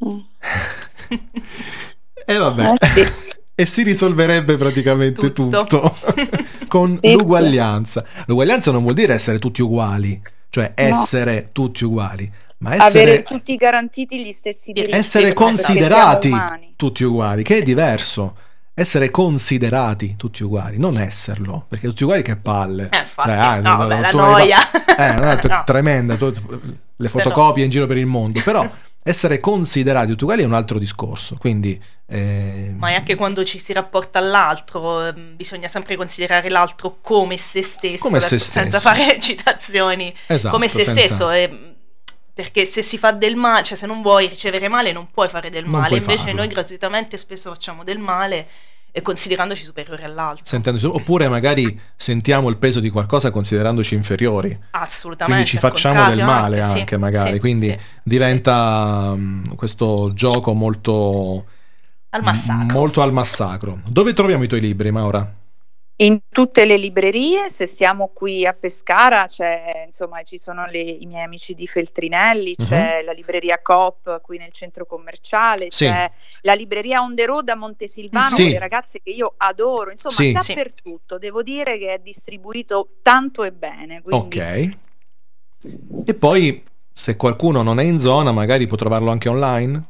Mm. 0.05 0.19
e 2.25 2.37
vabbè. 2.37 2.73
Eh 2.79 2.85
sì. 2.85 3.07
E 3.59 3.65
si 3.65 3.83
risolverebbe 3.83 4.55
praticamente 4.57 5.31
tutto, 5.31 5.63
Tutto. 5.65 5.97
con 6.67 6.99
Sì, 7.01 7.13
l'uguaglianza. 7.13 8.03
L'uguaglianza 8.27 8.71
non 8.71 8.81
vuol 8.83 8.93
dire 8.93 9.13
essere 9.13 9.39
tutti 9.39 9.61
uguali, 9.61 10.21
cioè 10.49 10.73
essere 10.75 11.49
tutti 11.51 11.83
uguali. 11.85 12.31
ma 12.59 12.73
essere, 12.75 12.87
Avere 13.01 13.23
tutti 13.23 13.55
garantiti 13.55 14.23
gli 14.23 14.31
stessi 14.31 14.71
diritti. 14.73 14.95
essere 14.95 15.33
considerati 15.33 16.31
tutti 16.75 17.03
uguali, 17.03 17.41
che 17.43 17.57
è 17.57 17.63
diverso. 17.63 18.35
Essere 18.79 19.09
considerati 19.09 20.15
tutti 20.15 20.43
uguali, 20.43 20.77
non 20.77 20.99
esserlo, 20.99 21.65
perché 21.67 21.87
tutti 21.87 22.03
uguali 22.03 22.21
che 22.21 22.35
palle. 22.35 22.89
Eh, 22.91 22.99
infatti, 22.99 23.29
Cioè, 23.29 23.37
ah, 23.37 23.59
no, 23.59 23.75
vabbè, 23.75 23.99
la 24.01 24.07
hai 24.09 24.15
noia. 24.15 24.57
fa- 24.59 24.95
Eh, 24.95 25.13
no, 25.19 25.31
è 25.41 25.47
No. 25.47 25.63
tremenda, 25.65 26.15
tu- 26.15 26.31
le 26.95 27.09
fotocopie 27.09 27.63
in 27.63 27.71
giro 27.71 27.87
per 27.87 27.97
il 27.97 28.05
mondo, 28.05 28.39
però 28.43 28.69
essere 29.01 29.39
considerati 29.39 30.09
tutti 30.09 30.23
uguali 30.25 30.43
è 30.43 30.45
un 30.45 30.53
altro 30.53 30.77
discorso, 30.77 31.37
quindi... 31.39 31.81
eh, 32.05 32.71
Ma 32.77 32.93
anche 32.93 33.15
quando 33.15 33.43
ci 33.43 33.57
si 33.57 33.73
rapporta 33.73 34.19
all'altro, 34.19 35.07
ehm, 35.07 35.35
bisogna 35.35 35.67
sempre 35.67 35.95
considerare 35.95 36.47
l'altro 36.49 36.97
come 37.01 37.35
se 37.37 37.63
stesso, 37.63 38.03
Come 38.03 38.19
se 38.19 38.37
senza 38.37 38.77
stesso. 38.77 38.79
fare 38.79 39.17
citazioni, 39.19 40.13
Esatto, 40.27 40.53
come 40.53 40.67
se 40.67 40.83
senza- 40.83 41.01
stesso. 41.01 41.29
ehm, 41.31 41.73
perché 42.37 42.65
se 42.65 42.83
si 42.83 42.99
fa 42.99 43.11
del 43.13 43.35
male, 43.35 43.63
cioè 43.63 43.75
se 43.75 43.87
non 43.87 44.03
vuoi 44.03 44.27
ricevere 44.27 44.67
male, 44.67 44.91
non 44.91 45.07
puoi 45.09 45.27
fare 45.27 45.49
del 45.49 45.65
male. 45.65 45.97
Invece 45.97 46.25
farlo. 46.25 46.35
noi 46.35 46.47
gratuitamente 46.47 47.17
spesso 47.17 47.49
facciamo 47.51 47.83
del 47.83 47.97
male 47.97 48.47
e 48.91 49.01
considerandoci 49.01 49.63
superiori 49.63 50.03
all'altro. 50.03 50.45
sentendosi- 50.45 50.85
oppure 50.85 51.27
magari 51.29 51.79
sentiamo 51.95 52.49
il 52.49 52.57
peso 52.57 52.79
di 52.79 52.91
qualcosa 52.91 53.31
considerandoci 53.31 53.95
inferiori. 53.95 54.55
Assolutamente. 54.69 55.41
Quindi 55.41 55.45
ci 55.49 55.57
facciamo 55.57 56.07
del 56.09 56.23
male 56.23 56.63
sì, 56.63 56.77
anche, 56.79 56.97
magari. 56.97 57.33
sì, 57.33 57.39
Quindi 57.39 57.69
sì. 57.69 57.79
diventa 58.03 59.15
mm, 59.15 59.43
questo 59.55 60.11
gioco 60.13 60.53
molto, 60.53 61.45
Al 62.09 62.21
massacro. 62.21 62.77
molto 62.77 63.01
al 63.01 63.11
massacro. 63.13 63.81
Dove 63.89 64.13
troviamo 64.13 64.43
i 64.43 64.47
tuoi 64.47 64.61
libri, 64.61 64.91
Maura? 64.91 65.36
In 65.99 66.19
tutte 66.29 66.65
le 66.65 66.77
librerie, 66.77 67.49
se 67.49 67.65
siamo 67.65 68.11
qui 68.13 68.45
a 68.45 68.53
Pescara, 68.53 69.25
c'è, 69.25 69.83
insomma, 69.87 70.21
ci 70.21 70.37
sono 70.37 70.67
le- 70.67 70.77
i 70.79 71.07
miei 71.07 71.23
amici 71.23 71.55
di 71.55 71.65
Feltrinelli, 71.65 72.53
Mhm. 72.55 72.67
c'è 72.67 73.01
la 73.03 73.13
libreria 73.13 73.59
Coop 73.59 74.21
qui 74.21 74.37
nel 74.37 74.51
centro 74.51 74.85
commerciale, 74.85 75.67
Sì. 75.71 75.85
c'è 75.85 76.11
la 76.41 76.53
libreria 76.53 77.01
On 77.01 77.15
the 77.15 77.25
Road 77.25 77.49
a 77.49 77.55
Montesilvano 77.55 78.27
Sì. 78.29 78.43
con 78.43 78.51
le 78.51 78.59
ragazze 78.59 79.01
che 79.01 79.09
io 79.09 79.33
adoro, 79.37 79.89
insomma. 79.89 80.13
Sì. 80.13 80.31
dappertutto. 80.33 81.17
Devo 81.17 81.41
dire 81.41 81.79
che 81.79 81.93
è 81.95 81.97
distribuito 81.99 82.89
tanto 83.01 83.43
e 83.43 83.51
bene. 83.51 84.01
Quindi 84.03 84.37
Ok. 84.37 84.77
E 86.05 86.13
poi, 86.13 86.63
se 86.93 87.15
qualcuno 87.15 87.63
non 87.63 87.79
è 87.79 87.83
in 87.83 87.97
zona, 87.99 88.31
magari 88.31 88.67
può 88.67 88.77
trovarlo 88.77 89.09
anche 89.09 89.29
online. 89.29 89.83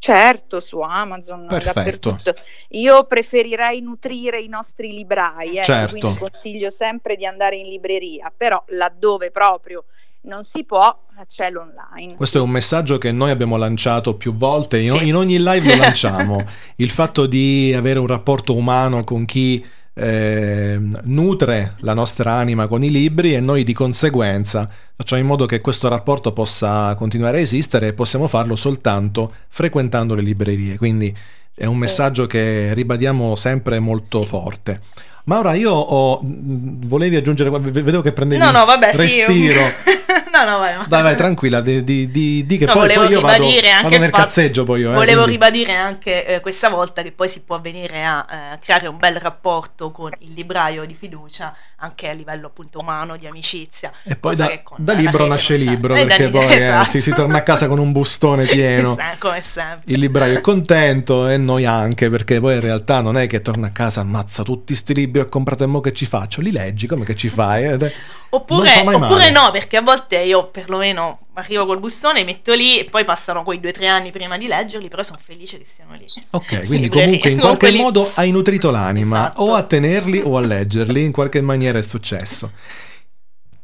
Certo, 0.00 0.60
su 0.60 0.80
Amazon, 0.80 1.44
Perfetto. 1.46 1.72
dappertutto. 1.74 2.34
Io 2.70 3.04
preferirei 3.04 3.82
nutrire 3.82 4.40
i 4.40 4.48
nostri 4.48 4.94
librai, 4.94 5.56
ecco, 5.56 5.64
Certo. 5.64 5.90
quindi 5.98 6.18
consiglio 6.18 6.70
sempre 6.70 7.16
di 7.16 7.26
andare 7.26 7.56
in 7.56 7.68
libreria, 7.68 8.32
però 8.34 8.64
laddove 8.68 9.30
proprio 9.30 9.84
non 10.22 10.42
si 10.42 10.64
può, 10.64 10.98
c'è 11.28 11.50
l'online. 11.50 12.14
Questo 12.14 12.38
è 12.38 12.40
un 12.40 12.48
messaggio 12.48 12.96
che 12.96 13.12
noi 13.12 13.30
abbiamo 13.30 13.58
lanciato 13.58 14.14
più 14.14 14.34
volte, 14.34 14.80
in, 14.80 14.90
Sì. 14.90 15.06
in 15.08 15.16
ogni 15.16 15.36
live 15.38 15.68
lo 15.68 15.76
lanciamo. 15.84 16.44
Il 16.76 16.88
fatto 16.90 17.26
di 17.26 17.74
avere 17.76 17.98
un 17.98 18.06
rapporto 18.06 18.54
umano 18.54 19.04
con 19.04 19.26
chi 19.26 19.62
eh, 19.94 20.78
nutre 21.04 21.74
la 21.78 21.94
nostra 21.94 22.32
anima 22.32 22.66
con 22.66 22.82
i 22.84 22.90
libri 22.90 23.34
e 23.34 23.40
noi 23.40 23.64
di 23.64 23.72
conseguenza 23.72 24.68
facciamo 24.96 25.20
in 25.20 25.26
modo 25.26 25.46
che 25.46 25.60
questo 25.60 25.88
rapporto 25.88 26.32
possa 26.32 26.94
continuare 26.94 27.38
a 27.38 27.40
esistere 27.40 27.88
e 27.88 27.92
possiamo 27.92 28.28
farlo 28.28 28.54
soltanto 28.56 29.32
frequentando 29.48 30.14
le 30.14 30.22
librerie. 30.22 30.76
Quindi 30.76 31.14
è 31.54 31.66
un 31.66 31.76
messaggio 31.76 32.26
che 32.26 32.72
ribadiamo 32.74 33.34
sempre 33.34 33.78
molto 33.80 34.18
Sì. 34.20 34.26
forte. 34.26 34.80
Maura, 35.24 35.54
io 35.54 35.70
ho, 35.72 36.20
volevi 36.22 37.16
aggiungere, 37.16 37.50
vedevo 37.50 38.00
che 38.02 38.12
prendevi 38.12 38.40
No, 38.42 38.50
no, 38.50 38.64
vabbè, 38.64 38.92
sì. 38.92 39.02
respiro. 39.24 39.60
no, 40.32 40.50
no, 40.50 40.58
vai, 40.58 40.76
vai. 40.76 40.86
Dai, 40.88 41.02
vai, 41.02 41.14
tranquilla, 41.16 41.60
di, 41.60 41.84
di, 41.84 42.10
di- 42.10 42.44
di 42.46 42.58
che 42.58 42.64
No, 42.64 42.72
poi, 42.72 42.80
volevo 42.82 43.00
poi 43.02 43.10
io 43.12 43.20
vado, 43.20 43.44
vado 43.82 43.88
nel 43.98 44.08
fatto- 44.10 44.16
cazzeggio 44.22 44.64
poi 44.64 44.80
io. 44.80 44.90
eh, 44.90 44.94
Volevo 44.94 45.22
quindi- 45.24 45.32
ribadire 45.32 45.74
anche 45.74 46.26
eh, 46.26 46.40
questa 46.40 46.68
volta 46.68 47.02
che 47.02 47.12
poi 47.12 47.28
si 47.28 47.42
può 47.42 47.60
venire 47.60 48.04
a 48.04 48.26
eh, 48.54 48.58
creare 48.64 48.88
un 48.88 48.96
bel 48.96 49.16
rapporto 49.16 49.90
con 49.92 50.10
il 50.20 50.32
libraio 50.32 50.84
di 50.84 50.94
fiducia 50.94 51.54
anche 51.76 52.08
a 52.08 52.12
livello 52.12 52.46
appunto 52.48 52.78
umano, 52.80 53.16
di 53.16 53.26
amicizia. 53.26 53.92
E 54.02 54.16
poi 54.16 54.34
da, 54.34 54.50
da 54.78 54.92
libro 54.94 55.26
nasce 55.26 55.56
libro, 55.56 55.94
da 55.94 56.04
perché 56.04 56.28
poi 56.28 56.46
eh, 56.46 56.56
esatto. 56.56 56.88
si, 56.88 57.00
si 57.00 57.12
torna 57.12 57.38
a 57.38 57.42
casa 57.42 57.68
con 57.68 57.78
un 57.78 57.92
bustone 57.92 58.44
pieno. 58.50 58.96
Come 59.18 59.42
sempre. 59.42 59.84
Il 59.92 59.98
libraio 60.00 60.38
è 60.38 60.40
contento 60.40 61.28
e 61.28 61.36
noi 61.36 61.66
anche, 61.66 62.10
perché 62.10 62.40
poi 62.40 62.54
in 62.54 62.60
realtà 62.60 63.00
non 63.00 63.16
è 63.16 63.26
che 63.26 63.42
torna 63.42 63.68
a 63.68 63.70
casa, 63.70 64.00
ammazza 64.00 64.42
tutti 64.42 64.74
sti 64.74 64.94
libri 64.94 65.09
ho 65.18 65.28
comprato 65.28 65.64
e 65.64 65.66
mo 65.66 65.80
che 65.80 65.92
ci 65.92 66.06
faccio? 66.06 66.40
Li 66.40 66.52
leggi, 66.52 66.86
come 66.86 67.04
che 67.04 67.16
ci 67.16 67.28
fai? 67.28 67.64
Non 67.64 67.90
Oppure, 68.32 68.80
oppure 68.84 69.30
no, 69.30 69.50
perché 69.50 69.76
a 69.78 69.82
volte 69.82 70.18
io 70.18 70.46
perlomeno 70.50 71.18
arrivo 71.34 71.66
col 71.66 71.80
bustone, 71.80 72.20
li 72.20 72.24
metto 72.24 72.52
lì 72.54 72.78
e 72.78 72.84
poi 72.84 73.04
passano 73.04 73.42
quei 73.42 73.58
due 73.58 73.70
o 73.70 73.72
tre 73.72 73.88
anni 73.88 74.12
prima 74.12 74.36
di 74.38 74.46
leggerli, 74.46 74.88
però 74.88 75.02
sono 75.02 75.18
felice 75.20 75.58
che 75.58 75.64
siano 75.64 75.94
lì. 75.94 76.06
Ok, 76.30 76.52
In 76.52 76.66
quindi 76.66 76.88
comunque 76.88 77.30
in 77.30 77.38
Comunque 77.38 77.40
qualche 77.58 77.70
lì- 77.70 77.78
modo 77.82 78.08
hai 78.14 78.30
nutrito 78.30 78.70
l'anima, 78.70 79.18
Esatto. 79.30 79.42
o 79.42 79.54
a 79.54 79.62
tenerli 79.64 80.20
o 80.24 80.36
a 80.36 80.40
leggerli, 80.40 81.02
in 81.02 81.10
qualche 81.10 81.40
maniera 81.40 81.78
è 81.78 81.82
successo. 81.82 82.52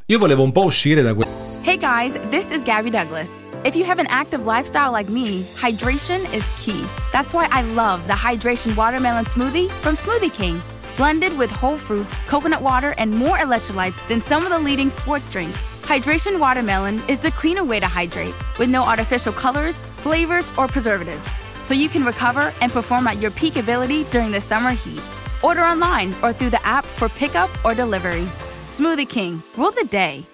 Io 0.07 0.19
volevo 0.19 0.43
un 0.43 0.51
po' 0.53 0.65
uscire 0.65 1.03
da 1.03 1.15
questo. 1.15 1.35
Hey 1.63 1.79
guys, 1.79 2.13
this 2.31 2.47
is 2.51 2.63
Gabby 2.63 2.91
Douglas. 2.91 3.49
If 3.65 3.75
you 3.75 3.85
have 3.89 4.01
an 4.01 4.07
active 4.09 4.45
lifestyle 4.45 4.93
like 4.93 5.11
me, 5.11 5.45
hydration 5.61 6.21
is 6.33 6.45
key. 6.65 6.85
That's 7.11 7.33
why 7.33 7.47
I 7.51 7.63
love 7.75 8.07
the 8.07 8.13
Hydration 8.15 8.75
Watermelon 8.77 9.25
Smoothie 9.27 9.69
from 9.69 9.97
Smoothie 9.97 10.33
King. 10.33 10.61
Blended 10.97 11.37
with 11.37 11.51
whole 11.51 11.77
fruits, 11.77 12.17
coconut 12.27 12.63
water, 12.63 12.95
and 12.97 13.15
more 13.15 13.37
electrolytes 13.37 14.07
than 14.09 14.23
some 14.23 14.45
of 14.45 14.51
the 14.51 14.59
leading 14.59 14.91
sports 14.91 15.31
drinks. 15.31 15.59
Hydration 15.83 16.41
Watermelon 16.41 17.03
is 17.07 17.19
the 17.19 17.31
cleaner 17.33 17.65
way 17.65 17.79
to 17.81 17.87
hydrate, 17.87 18.35
with 18.59 18.71
no 18.71 18.83
artificial 18.83 19.33
colors, 19.33 19.77
flavors, 19.97 20.49
or 20.57 20.67
preservatives. 20.67 21.29
So 21.65 21.75
you 21.75 21.91
can 21.91 22.03
recover 22.03 22.53
and 22.63 22.73
perform 22.73 23.07
at 23.09 23.19
your 23.19 23.31
peak 23.33 23.57
ability 23.57 24.05
during 24.05 24.31
the 24.31 24.41
summer 24.41 24.71
heat. 24.71 25.03
Order 25.45 25.65
online 25.65 26.15
or 26.23 26.33
through 26.33 26.51
the 26.51 26.67
app 26.67 26.85
for 26.85 27.11
pickup 27.11 27.51
or 27.63 27.75
delivery. 27.75 28.25
Smoothie 28.65 29.09
King, 29.09 29.43
rule 29.57 29.73
the 29.73 29.85
day. 29.85 30.25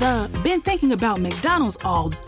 The 0.00 0.28
been 0.42 0.60
thinking 0.60 0.92
about 0.92 1.20
McDonald's 1.20 1.78
all 1.84 2.10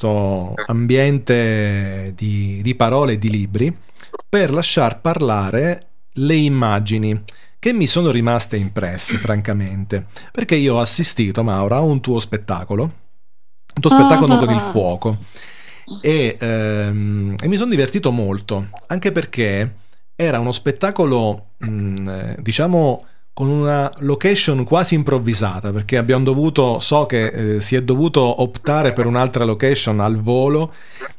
Questo 0.00 0.54
ambiente 0.66 2.12
di, 2.16 2.60
di 2.62 2.74
parole 2.74 3.12
e 3.12 3.18
di 3.18 3.28
libri 3.28 3.76
per 4.28 4.50
lasciar 4.50 5.00
parlare 5.00 5.88
le 6.14 6.34
immagini 6.34 7.22
che 7.58 7.74
mi 7.74 7.86
sono 7.86 8.10
rimaste 8.10 8.56
impresse, 8.56 9.18
francamente, 9.18 10.06
perché 10.32 10.56
io 10.56 10.76
ho 10.76 10.80
assistito, 10.80 11.42
Maura, 11.42 11.76
a 11.76 11.80
un 11.80 12.00
tuo 12.00 12.18
spettacolo, 12.18 12.82
un 12.82 13.82
tuo 13.82 13.90
spettacolo 13.90 14.38
con 14.38 14.50
il 14.50 14.60
fuoco. 14.60 15.18
E, 16.00 16.36
ehm, 16.40 17.34
e 17.38 17.48
mi 17.48 17.56
sono 17.56 17.70
divertito 17.70 18.10
molto, 18.10 18.68
anche 18.86 19.12
perché 19.12 19.74
era 20.14 20.38
uno 20.38 20.52
spettacolo, 20.52 21.48
mh, 21.58 22.08
eh, 22.08 22.36
diciamo, 22.40 23.04
con 23.32 23.48
una 23.48 23.92
location 23.98 24.64
quasi 24.64 24.94
improvvisata, 24.94 25.72
perché 25.72 25.96
abbiamo 25.96 26.24
dovuto, 26.24 26.78
so 26.78 27.06
che 27.06 27.26
eh, 27.26 27.60
si 27.60 27.76
è 27.76 27.82
dovuto 27.82 28.42
optare 28.42 28.92
per 28.92 29.06
un'altra 29.06 29.44
location 29.44 30.00
al 30.00 30.20
volo, 30.20 30.74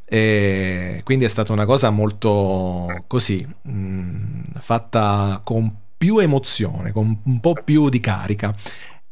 e 0.05 1.01
quindi 1.03 1.25
è 1.25 1.29
stata 1.29 1.53
una 1.53 1.65
cosa 1.65 1.89
molto 1.89 3.03
così, 3.07 3.47
mh, 3.63 4.59
fatta 4.59 5.41
con 5.43 5.73
più 5.97 6.17
emozione, 6.19 6.91
con 6.91 7.19
un 7.23 7.39
po' 7.39 7.53
più 7.53 7.89
di 7.89 7.99
carica. 7.99 8.53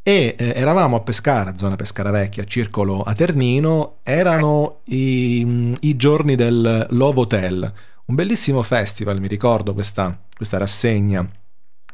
E 0.02 0.36
eh, 0.38 0.54
eravamo 0.56 0.96
a 0.96 1.02
Pescara, 1.02 1.56
zona 1.56 1.76
Pescara 1.76 2.10
Vecchia, 2.10 2.44
circolo 2.44 3.04
a 3.04 3.14
Ternino, 3.14 3.98
erano 4.04 4.82
i, 4.86 5.76
i 5.82 5.96
giorni 5.96 6.36
del 6.36 6.88
Love 6.90 7.20
Hotel, 7.20 7.74
un 8.06 8.16
bellissimo 8.16 8.64
festival, 8.64 9.20
mi 9.20 9.28
ricordo 9.28 9.74
questa, 9.74 10.20
questa 10.36 10.58
rassegna 10.58 11.28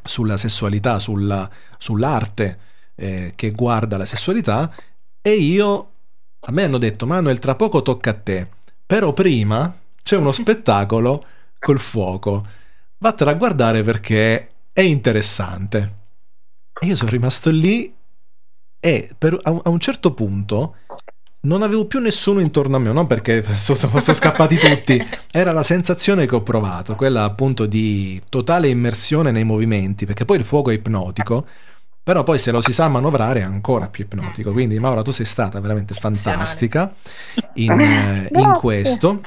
sulla 0.06 0.36
sessualità, 0.36 0.98
sulla, 0.98 1.48
sull'arte 1.78 2.58
eh, 2.94 3.32
che 3.34 3.50
guarda 3.50 3.96
la 3.96 4.04
sessualità 4.04 4.72
e 5.20 5.32
io, 5.32 5.90
a 6.40 6.52
me 6.52 6.62
hanno 6.62 6.78
detto 6.78 7.06
Manuel 7.06 7.38
tra 7.38 7.54
poco 7.56 7.82
tocca 7.82 8.10
a 8.10 8.14
te, 8.14 8.48
però 8.84 9.12
prima 9.12 9.76
c'è 10.02 10.16
uno 10.16 10.30
spettacolo 10.32 11.24
col 11.58 11.78
fuoco, 11.78 12.46
vattene 12.98 13.30
a 13.32 13.34
guardare 13.34 13.82
perché 13.82 14.48
è 14.72 14.80
interessante. 14.80 15.94
E 16.78 16.86
io 16.86 16.96
sono 16.96 17.10
rimasto 17.10 17.50
lì 17.50 17.92
e 18.78 19.10
per- 19.16 19.38
a, 19.42 19.50
un, 19.50 19.60
a 19.64 19.68
un 19.70 19.80
certo 19.80 20.12
punto 20.12 20.76
non 21.40 21.62
avevo 21.62 21.86
più 21.86 22.00
nessuno 22.00 22.40
intorno 22.40 22.76
a 22.76 22.78
me, 22.78 22.92
non 22.92 23.06
perché 23.06 23.42
fossero 23.44 24.14
scappati 24.14 24.56
tutti, 24.56 25.06
era 25.30 25.52
la 25.52 25.62
sensazione 25.62 26.26
che 26.26 26.34
ho 26.34 26.42
provato, 26.42 26.94
quella 26.94 27.24
appunto 27.24 27.66
di 27.66 28.20
totale 28.28 28.68
immersione 28.68 29.30
nei 29.30 29.44
movimenti, 29.44 30.06
perché 30.06 30.24
poi 30.24 30.38
il 30.38 30.44
fuoco 30.44 30.70
è 30.70 30.74
ipnotico, 30.74 31.46
però 32.02 32.22
poi 32.22 32.38
se 32.38 32.52
lo 32.52 32.60
si 32.60 32.72
sa 32.72 32.88
manovrare 32.88 33.40
è 33.40 33.42
ancora 33.42 33.88
più 33.88 34.04
ipnotico. 34.04 34.52
Quindi 34.52 34.78
Maura, 34.78 35.02
tu 35.02 35.10
sei 35.10 35.26
stata 35.26 35.58
veramente 35.60 35.92
fantastica 35.94 36.92
in, 37.54 37.72
eh, 37.72 38.28
in 38.32 38.52
questo. 38.52 39.22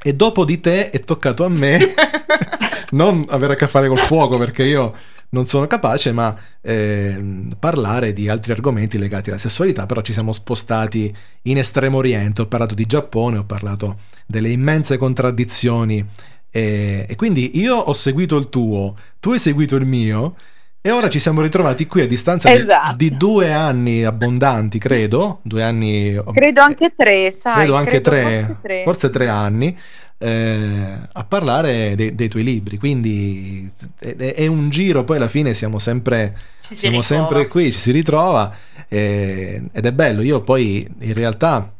E 0.00 0.14
dopo 0.14 0.44
di 0.44 0.60
te 0.60 0.90
è 0.90 1.00
toccato 1.00 1.44
a 1.44 1.48
me 1.48 1.92
non 2.90 3.24
avere 3.28 3.54
a 3.54 3.56
che 3.56 3.66
fare 3.66 3.88
col 3.88 3.98
fuoco 3.98 4.38
perché 4.38 4.64
io 4.64 4.94
non 5.30 5.46
sono 5.46 5.66
capace, 5.66 6.12
ma 6.12 6.34
eh, 6.60 7.48
parlare 7.58 8.12
di 8.12 8.28
altri 8.28 8.52
argomenti 8.52 8.98
legati 8.98 9.30
alla 9.30 9.38
sessualità, 9.38 9.86
però 9.86 10.00
ci 10.00 10.12
siamo 10.12 10.32
spostati 10.32 11.14
in 11.42 11.58
Estremo 11.58 11.98
Oriente, 11.98 12.42
ho 12.42 12.46
parlato 12.46 12.74
di 12.74 12.86
Giappone, 12.86 13.38
ho 13.38 13.44
parlato 13.44 13.98
delle 14.26 14.50
immense 14.50 14.96
contraddizioni 14.96 16.04
e, 16.50 17.06
e 17.08 17.16
quindi 17.16 17.58
io 17.58 17.76
ho 17.76 17.92
seguito 17.92 18.36
il 18.36 18.48
tuo, 18.48 18.96
tu 19.20 19.32
hai 19.32 19.38
seguito 19.38 19.76
il 19.76 19.84
mio 19.84 20.34
e 20.80 20.90
ora 20.90 21.10
ci 21.10 21.18
siamo 21.18 21.42
ritrovati 21.42 21.86
qui 21.86 22.02
a 22.02 22.06
distanza 22.06 22.50
Esatto. 22.50 22.96
di, 22.96 23.10
di 23.10 23.16
due 23.16 23.52
anni 23.52 24.04
abbondanti, 24.04 24.78
credo, 24.78 25.40
due 25.42 25.62
anni... 25.62 26.18
Credo 26.32 26.62
anche 26.62 26.94
tre, 26.96 27.30
sai. 27.30 27.56
credo 27.56 27.74
anche 27.74 28.00
credo 28.00 28.10
tre, 28.10 28.22
forse 28.22 28.56
tre. 28.62 28.82
forse 28.84 29.10
tre 29.10 29.28
anni, 29.28 29.78
eh, 30.18 30.98
a 31.12 31.24
parlare 31.24 31.94
dei, 31.94 32.14
dei 32.14 32.28
tuoi 32.28 32.42
libri. 32.42 32.76
Quindi 32.76 33.70
è, 33.98 34.14
è 34.34 34.46
un 34.46 34.68
giro, 34.70 35.04
poi 35.04 35.16
alla 35.16 35.28
fine 35.28 35.54
siamo 35.54 35.78
sempre, 35.78 36.36
siamo 36.60 37.02
sempre 37.02 37.46
qui, 37.48 37.72
ci 37.72 37.78
si 37.78 37.90
ritrova 37.92 38.54
eh, 38.88 39.62
ed 39.72 39.86
è 39.86 39.92
bello. 39.92 40.22
Io 40.22 40.42
poi 40.42 40.88
in 41.00 41.14
realtà 41.14 41.72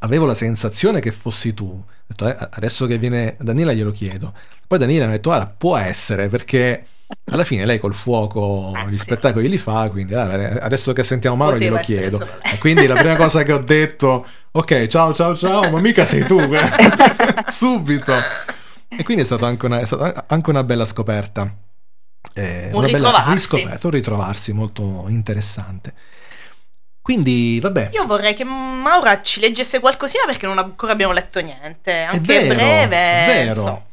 avevo 0.00 0.26
la 0.26 0.34
sensazione 0.34 1.00
che 1.00 1.10
fossi 1.12 1.54
tu. 1.54 1.66
Ho 1.66 1.84
detto, 2.06 2.28
"Eh, 2.28 2.48
adesso 2.52 2.86
che 2.86 2.98
viene 2.98 3.36
Daniela 3.40 3.72
glielo 3.72 3.90
chiedo. 3.92 4.32
Poi 4.66 4.78
Daniela 4.78 5.06
mi 5.06 5.12
ha 5.12 5.16
detto, 5.16 5.30
guarda, 5.30 5.52
può 5.56 5.76
essere 5.76 6.28
perché... 6.28 6.86
Alla 7.26 7.44
fine 7.44 7.64
lei 7.64 7.78
col 7.78 7.94
fuoco 7.94 8.72
gli 8.88 8.96
spettacoli 8.96 9.48
li 9.48 9.58
fa, 9.58 9.88
quindi 9.90 10.12
ah, 10.14 10.58
adesso 10.58 10.92
che 10.92 11.04
sentiamo 11.04 11.36
Mauro 11.36 11.52
Poteva 11.52 11.80
glielo 11.80 11.84
chiedo. 11.84 12.28
quindi 12.58 12.84
la 12.88 12.96
prima 12.96 13.14
cosa 13.14 13.44
che 13.44 13.52
ho 13.52 13.60
detto, 13.60 14.26
ok, 14.56 14.86
ciao 14.86 15.12
ciao 15.14 15.36
ciao, 15.36 15.70
ma 15.70 15.80
mica 15.80 16.04
sei 16.04 16.24
tu, 16.24 16.38
subito. 17.48 18.12
E 18.88 19.02
quindi 19.04 19.22
è 19.22 19.26
stata 19.26 19.46
anche 19.46 19.66
una, 19.66 19.80
è 19.80 19.84
stata 19.86 20.24
anche 20.28 20.50
una 20.50 20.64
bella 20.64 20.84
scoperta. 20.84 21.54
Eh, 22.34 22.70
Un 22.72 22.78
una 22.78 22.88
bella 22.88 23.08
ritrovarsi. 23.08 23.30
riscoperta, 23.32 23.86
un 23.86 23.92
ritrovarsi 23.92 24.52
molto 24.52 25.04
interessante. 25.08 25.94
Quindi, 27.00 27.60
vabbè, 27.60 27.90
Io 27.92 28.04
vorrei 28.04 28.34
che 28.34 28.42
Maura 28.44 29.22
ci 29.22 29.38
leggesse 29.40 29.78
qualcosina 29.78 30.24
perché 30.26 30.46
non 30.46 30.58
ancora 30.58 30.92
abbiamo 30.92 31.12
letto 31.12 31.40
niente. 31.40 31.92
Anche 32.00 32.20
vero, 32.20 32.54
breve. 32.54 32.82
è 32.82 32.88
vero. 32.88 33.48
insomma, 33.48 33.86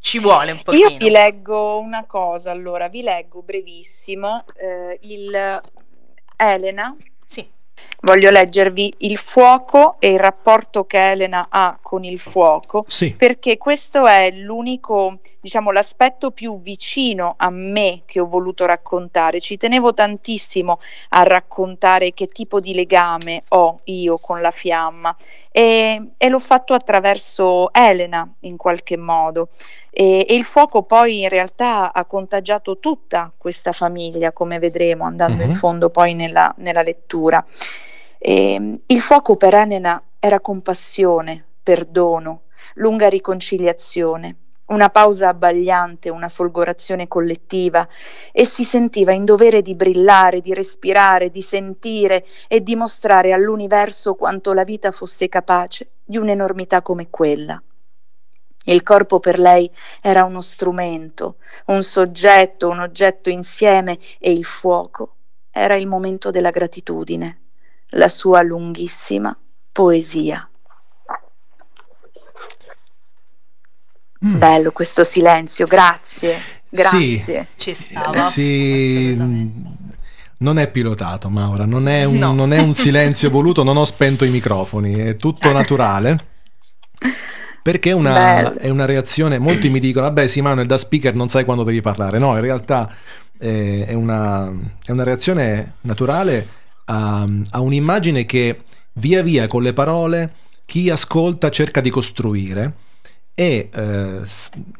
ci 0.00 0.18
vuole 0.18 0.50
un 0.52 0.62
pochino. 0.62 0.88
Io 0.90 0.96
vi 0.96 1.10
leggo 1.10 1.78
una 1.78 2.04
cosa, 2.06 2.50
allora, 2.50 2.88
vi 2.88 3.02
leggo 3.02 3.42
brevissimo 3.42 4.44
eh, 4.56 4.98
il 5.02 5.60
Elena. 6.36 6.96
Voglio 8.00 8.30
leggervi 8.30 8.92
il 8.98 9.16
fuoco 9.16 9.96
e 9.98 10.10
il 10.12 10.18
rapporto 10.18 10.84
che 10.84 11.12
Elena 11.12 11.46
ha 11.48 11.78
con 11.80 12.04
il 12.04 12.18
fuoco, 12.18 12.84
Sì. 12.86 13.14
perché 13.14 13.56
questo 13.56 14.06
è 14.06 14.30
l'unico, 14.30 15.18
diciamo, 15.40 15.70
l'aspetto 15.72 16.30
più 16.30 16.60
vicino 16.60 17.34
a 17.38 17.48
me 17.50 18.02
che 18.04 18.20
ho 18.20 18.26
voluto 18.26 18.66
raccontare. 18.66 19.40
Ci 19.40 19.56
tenevo 19.56 19.94
tantissimo 19.94 20.80
a 21.10 21.22
raccontare 21.22 22.12
che 22.12 22.28
tipo 22.28 22.60
di 22.60 22.74
legame 22.74 23.44
ho 23.48 23.80
io 23.84 24.18
con 24.18 24.40
la 24.42 24.50
fiamma 24.50 25.16
e, 25.56 26.14
e 26.16 26.28
l'ho 26.28 26.40
fatto 26.40 26.74
attraverso 26.74 27.72
Elena 27.72 28.28
in 28.40 28.56
qualche 28.56 28.96
modo. 28.96 29.50
E, 29.90 30.26
e 30.28 30.34
il 30.34 30.42
fuoco 30.42 30.82
poi 30.82 31.20
in 31.22 31.28
realtà 31.28 31.92
ha 31.92 32.04
contagiato 32.06 32.80
tutta 32.80 33.32
questa 33.36 33.70
famiglia, 33.70 34.32
come 34.32 34.58
vedremo 34.58 35.04
andando 35.04 35.42
in 35.42 35.50
Mhm. 35.50 35.54
fondo 35.54 35.90
poi 35.90 36.14
nella, 36.14 36.52
nella 36.58 36.82
lettura. 36.82 37.44
E, 38.18 38.80
il 38.84 39.00
fuoco 39.00 39.36
per 39.36 39.54
Elena 39.54 40.02
era 40.18 40.40
compassione, 40.40 41.44
perdono, 41.62 42.42
lunga 42.74 43.08
riconciliazione, 43.08 44.34
una 44.66 44.88
pausa 44.88 45.28
abbagliante, 45.28 46.08
una 46.08 46.28
folgorazione 46.28 47.06
collettiva 47.08 47.86
e 48.32 48.44
si 48.46 48.64
sentiva 48.64 49.12
in 49.12 49.24
dovere 49.24 49.62
di 49.62 49.74
brillare, 49.74 50.40
di 50.40 50.54
respirare, 50.54 51.30
di 51.30 51.42
sentire 51.42 52.24
e 52.48 52.62
di 52.62 52.74
mostrare 52.76 53.32
all'universo 53.32 54.14
quanto 54.14 54.52
la 54.52 54.64
vita 54.64 54.90
fosse 54.90 55.28
capace 55.28 55.90
di 56.04 56.16
un'enormità 56.16 56.82
come 56.82 57.10
quella. 57.10 57.62
Il 58.66 58.82
corpo 58.82 59.20
per 59.20 59.38
lei 59.38 59.70
era 60.00 60.24
uno 60.24 60.40
strumento, 60.40 61.36
un 61.66 61.82
soggetto, 61.82 62.68
un 62.70 62.80
oggetto 62.80 63.28
insieme 63.28 63.98
e 64.18 64.32
il 64.32 64.46
fuoco 64.46 65.16
era 65.50 65.76
il 65.76 65.86
momento 65.86 66.30
della 66.30 66.50
gratitudine, 66.50 67.40
la 67.90 68.08
sua 68.08 68.40
lunghissima 68.40 69.38
poesia. 69.70 70.48
Bello 74.26 74.72
questo 74.72 75.04
silenzio, 75.04 75.66
grazie, 75.66 76.38
grazie. 76.70 77.48
Ci 77.56 77.70
Eh, 77.70 78.22
sì, 78.30 79.14
non 80.38 80.58
è 80.58 80.70
pilotato, 80.70 81.28
Maura, 81.28 81.66
non 81.66 81.88
è, 81.88 82.04
un, 82.04 82.16
No. 82.16 82.32
non 82.32 82.54
è 82.54 82.58
un 82.58 82.72
silenzio 82.72 83.28
voluto, 83.28 83.62
non 83.62 83.76
ho 83.76 83.84
spento 83.84 84.24
i 84.24 84.30
microfoni, 84.30 84.94
è 84.94 85.16
tutto 85.16 85.50
naturale. 85.52 86.32
Perché 87.62 87.90
è 87.90 87.92
una, 87.94 88.54
è 88.54 88.68
una 88.70 88.86
reazione, 88.86 89.38
molti 89.38 89.68
mi 89.68 89.78
dicono, 89.80 90.06
vabbè 90.06 90.26
sì 90.26 90.40
Manuel 90.40 90.66
da 90.66 90.76
speaker 90.78 91.14
non 91.14 91.28
sai 91.28 91.44
quando 91.44 91.62
devi 91.62 91.80
parlare, 91.80 92.18
no, 92.18 92.34
in 92.34 92.40
realtà 92.40 92.90
eh, 93.38 93.84
è, 93.86 93.92
una, 93.94 94.50
è 94.84 94.90
una 94.90 95.02
reazione 95.02 95.72
naturale 95.82 96.46
a, 96.86 97.26
a 97.50 97.60
un'immagine 97.60 98.24
che 98.24 98.62
via 98.94 99.22
via 99.22 99.46
con 99.46 99.62
le 99.62 99.72
parole 99.72 100.32
chi 100.66 100.88
ascolta 100.90 101.50
cerca 101.50 101.80
di 101.80 101.90
costruire 101.90 102.72
e 103.34 103.68
eh, 103.72 104.20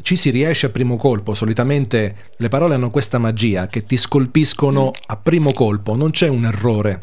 ci 0.03 0.17
si 0.17 0.31
riesce 0.31 0.67
a 0.67 0.69
primo 0.71 0.97
colpo. 0.97 1.35
Solitamente 1.35 2.17
le 2.37 2.49
parole 2.49 2.75
hanno 2.75 2.91
questa 2.91 3.19
magia 3.19 3.67
che 3.67 3.85
ti 3.85 3.97
scolpiscono 3.97 4.91
a 5.07 5.17
primo 5.17 5.53
colpo, 5.53 5.97
non 5.97 6.11
c'è 6.11 6.29
un 6.29 6.45
errore 6.45 7.03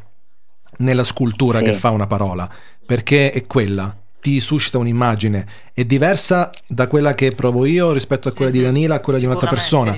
nella 0.77 1.03
scultura 1.03 1.57
Sì. 1.59 1.65
che 1.65 1.73
fa 1.73 1.89
una 1.89 2.07
parola, 2.07 2.49
perché 2.85 3.31
è 3.31 3.45
quella, 3.45 3.95
ti 4.21 4.39
suscita 4.39 4.77
un'immagine, 4.77 5.47
è 5.73 5.83
diversa 5.83 6.49
da 6.67 6.87
quella 6.87 7.15
che 7.15 7.31
provo 7.31 7.65
io 7.65 7.91
rispetto 7.91 8.29
a 8.29 8.31
quella 8.31 8.51
di 8.51 8.61
Danila, 8.61 8.95
a 8.95 8.99
quella 8.99 9.19
di 9.19 9.25
un'altra 9.25 9.49
persona. 9.49 9.97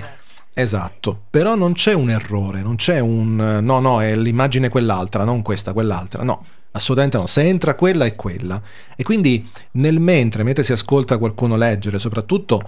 Esatto, 0.56 1.24
però 1.32 1.56
non 1.56 1.74
c'è 1.74 1.94
un 1.94 2.12
errore, 2.12 2.62
non 2.62 2.76
c'è 2.76 3.00
un 3.00 3.36
no, 3.62 3.80
no, 3.80 4.02
è 4.02 4.16
l'immagine 4.16 4.70
quell'altra, 4.70 5.24
non 5.24 5.42
questa, 5.42 5.74
quell'altra. 5.74 6.24
No, 6.24 6.46
assolutamente 6.72 7.18
no. 7.18 7.26
Se 7.28 7.42
entra 7.42 7.74
quella 7.74 8.06
è 8.06 8.16
quella. 8.16 8.62
E 8.96 9.02
quindi 9.04 9.50
nel 9.74 10.00
mentre, 10.00 10.44
mentre 10.44 10.64
si 10.64 10.72
ascolta 10.72 11.18
qualcuno 11.18 11.56
leggere, 11.56 11.98
soprattutto 11.98 12.62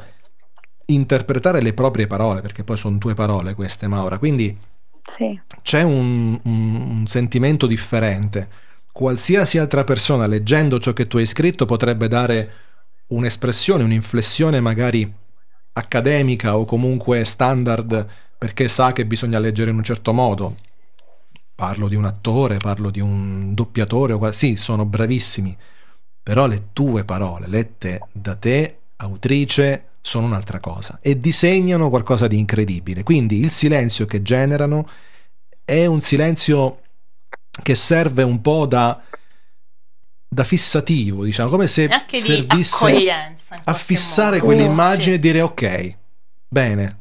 interpretare 0.87 1.61
le 1.61 1.73
proprie 1.73 2.07
parole, 2.07 2.41
perché 2.41 2.63
poi 2.63 2.77
sono 2.77 2.97
tue 2.97 3.13
parole 3.13 3.53
queste, 3.53 3.87
Maura. 3.87 4.17
Quindi 4.17 4.55
Sì. 5.03 5.39
c'è 5.61 5.83
un, 5.83 6.39
un- 6.43 6.75
un 7.01 7.07
sentimento 7.07 7.67
differente. 7.67 8.49
Qualsiasi 8.91 9.57
altra 9.59 9.83
persona 9.83 10.25
leggendo 10.25 10.79
ciò 10.79 10.93
che 10.93 11.05
tu 11.07 11.17
hai 11.17 11.25
scritto 11.27 11.65
potrebbe 11.65 12.07
dare 12.07 12.51
un'espressione, 13.07 13.83
un'inflessione 13.83 14.59
magari 14.59 15.11
accademica 15.77 16.57
o 16.57 16.65
comunque 16.65 17.25
standard 17.25 18.07
perché 18.37 18.67
sa 18.67 18.93
che 18.93 19.05
bisogna 19.05 19.39
leggere 19.39 19.71
in 19.71 19.77
un 19.77 19.83
certo 19.83 20.13
modo. 20.13 20.55
Parlo 21.53 21.87
di 21.87 21.95
un 21.95 22.05
attore, 22.05 22.57
parlo 22.57 22.89
di 22.89 22.99
un 22.99 23.53
doppiatore, 23.53 24.13
o 24.13 24.17
qual- 24.17 24.35
sì, 24.35 24.55
sono 24.57 24.85
bravissimi, 24.85 25.55
però 26.21 26.47
le 26.47 26.69
tue 26.73 27.05
parole 27.05 27.47
lette 27.47 28.07
da 28.11 28.35
te, 28.35 28.79
autrice, 28.97 29.85
sono 30.01 30.27
un'altra 30.27 30.59
cosa 30.59 30.99
e 31.01 31.19
disegnano 31.19 31.89
qualcosa 31.89 32.27
di 32.27 32.37
incredibile. 32.37 33.03
Quindi 33.03 33.39
il 33.39 33.49
silenzio 33.49 34.05
che 34.05 34.21
generano 34.21 34.87
è 35.63 35.85
un 35.85 36.01
silenzio 36.01 36.81
che 37.63 37.75
serve 37.75 38.21
un 38.23 38.41
po' 38.41 38.65
da, 38.65 39.01
da 40.27 40.43
fissativo, 40.43 41.23
diciamo, 41.23 41.49
come 41.49 41.67
se 41.67 41.89
servisse 42.11 42.85
a 43.63 43.73
fissare 43.73 44.37
modo. 44.37 44.45
quell'immagine 44.45 45.03
Sì. 45.03 45.13
e 45.13 45.19
dire 45.19 45.41
ok, 45.41 45.95
bene, 46.47 46.99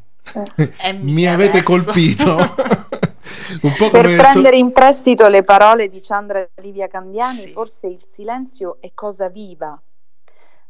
E 0.79 0.93
mi 0.93 1.27
avete 1.27 1.59
adesso. 1.59 1.69
colpito. 1.69 2.37
un 3.63 3.73
po' 3.77 3.91
Per 3.91 4.17
prendere 4.17 4.57
in 4.57 4.73
prestito 4.73 5.29
le 5.29 5.43
parole 5.43 5.89
di 5.89 6.01
Chandra 6.01 6.47
Livia 6.63 6.89
Candiani, 6.89 7.53
forse 7.53 7.87
il 7.89 8.03
silenzio 8.03 8.77
è 8.81 8.91
cosa 8.95 9.29
viva, 9.29 9.81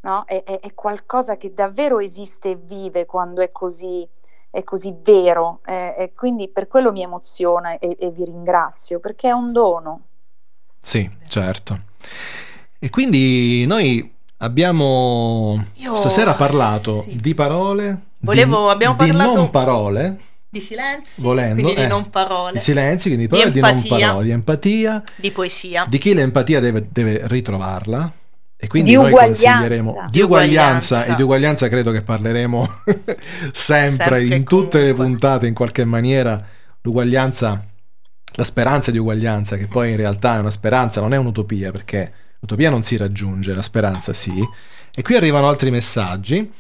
no? 0.01 0.25
È, 0.25 0.43
è- 0.45 0.61
è 0.61 0.75
qualcosa 0.75 1.37
che 1.37 1.53
davvero 1.55 1.99
esiste 2.01 2.51
e 2.51 2.57
vive 2.57 3.07
quando 3.07 3.41
è 3.43 3.51
così, 3.53 4.07
è 4.51 4.63
così 4.65 4.95
vero. 5.03 5.61
eh, 5.67 5.95
e 5.99 6.13
quindi 6.15 6.49
per 6.49 6.67
quello 6.67 6.93
mi 6.93 7.03
emoziona 7.03 7.79
e, 7.79 7.97
e 7.99 8.11
vi 8.11 8.25
ringrazio, 8.25 9.01
perché 9.01 9.29
è 9.29 9.33
un 9.33 9.53
dono. 9.53 10.01
Sì, 10.81 11.09
certo. 11.29 11.79
E 12.79 12.91
quindi 12.91 13.65
noi 13.67 14.13
abbiamo 14.39 15.65
Io- 15.75 15.95
stasera 15.95 16.35
parlato 16.35 17.03
sì. 17.03 17.17
di 17.17 17.35
parole, 17.35 18.01
Volevo- 18.19 18.67
di, 18.67 18.73
abbiamo 18.73 18.97
di 18.99 19.07
parlato- 19.11 19.35
non 19.37 19.51
parole, 19.51 20.17
Di 20.49 20.61
silenzi, 20.61 21.21
volendo, 21.23 21.55
quindi 21.63 21.75
di 21.75 21.81
eh, 21.83 21.87
non 21.87 22.11
parole, 22.11 22.53
di 22.53 22.61
silenzi, 22.61 23.09
quindi 23.09 23.27
di 23.27 23.33
Di 23.33 23.39
parole 23.39 23.49
e 23.49 23.53
di 23.53 23.61
non 23.61 23.99
parole, 23.99 24.25
di 24.25 24.31
empatia, 24.31 25.03
di 25.17 25.31
poesia. 25.31 25.87
di 25.89 25.99
chi 25.99 26.15
l'empatia 26.15 26.61
deve, 26.61 26.87
deve 26.91 27.21
ritrovarla. 27.25 28.13
E 28.57 28.67
quindi 28.69 28.91
Di 28.91 28.97
noi 28.97 29.09
uguaglianza. 29.11 29.47
consiglieremo 29.51 29.93
di 30.05 30.11
Di 30.11 30.21
uguaglianza 30.23 30.95
uguaglianza. 30.95 31.13
e 31.13 31.17
di 31.17 31.23
uguaglianza 31.23 31.69
credo 31.69 31.91
che 31.91 32.03
parleremo 32.03 32.69
sempre, 33.53 33.53
Sempre 33.53 34.25
in 34.37 34.45
tutte 34.45 34.79
le 34.79 34.93
comunque. 34.93 35.05
puntate 35.05 35.47
in 35.49 35.55
qualche 35.55 35.85
maniera 35.85 36.43
l'uguaglianza 36.81 37.63
la 38.37 38.45
speranza 38.45 38.91
di 38.91 38.99
uguaglianza 38.99 39.57
che 39.57 39.67
poi 39.67 39.91
in 39.91 39.97
realtà 39.97 40.37
è 40.37 40.39
una 40.41 40.51
speranza 40.51 41.01
non 41.01 41.13
è 41.13 41.17
un'utopia 41.17 41.71
perché 41.71 42.13
l'utopia 42.45 42.69
non 42.69 42.83
si 42.83 42.97
raggiunge 42.97 43.55
la 43.55 43.63
speranza 43.63 44.13
sì. 44.13 44.33
E 44.97 45.03
qui 45.03 45.17
arrivano 45.17 45.49
altri 45.49 45.71
messaggi. 45.71 46.53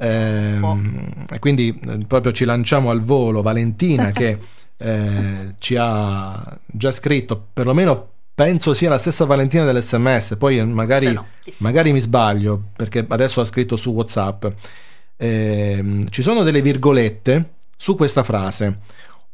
Ehm, 0.00 1.24
e 1.30 1.38
quindi 1.38 1.80
eh, 1.88 1.98
proprio 2.06 2.32
ci 2.32 2.44
lanciamo 2.44 2.90
al 2.90 3.02
volo. 3.02 3.40
Valentina 3.40 4.10
che 4.12 4.38
eh, 4.76 5.54
ci 5.58 5.76
ha 5.78 6.58
già 6.66 6.90
scritto 6.90 7.48
perlomeno 7.52 8.10
penso 8.32 8.74
sia 8.74 8.88
la 8.88 8.98
stessa 8.98 9.24
Valentina 9.24 9.64
dell'SMS 9.64 10.36
poi 10.38 10.58
eh, 10.58 10.64
magari 10.64 11.12
no, 11.12 11.26
magari 11.56 11.90
mi 11.90 11.98
sbaglio 11.98 12.62
perché 12.76 13.04
adesso 13.08 13.40
ha 13.40 13.44
scritto 13.44 13.76
su 13.76 13.90
WhatsApp. 13.92 14.46
Ehm, 15.16 16.08
ci 16.10 16.22
sono 16.22 16.42
delle 16.42 16.62
virgolette 16.62 17.54
su 17.76 17.94
questa 17.94 18.22
frase. 18.22 18.80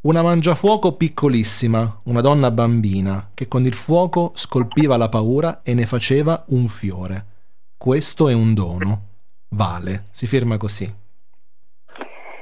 Una 0.05 0.21
mangiafuoco 0.21 0.93
piccolissima, 0.93 2.01
una 2.05 2.21
donna 2.21 2.51
bambina, 2.51 3.31
che 3.33 3.49
con 3.49 3.65
il 3.65 3.73
fuoco 3.73 4.33
scolpiva 4.35 4.99
la 4.99 5.09
paura 5.09 5.63
e 5.63 5.73
ne 5.73 5.87
faceva 5.87 6.45
un 6.49 6.69
fiore. 6.69 7.25
Questo 7.79 8.29
è 8.29 8.35
un 8.35 8.53
dono. 8.53 9.01
Vale, 9.49 10.05
si 10.11 10.27
firma 10.27 10.59
così. 10.59 10.95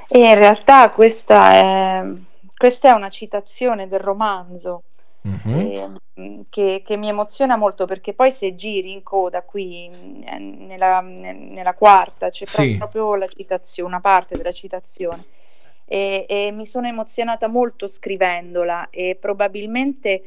E 0.09 0.19
in 0.19 0.35
realtà 0.35 0.89
questa 0.91 1.53
è, 1.53 2.03
questa 2.55 2.89
è 2.89 2.91
una 2.91 3.09
citazione 3.09 3.87
del 3.87 3.99
romanzo 4.01 4.81
mh, 6.15 6.41
che, 6.49 6.81
che 6.85 6.97
mi 6.97 7.07
emoziona 7.07 7.55
molto 7.55 7.85
perché 7.85 8.13
poi 8.13 8.29
se 8.31 8.55
giri 8.55 8.91
in 8.91 9.03
coda 9.03 9.41
qui 9.41 9.89
eh, 10.25 10.37
nella, 10.37 10.99
nella 11.01 11.73
quarta 11.73 12.29
c'è 12.29 12.45
Sì. 12.45 12.75
proprio 12.77 13.15
la 13.15 13.27
citazione, 13.27 13.89
una 13.89 14.01
parte 14.01 14.35
della 14.37 14.51
citazione 14.51 15.23
e, 15.85 16.25
e 16.27 16.51
mi 16.51 16.65
sono 16.65 16.87
emozionata 16.87 17.47
molto 17.47 17.87
scrivendola 17.87 18.89
e 18.89 19.17
probabilmente 19.19 20.23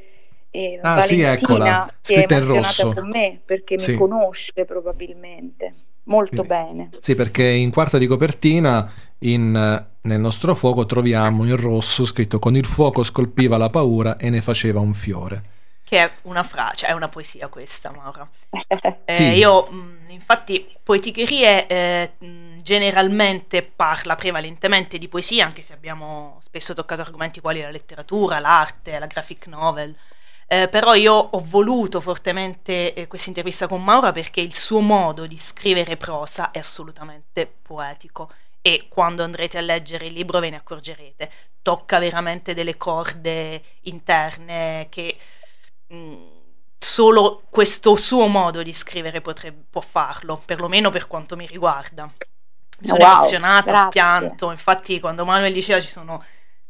eh, 0.50 0.78
Ah, 0.82 1.02
sì, 1.02 1.20
eccola, 1.20 1.86
si 2.00 2.14
è 2.14 2.16
scritta 2.18 2.34
in 2.36 2.42
emozionata 2.42 2.82
rosso. 2.82 2.92
con 3.00 3.08
me 3.08 3.40
perché 3.44 3.78
Sì. 3.78 3.90
mi 3.92 3.98
conosce 3.98 4.64
probabilmente 4.64 5.74
molto 6.04 6.44
Quindi- 6.44 6.48
bene. 6.48 6.88
Sì, 7.00 7.14
perché 7.14 7.46
in 7.46 7.70
quarta 7.70 7.98
di 7.98 8.06
copertina 8.06 8.90
in, 9.20 9.52
nel 10.00 10.20
nostro 10.20 10.54
fuoco 10.54 10.86
troviamo 10.86 11.44
in 11.44 11.56
rosso 11.56 12.06
scritto 12.06 12.38
con 12.38 12.56
il 12.56 12.64
fuoco 12.64 13.02
scolpiva 13.02 13.56
la 13.56 13.68
paura 13.70 14.16
e 14.16 14.30
ne 14.30 14.40
faceva 14.40 14.80
un 14.80 14.94
fiore. 14.94 15.42
Che 15.84 15.98
è 15.98 16.10
una 16.22 16.42
frase, 16.42 16.86
è 16.86 16.92
una 16.92 17.08
poesia 17.08 17.48
questa, 17.48 17.92
Maura. 17.92 18.28
Eh, 19.04 19.12
Sì. 19.12 19.22
Io, 19.22 19.66
mh, 19.70 19.95
infatti, 20.12 20.74
Poeticherie 20.82 21.66
eh, 21.66 22.12
generalmente 22.62 23.62
parla 23.62 24.16
prevalentemente 24.16 24.98
di 24.98 25.08
poesia, 25.08 25.44
anche 25.46 25.62
se 25.62 25.72
abbiamo 25.72 26.38
spesso 26.40 26.74
toccato 26.74 27.00
argomenti 27.00 27.40
quali 27.40 27.60
la 27.60 27.70
letteratura, 27.70 28.38
l'arte, 28.40 28.98
la 28.98 29.06
graphic 29.06 29.46
novel. 29.46 29.96
Eh, 30.48 30.68
però 30.68 30.94
io 30.94 31.12
ho 31.12 31.42
voluto 31.44 32.00
fortemente 32.00 32.94
eh, 32.94 33.06
questa 33.08 33.30
intervista 33.30 33.66
con 33.66 33.82
Maura 33.82 34.12
perché 34.12 34.40
il 34.40 34.54
suo 34.54 34.80
modo 34.80 35.26
di 35.26 35.36
scrivere 35.38 35.96
prosa 35.96 36.52
è 36.52 36.58
assolutamente 36.58 37.52
poetico 37.62 38.30
e 38.62 38.86
quando 38.88 39.24
andrete 39.24 39.58
a 39.58 39.60
leggere 39.60 40.06
il 40.06 40.12
libro 40.12 40.38
ve 40.38 40.50
ne 40.50 40.56
accorgerete. 40.56 41.30
Tocca 41.62 41.98
veramente 41.98 42.54
delle 42.54 42.76
corde 42.76 43.62
interne 43.82 44.86
che 44.88 45.16
mh, 45.88 46.35
solo 46.78 47.42
questo 47.50 47.96
suo 47.96 48.26
modo 48.26 48.62
di 48.62 48.72
scrivere 48.72 49.20
potrebbe, 49.20 49.64
può 49.70 49.80
farlo, 49.80 50.40
perlomeno 50.44 50.90
per 50.90 51.06
quanto 51.06 51.36
mi 51.36 51.46
riguarda. 51.46 52.04
Mi 52.78 52.86
sono 52.86 53.04
Wow, 53.04 53.12
emozionata, 53.14 53.86
ho 53.86 53.88
pianto, 53.88 54.50
infatti 54.50 55.00
quando 55.00 55.24
Manuel 55.24 55.52
diceva 55.52 55.80
ci 55.80 55.88
sono 55.88 56.22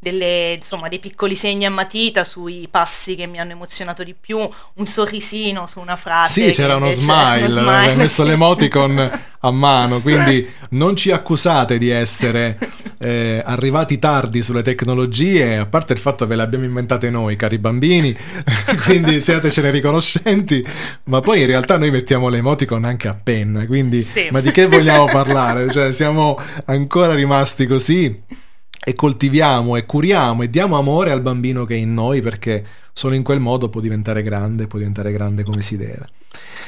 delle, 0.07 0.53
insomma, 0.57 0.87
dei 0.87 1.01
piccoli 1.01 1.35
segni 1.35 1.67
a 1.67 1.71
matita 1.71 2.23
sui 2.23 2.69
passi 2.71 3.17
che 3.17 3.27
mi 3.27 3.41
hanno 3.41 3.51
emozionato 3.51 4.05
di 4.05 4.15
più, 4.15 4.39
un 4.39 4.87
sorrisino 4.87 5.67
su 5.67 5.81
una 5.81 5.97
frase. 5.97 6.47
Sì, 6.47 6.51
c'era 6.53 6.77
uno 6.77 6.91
smile, 6.91 7.41
uno 7.41 7.49
smile, 7.49 7.77
hai 7.77 7.97
messo 7.97 8.23
l'emoticon 8.23 9.21
a 9.41 9.51
mano, 9.51 9.99
quindi 10.01 10.49
non 10.71 10.95
ci 10.95 11.11
accusate 11.11 11.77
di 11.79 11.89
essere 11.89 12.57
eh, 12.99 13.43
arrivati 13.45 13.99
tardi 13.99 14.45
sulle 14.45 14.63
tecnologie, 14.63 15.57
a 15.57 15.67
parte 15.67 15.93
il 15.93 15.99
fatto 15.99 16.23
che 16.23 16.31
ve 16.31 16.37
le 16.37 16.43
abbiamo 16.43 16.67
inventate 16.67 17.11
noi, 17.11 17.35
cari 17.35 17.59
bambini, 17.59 18.17
quindi 18.87 19.21
siatecene 19.21 19.73
riconoscenti, 19.73 20.65
ma 21.05 21.21
poi 21.21 21.41
in 21.41 21.47
realtà 21.47 21.79
noi 21.79 21.91
mettiamo 21.91 22.29
l'emoticon 22.29 22.85
anche 22.85 23.09
a 23.09 23.19
penna, 23.21 23.67
quindi 23.67 24.03
Sì. 24.03 24.29
ma 24.31 24.41
di 24.41 24.53
che 24.53 24.67
vogliamo 24.67 25.07
parlare? 25.07 25.69
Cioè 25.73 25.91
siamo 25.91 26.39
ancora 26.67 27.13
rimasti 27.13 27.67
così 27.67 28.45
e 28.89 28.95
coltiviamo 28.95 29.75
e 29.75 29.85
curiamo 29.85 30.45
e 30.45 30.49
diamo 30.49 30.79
amore 30.79 31.11
al 31.11 31.21
bambino 31.21 31.65
che 31.65 31.75
è 31.75 31.79
in 31.79 31.93
noi 31.93 32.23
perché 32.23 32.65
solo 32.93 33.17
in 33.17 33.25
quel 33.25 33.41
modo 33.41 33.69
può 33.69 33.81
diventare 33.81 34.23
grande, 34.23 34.69
può 34.69 34.79
diventare 34.79 35.11
grande 35.11 35.43
come 35.43 35.61
si 35.61 35.77
deve. 35.77 36.07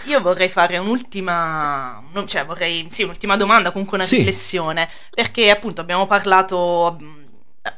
Io 0.07 0.21
vorrei 0.21 0.49
fare 0.49 0.79
un'ultima, 0.79 2.03
non- 2.12 2.27
cioè 2.27 2.45
vorrei, 2.45 2.89
sì, 2.91 3.05
un'ultima 3.05 3.37
domanda, 3.37 3.71
comunque 3.71 3.99
una 3.99 4.07
Sì. 4.07 4.16
riflessione, 4.16 4.89
perché 5.14 5.49
appunto 5.49 5.81
abbiamo 5.81 6.07
parlato, 6.09 6.99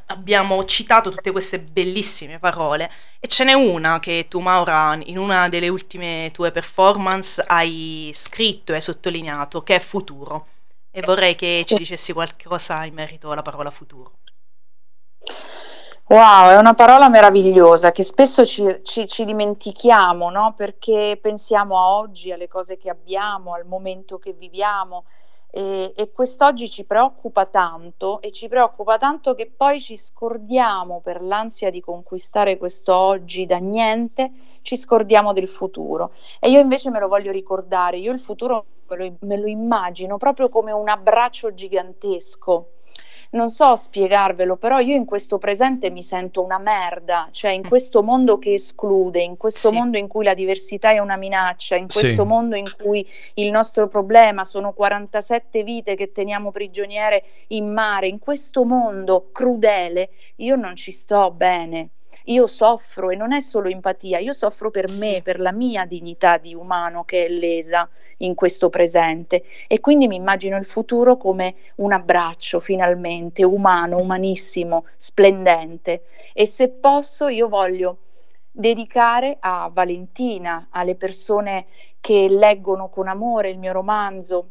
abbiamo 0.07 0.65
citato 0.65 1.11
tutte 1.11 1.29
queste 1.31 1.59
bellissime 1.59 2.39
parole 2.39 2.89
e 3.19 3.27
ce 3.27 3.43
n'è 3.43 3.53
una 3.53 3.99
che 3.99 4.25
tu 4.27 4.39
Maura 4.39 4.97
in 5.03 5.19
una 5.19 5.49
delle 5.49 5.67
ultime 5.69 6.31
tue 6.33 6.49
performance 6.49 7.43
hai 7.45 8.09
scritto 8.15 8.71
e 8.71 8.75
hai 8.75 8.81
sottolineato 8.81 9.61
che 9.61 9.75
è 9.75 9.79
futuro 9.79 10.47
e 10.89 11.01
vorrei 11.01 11.35
che 11.35 11.63
ci 11.67 11.75
dicessi 11.75 12.11
qualcosa 12.11 12.83
in 12.85 12.93
merito 12.95 13.31
alla 13.31 13.41
parola 13.43 13.69
futuro. 13.69 14.13
Wow, 16.07 16.49
è 16.49 16.57
una 16.57 16.73
parola 16.73 17.07
meravigliosa 17.07 17.91
che 17.91 18.03
spesso 18.03 18.45
ci, 18.45 18.79
ci- 18.83 19.07
ci 19.07 19.23
dimentichiamo, 19.23 20.29
no? 20.29 20.53
Perché 20.57 21.17
pensiamo 21.21 21.77
a 21.79 21.95
oggi, 21.95 22.31
alle 22.31 22.47
cose 22.49 22.77
che 22.77 22.89
abbiamo, 22.89 23.53
al 23.53 23.65
momento 23.65 24.19
che 24.19 24.33
viviamo 24.33 25.05
e, 25.49 25.93
e 25.95 26.11
quest'oggi 26.11 26.69
ci 26.69 26.83
preoccupa 26.83 27.45
tanto 27.45 28.19
e 28.21 28.31
ci 28.33 28.49
preoccupa 28.49 28.97
tanto 28.97 29.35
che 29.35 29.49
poi 29.55 29.79
ci 29.79 29.95
scordiamo 29.95 30.99
per 31.01 31.21
l'ansia 31.21 31.69
di 31.69 31.79
conquistare 31.79 32.57
questo 32.57 32.93
oggi 32.93 33.45
da 33.45 33.57
niente, 33.57 34.31
ci 34.63 34.75
scordiamo 34.75 35.31
del 35.31 35.47
futuro. 35.47 36.11
E 36.41 36.49
io 36.49 36.59
invece 36.59 36.89
me 36.89 36.99
lo 36.99 37.07
voglio 37.07 37.31
ricordare, 37.31 37.99
io 37.99 38.11
il 38.11 38.19
futuro 38.19 38.65
me 38.89 38.97
lo, 38.97 39.15
me 39.21 39.37
lo 39.37 39.47
immagino 39.47 40.17
proprio 40.17 40.49
come 40.49 40.73
un 40.73 40.89
abbraccio 40.89 41.53
gigantesco 41.53 42.71
non 43.31 43.49
so 43.49 43.75
spiegarvelo, 43.75 44.57
però 44.57 44.79
io 44.79 44.95
in 44.95 45.05
questo 45.05 45.37
presente 45.37 45.89
mi 45.89 46.03
sento 46.03 46.43
una 46.43 46.57
merda, 46.59 47.29
cioè 47.31 47.51
in 47.51 47.65
questo 47.67 48.03
mondo 48.03 48.37
che 48.37 48.53
esclude, 48.53 49.21
in 49.21 49.37
questo 49.37 49.69
Sì. 49.69 49.75
mondo 49.75 49.97
in 49.97 50.07
cui 50.07 50.23
la 50.25 50.33
diversità 50.33 50.91
è 50.91 50.99
una 50.99 51.15
minaccia, 51.15 51.75
in 51.75 51.89
Sì. 51.89 51.99
questo 51.99 52.25
mondo 52.25 52.55
in 52.55 52.69
cui 52.77 53.07
il 53.35 53.49
nostro 53.51 53.87
problema 53.87 54.43
sono 54.43 54.73
47 54.73 55.63
vite 55.63 55.95
che 55.95 56.11
teniamo 56.11 56.51
prigioniere 56.51 57.23
in 57.47 57.71
mare, 57.71 58.07
in 58.07 58.19
questo 58.19 58.65
mondo 58.65 59.29
crudele, 59.31 60.09
io 60.37 60.55
non 60.57 60.75
ci 60.75 60.91
sto 60.91 61.31
bene. 61.31 61.89
Io 62.25 62.45
soffro 62.47 63.09
e 63.09 63.15
non 63.15 63.33
è 63.33 63.39
solo 63.41 63.69
empatia, 63.69 64.19
io 64.19 64.33
soffro 64.33 64.69
per 64.71 64.87
Sì. 64.89 64.99
me, 64.99 65.21
per 65.23 65.39
la 65.39 65.51
mia 65.51 65.85
dignità 65.85 66.37
di 66.37 66.53
umano 66.53 67.03
che 67.03 67.25
è 67.25 67.29
lesa 67.29 67.89
in 68.17 68.35
questo 68.35 68.69
presente 68.69 69.43
e 69.67 69.79
quindi 69.79 70.07
mi 70.07 70.15
immagino 70.15 70.57
il 70.57 70.65
futuro 70.65 71.17
come 71.17 71.55
un 71.77 71.91
abbraccio 71.91 72.59
finalmente 72.59 73.43
umano, 73.43 73.97
umanissimo, 73.97 74.85
splendente 74.95 76.03
e 76.33 76.45
se 76.45 76.69
posso 76.69 77.27
io 77.27 77.47
voglio 77.47 77.97
dedicare 78.51 79.37
a 79.39 79.69
Valentina, 79.73 80.67
alle 80.71 80.95
persone 80.95 81.65
che 81.99 82.27
leggono 82.29 82.89
con 82.89 83.07
amore 83.07 83.49
il 83.49 83.57
mio 83.57 83.71
romanzo, 83.71 84.49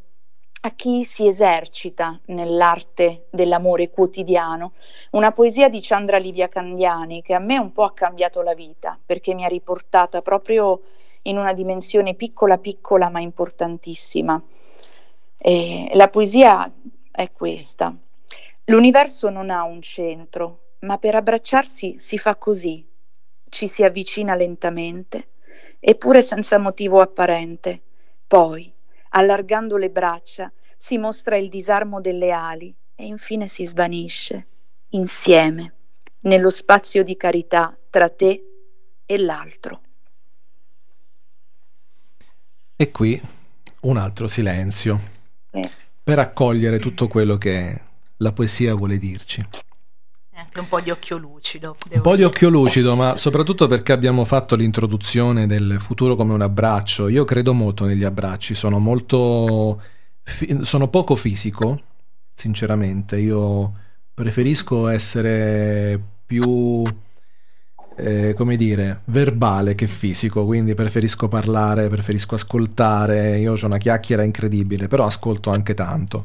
a 0.62 0.70
chi 0.72 1.04
si 1.04 1.26
esercita 1.26 2.20
nell'arte 2.26 3.26
dell'amore 3.30 3.90
quotidiano, 3.90 4.72
una 5.12 5.32
poesia 5.32 5.68
di 5.68 5.80
Chandra 5.80 6.18
Livia 6.18 6.48
Candiani 6.48 7.22
che 7.22 7.34
a 7.34 7.38
me 7.38 7.56
un 7.58 7.72
po' 7.72 7.84
ha 7.84 7.94
cambiato 7.94 8.42
la 8.42 8.54
vita 8.54 8.98
perché 9.04 9.32
mi 9.34 9.44
ha 9.44 9.48
riportata 9.48 10.20
proprio 10.20 10.82
in 11.22 11.38
una 11.38 11.52
dimensione 11.52 12.14
piccola 12.14 12.58
piccola 12.58 13.08
ma 13.08 13.20
importantissima. 13.20 14.42
E 15.38 15.90
la 15.94 16.08
poesia 16.08 16.70
è 17.10 17.30
questa. 17.32 17.94
L'universo 18.66 19.30
non 19.30 19.50
ha 19.50 19.62
un 19.64 19.80
centro, 19.80 20.74
ma 20.80 20.98
per 20.98 21.14
abbracciarsi 21.14 21.96
si 21.98 22.18
fa 22.18 22.36
così, 22.36 22.86
ci 23.48 23.66
si 23.66 23.82
avvicina 23.82 24.34
lentamente 24.34 25.28
eppure 25.80 26.20
senza 26.20 26.58
motivo 26.58 27.00
apparente. 27.00 27.80
Poi, 28.26 28.72
allargando 29.10 29.76
le 29.76 29.90
braccia, 29.90 30.52
si 30.76 30.98
mostra 30.98 31.36
il 31.36 31.48
disarmo 31.48 32.00
delle 32.00 32.30
ali 32.30 32.74
e 32.94 33.06
infine 33.06 33.46
si 33.46 33.64
svanisce, 33.66 34.46
insieme, 34.90 35.74
nello 36.20 36.50
spazio 36.50 37.02
di 37.04 37.16
carità 37.16 37.76
tra 37.88 38.08
te 38.08 38.42
e 39.06 39.18
l'altro. 39.18 39.82
E 42.76 42.90
qui 42.90 43.20
un 43.82 43.96
altro 43.96 44.26
silenzio 44.26 45.00
Eh. 45.50 45.70
per 46.02 46.18
accogliere 46.18 46.78
tutto 46.78 47.08
quello 47.08 47.36
che 47.36 47.80
la 48.18 48.32
poesia 48.32 48.74
vuole 48.74 48.98
dirci. 48.98 49.42
Anche 50.42 50.58
un 50.58 50.68
po' 50.68 50.80
di 50.80 50.90
occhio 50.90 51.18
lucido. 51.18 51.76
Un 51.90 52.00
po' 52.00 52.16
di 52.16 52.22
occhio 52.22 52.48
lucido, 52.48 52.96
ma 52.96 53.18
soprattutto 53.18 53.66
perché 53.66 53.92
abbiamo 53.92 54.24
fatto 54.24 54.56
l'introduzione 54.56 55.46
del 55.46 55.76
futuro 55.78 56.16
come 56.16 56.32
un 56.32 56.40
abbraccio. 56.40 57.08
Io 57.08 57.24
credo 57.24 57.52
molto 57.52 57.84
negli 57.84 58.04
abbracci, 58.04 58.54
sono 58.54 58.78
molto... 58.78 59.82
sono 60.62 60.88
poco 60.88 61.14
fisico, 61.14 61.80
sinceramente. 62.32 63.18
Io 63.18 63.70
preferisco 64.14 64.88
essere 64.88 66.00
più, 66.24 66.82
eh, 67.96 68.32
come 68.34 68.56
dire, 68.56 69.02
verbale 69.04 69.74
che 69.74 69.86
fisico, 69.86 70.46
quindi 70.46 70.74
preferisco 70.74 71.28
parlare, 71.28 71.88
preferisco 71.88 72.34
ascoltare. 72.36 73.38
Io 73.38 73.52
ho 73.52 73.66
una 73.66 73.76
chiacchiera 73.76 74.22
incredibile, 74.22 74.88
però 74.88 75.04
ascolto 75.04 75.50
anche 75.50 75.74
tanto. 75.74 76.24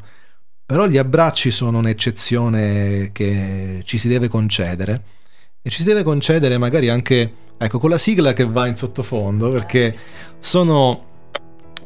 Però 0.66 0.88
gli 0.88 0.98
abbracci 0.98 1.52
sono 1.52 1.78
un'eccezione 1.78 3.12
che 3.12 3.82
ci 3.84 4.00
si 4.00 4.08
deve 4.08 4.28
concedere 4.28 5.04
e 5.62 5.70
ci 5.70 5.80
si 5.80 5.84
deve 5.84 6.02
concedere 6.02 6.58
magari 6.58 6.90
anche, 6.90 7.34
ecco, 7.58 7.78
con 7.78 7.92
la 7.92 8.00
sigla 8.00 8.34
che 8.34 8.46
va 8.46 8.66
in 8.66 8.76
sottofondo, 8.76 9.52
perché 9.52 9.96
sono 10.40 11.30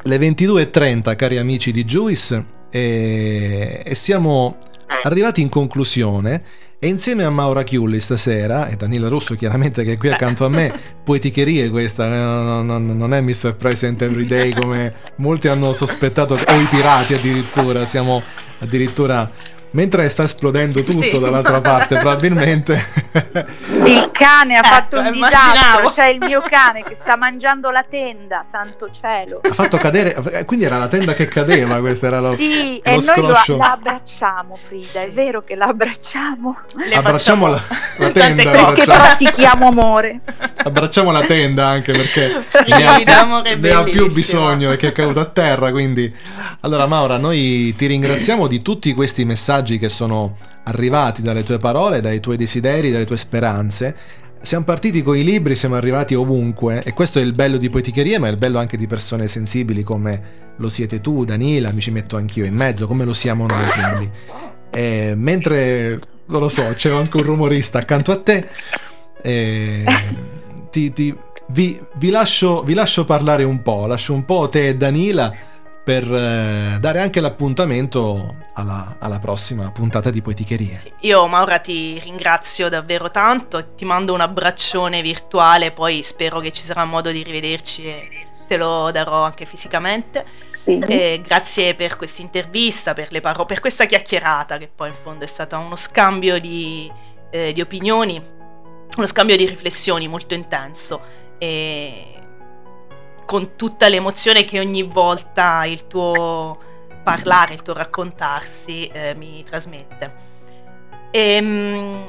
le 0.02 0.16
22.30, 0.16 1.14
cari 1.14 1.36
amici 1.36 1.72
di 1.72 1.84
Juice, 1.84 2.58
e, 2.70 3.82
e 3.84 3.94
siamo 3.94 4.56
arrivati 5.02 5.42
in 5.42 5.50
conclusione. 5.50 6.42
E 6.82 6.88
insieme 6.88 7.24
a 7.24 7.30
Maura 7.30 7.62
Chiulli 7.62 8.00
stasera, 8.00 8.68
e 8.68 8.76
Danila 8.76 9.08
Russo 9.08 9.34
chiaramente 9.34 9.84
che 9.84 9.92
è 9.92 9.96
qui 9.98 10.08
accanto 10.08 10.46
a 10.46 10.48
me, 10.48 10.72
poeticherie 11.04 11.68
questa, 11.68 12.06
eh, 12.06 12.08
non, 12.08 12.64
non- 12.64 12.96
non 12.96 13.12
è 13.12 13.20
Mr. 13.20 13.54
Present 13.54 14.00
Everyday 14.00 14.54
come 14.54 14.94
molti 15.16 15.48
hanno 15.48 15.74
sospettato, 15.74 16.32
o 16.32 16.58
i 16.58 16.64
pirati 16.70 17.12
addirittura, 17.12 17.84
siamo 17.84 18.22
addirittura... 18.60 19.30
Mentre 19.72 20.08
sta 20.08 20.24
esplodendo 20.24 20.82
tutto 20.82 21.02
Sì, 21.10 21.18
dall'altra 21.20 21.60
parte, 21.60 21.96
probabilmente... 21.96 22.88
Il 23.84 24.10
cane 24.12 24.56
ha 24.58 24.62
fatto 24.62 24.98
un 24.98 25.06
Ecco, 25.06 25.14
disastro, 25.14 25.50
immaginavo. 25.52 25.90
c'è 25.90 26.06
il 26.08 26.18
mio 26.20 26.42
cane 26.48 26.82
che 26.82 26.94
sta 26.94 27.16
mangiando 27.16 27.70
la 27.70 27.84
tenda, 27.88 28.44
santo 28.48 28.90
cielo. 28.90 29.40
ha 29.42 29.54
fatto 29.54 29.78
cadere, 29.78 30.14
eh, 30.32 30.44
quindi 30.44 30.66
era 30.66 30.76
la 30.78 30.86
tenda 30.88 31.14
che 31.14 31.24
cadeva, 31.26 31.78
questo 31.80 32.06
era 32.06 32.20
lo, 32.20 32.34
Sì, 32.34 32.80
lo 32.84 32.90
e 32.90 32.94
noi 32.96 33.00
lo- 33.00 33.12
scroscio. 33.12 33.56
la 33.56 33.72
abbracciamo, 33.72 34.58
Frida, 34.66 35.00
è 35.02 35.12
vero 35.12 35.40
che 35.40 35.54
la 35.54 35.66
abbracciamo. 35.66 36.58
Abbracciamo 36.94 37.46
la, 37.48 37.60
la 37.96 38.10
tenda, 38.10 38.50
Perché 38.50 38.84
pratichiamo 38.84 39.68
amore. 39.68 40.20
abbracciamo 40.56 41.10
la 41.10 41.22
tenda 41.22 41.66
anche 41.68 41.92
perché 41.92 42.44
ne 42.66 42.86
ha, 42.86 43.00
d'amore 43.02 43.56
ne 43.56 43.70
ha 43.70 43.82
più 43.84 44.12
bisogno 44.12 44.68
perché 44.68 44.88
è 44.88 44.92
caduto 44.92 45.20
a 45.20 45.24
terra. 45.26 45.70
Quindi, 45.70 46.14
allora, 46.60 46.86
Maura, 46.86 47.16
noi 47.16 47.74
ti 47.76 47.86
ringraziamo 47.86 48.46
di 48.46 48.60
tutti 48.60 48.92
questi 48.92 49.24
messaggi 49.24 49.58
che 49.62 49.88
sono 49.88 50.36
arrivati 50.64 51.22
dalle 51.22 51.44
tue 51.44 51.58
parole, 51.58 52.00
dai 52.00 52.20
tuoi 52.20 52.36
desideri, 52.36 52.90
dalle 52.90 53.04
tue 53.04 53.16
speranze. 53.16 53.94
Siamo 54.40 54.64
partiti 54.64 55.02
con 55.02 55.16
i 55.16 55.22
libri, 55.22 55.54
siamo 55.54 55.74
arrivati 55.74 56.14
ovunque 56.14 56.82
e 56.82 56.92
questo 56.94 57.18
è 57.18 57.22
il 57.22 57.32
bello 57.32 57.58
di 57.58 57.68
Poeticherie, 57.68 58.18
ma 58.18 58.28
è 58.28 58.30
il 58.30 58.36
bello 58.36 58.58
anche 58.58 58.76
di 58.76 58.86
persone 58.86 59.28
sensibili 59.28 59.82
come 59.82 60.38
lo 60.56 60.68
siete 60.68 61.00
tu, 61.00 61.24
Danila, 61.24 61.72
mi 61.72 61.80
ci 61.80 61.90
metto 61.90 62.16
anch'io 62.16 62.44
in 62.44 62.54
mezzo, 62.54 62.86
come 62.86 63.04
lo 63.04 63.14
siamo 63.14 63.46
noi 63.46 63.64
quindi. 63.66 64.10
E 64.70 65.12
mentre, 65.16 65.98
non 66.26 66.40
lo 66.40 66.48
so, 66.48 66.72
c'è 66.74 66.90
anche 66.90 67.16
un 67.16 67.22
rumorista 67.22 67.78
accanto 67.78 68.12
a 68.12 68.20
te, 68.20 68.46
e 69.22 69.84
ti- 70.70 70.92
ti- 70.92 71.14
vi, 71.48 71.80
vi 71.94 72.10
lascio, 72.10 72.62
vi 72.62 72.74
lascio 72.74 73.04
parlare 73.04 73.44
un 73.44 73.62
po', 73.62 73.86
lascio 73.86 74.14
un 74.14 74.24
po' 74.24 74.48
te 74.48 74.68
e 74.68 74.76
Danila 74.76 75.34
per 75.90 76.04
eh, 76.04 76.76
dare 76.78 77.00
anche 77.00 77.18
l'appuntamento 77.18 78.36
alla, 78.52 78.94
alla 79.00 79.18
prossima 79.18 79.72
puntata 79.72 80.10
di 80.10 80.22
Poeticherie. 80.22 80.80
Io 81.00 81.26
Maura 81.26 81.58
ti 81.58 81.98
ringrazio 81.98 82.68
davvero 82.68 83.10
tanto, 83.10 83.74
ti 83.74 83.84
mando 83.84 84.14
un 84.14 84.20
abbraccione 84.20 85.02
virtuale, 85.02 85.72
poi 85.72 86.04
spero 86.04 86.38
che 86.38 86.52
ci 86.52 86.62
sarà 86.62 86.84
modo 86.84 87.10
di 87.10 87.24
rivederci 87.24 87.86
e 87.86 88.08
te 88.46 88.56
lo 88.56 88.92
darò 88.92 89.24
anche 89.24 89.46
fisicamente. 89.46 90.24
E 90.62 91.20
grazie 91.24 91.74
per 91.74 91.96
questa 91.96 92.22
intervista, 92.22 92.92
per 92.92 93.10
le 93.10 93.20
parole, 93.20 93.46
per 93.46 93.58
questa 93.58 93.86
chiacchierata 93.86 94.58
che 94.58 94.70
poi 94.72 94.90
in 94.90 94.94
fondo 94.94 95.24
è 95.24 95.26
stata 95.26 95.58
uno 95.58 95.74
scambio 95.74 96.38
di, 96.38 96.88
eh, 97.30 97.52
di 97.52 97.60
opinioni, 97.60 98.22
uno 98.96 99.06
scambio 99.08 99.36
di 99.36 99.44
riflessioni 99.44 100.06
molto 100.06 100.34
intenso 100.34 101.02
e 101.36 102.19
con 103.30 103.54
tutta 103.54 103.88
l'emozione 103.88 104.42
che 104.42 104.58
ogni 104.58 104.82
volta 104.82 105.64
il 105.64 105.86
tuo 105.86 106.58
parlare, 107.04 107.54
il 107.54 107.62
tuo 107.62 107.74
raccontarsi 107.74 108.88
eh, 108.88 109.14
mi 109.16 109.44
trasmette. 109.48 110.12
Ehm, 111.12 112.06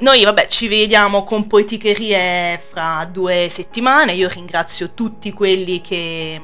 noi, 0.00 0.24
vabbè, 0.24 0.48
ci 0.48 0.66
vediamo 0.66 1.22
con 1.22 1.46
Poeticherie 1.46 2.58
fra 2.58 3.08
due 3.08 3.46
settimane. 3.48 4.14
Io 4.14 4.28
ringrazio 4.28 4.94
tutti 4.94 5.32
quelli 5.32 5.80
che 5.80 6.40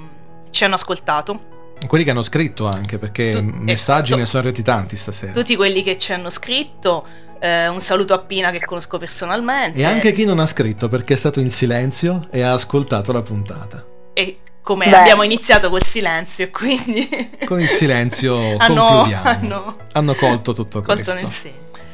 ci 0.51 0.62
hanno 0.62 0.75
ascoltato, 0.75 1.53
Quelli 1.89 2.05
che 2.05 2.11
hanno 2.11 2.23
scritto 2.23 2.69
anche, 2.69 2.99
perché 2.99 3.41
messaggi 3.43 4.12
esatto. 4.12 4.17
ne 4.21 4.27
sono 4.27 4.43
arrivati 4.43 4.62
tanti 4.62 4.97
stasera. 4.97 5.33
tutti 5.33 5.57
quelli 5.57 5.83
che 5.83 5.99
ci 5.99 6.12
hanno 6.12 6.31
scritto. 6.31 7.05
eh, 7.41 7.67
un 7.67 7.81
saluto 7.81 8.15
a 8.15 8.21
Pina 8.21 8.53
che 8.53 8.61
conosco 8.65 8.97
personalmente. 8.97 9.81
E 9.81 9.85
anche 9.85 10.12
chi 10.12 10.25
non 10.25 10.39
ha 10.39 10.47
scritto 10.47 10.87
perché 10.89 11.15
è 11.15 11.17
stato 11.17 11.41
in 11.41 11.51
silenzio 11.51 12.29
e 12.31 12.43
ha 12.43 12.53
ascoltato 12.53 13.11
la 13.11 13.23
puntata. 13.23 13.93
E 14.15 14.37
come 14.62 14.89
Beh. 14.89 14.97
abbiamo 14.97 15.23
iniziato 15.23 15.69
col 15.69 15.83
silenzio, 15.83 16.47
e 16.47 16.51
quindi 16.51 17.09
Con 17.45 17.61
il 17.61 17.69
silenzio 17.69 18.37
hanno, 18.57 18.87
concludiamo. 18.87 19.29
hanno 19.29 19.77
Hanno 19.93 20.15
colto 20.15 20.55
tutto 20.55 20.81
colto 20.81 21.12
questo. 21.12 21.51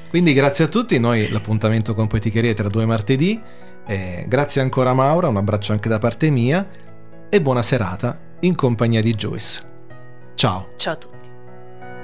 Quindi 0.08 0.32
grazie 0.32 0.64
a 0.64 0.68
tutti, 0.68 0.98
noi 0.98 1.28
l'appuntamento 1.30 1.94
con 1.94 2.06
Poeticherie 2.06 2.52
è 2.52 2.54
tra 2.54 2.68
due 2.68 2.86
martedì. 2.86 3.40
Eh, 3.86 4.24
grazie 4.28 4.60
ancora 4.60 4.94
Maura, 4.94 5.28
un 5.28 5.36
abbraccio 5.36 5.72
anche 5.72 5.88
da 5.88 5.98
parte 5.98 6.30
mia 6.30 6.68
e 7.28 7.40
buona 7.40 7.62
serata 7.62 8.18
in 8.40 8.54
compagnia 8.54 9.00
di 9.00 9.14
Joyce. 9.14 9.68
Ciao. 10.34 10.68
Ciao 10.76 10.92
a 10.92 10.96
tutti. 10.96 11.28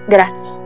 Grazie. 0.06 0.65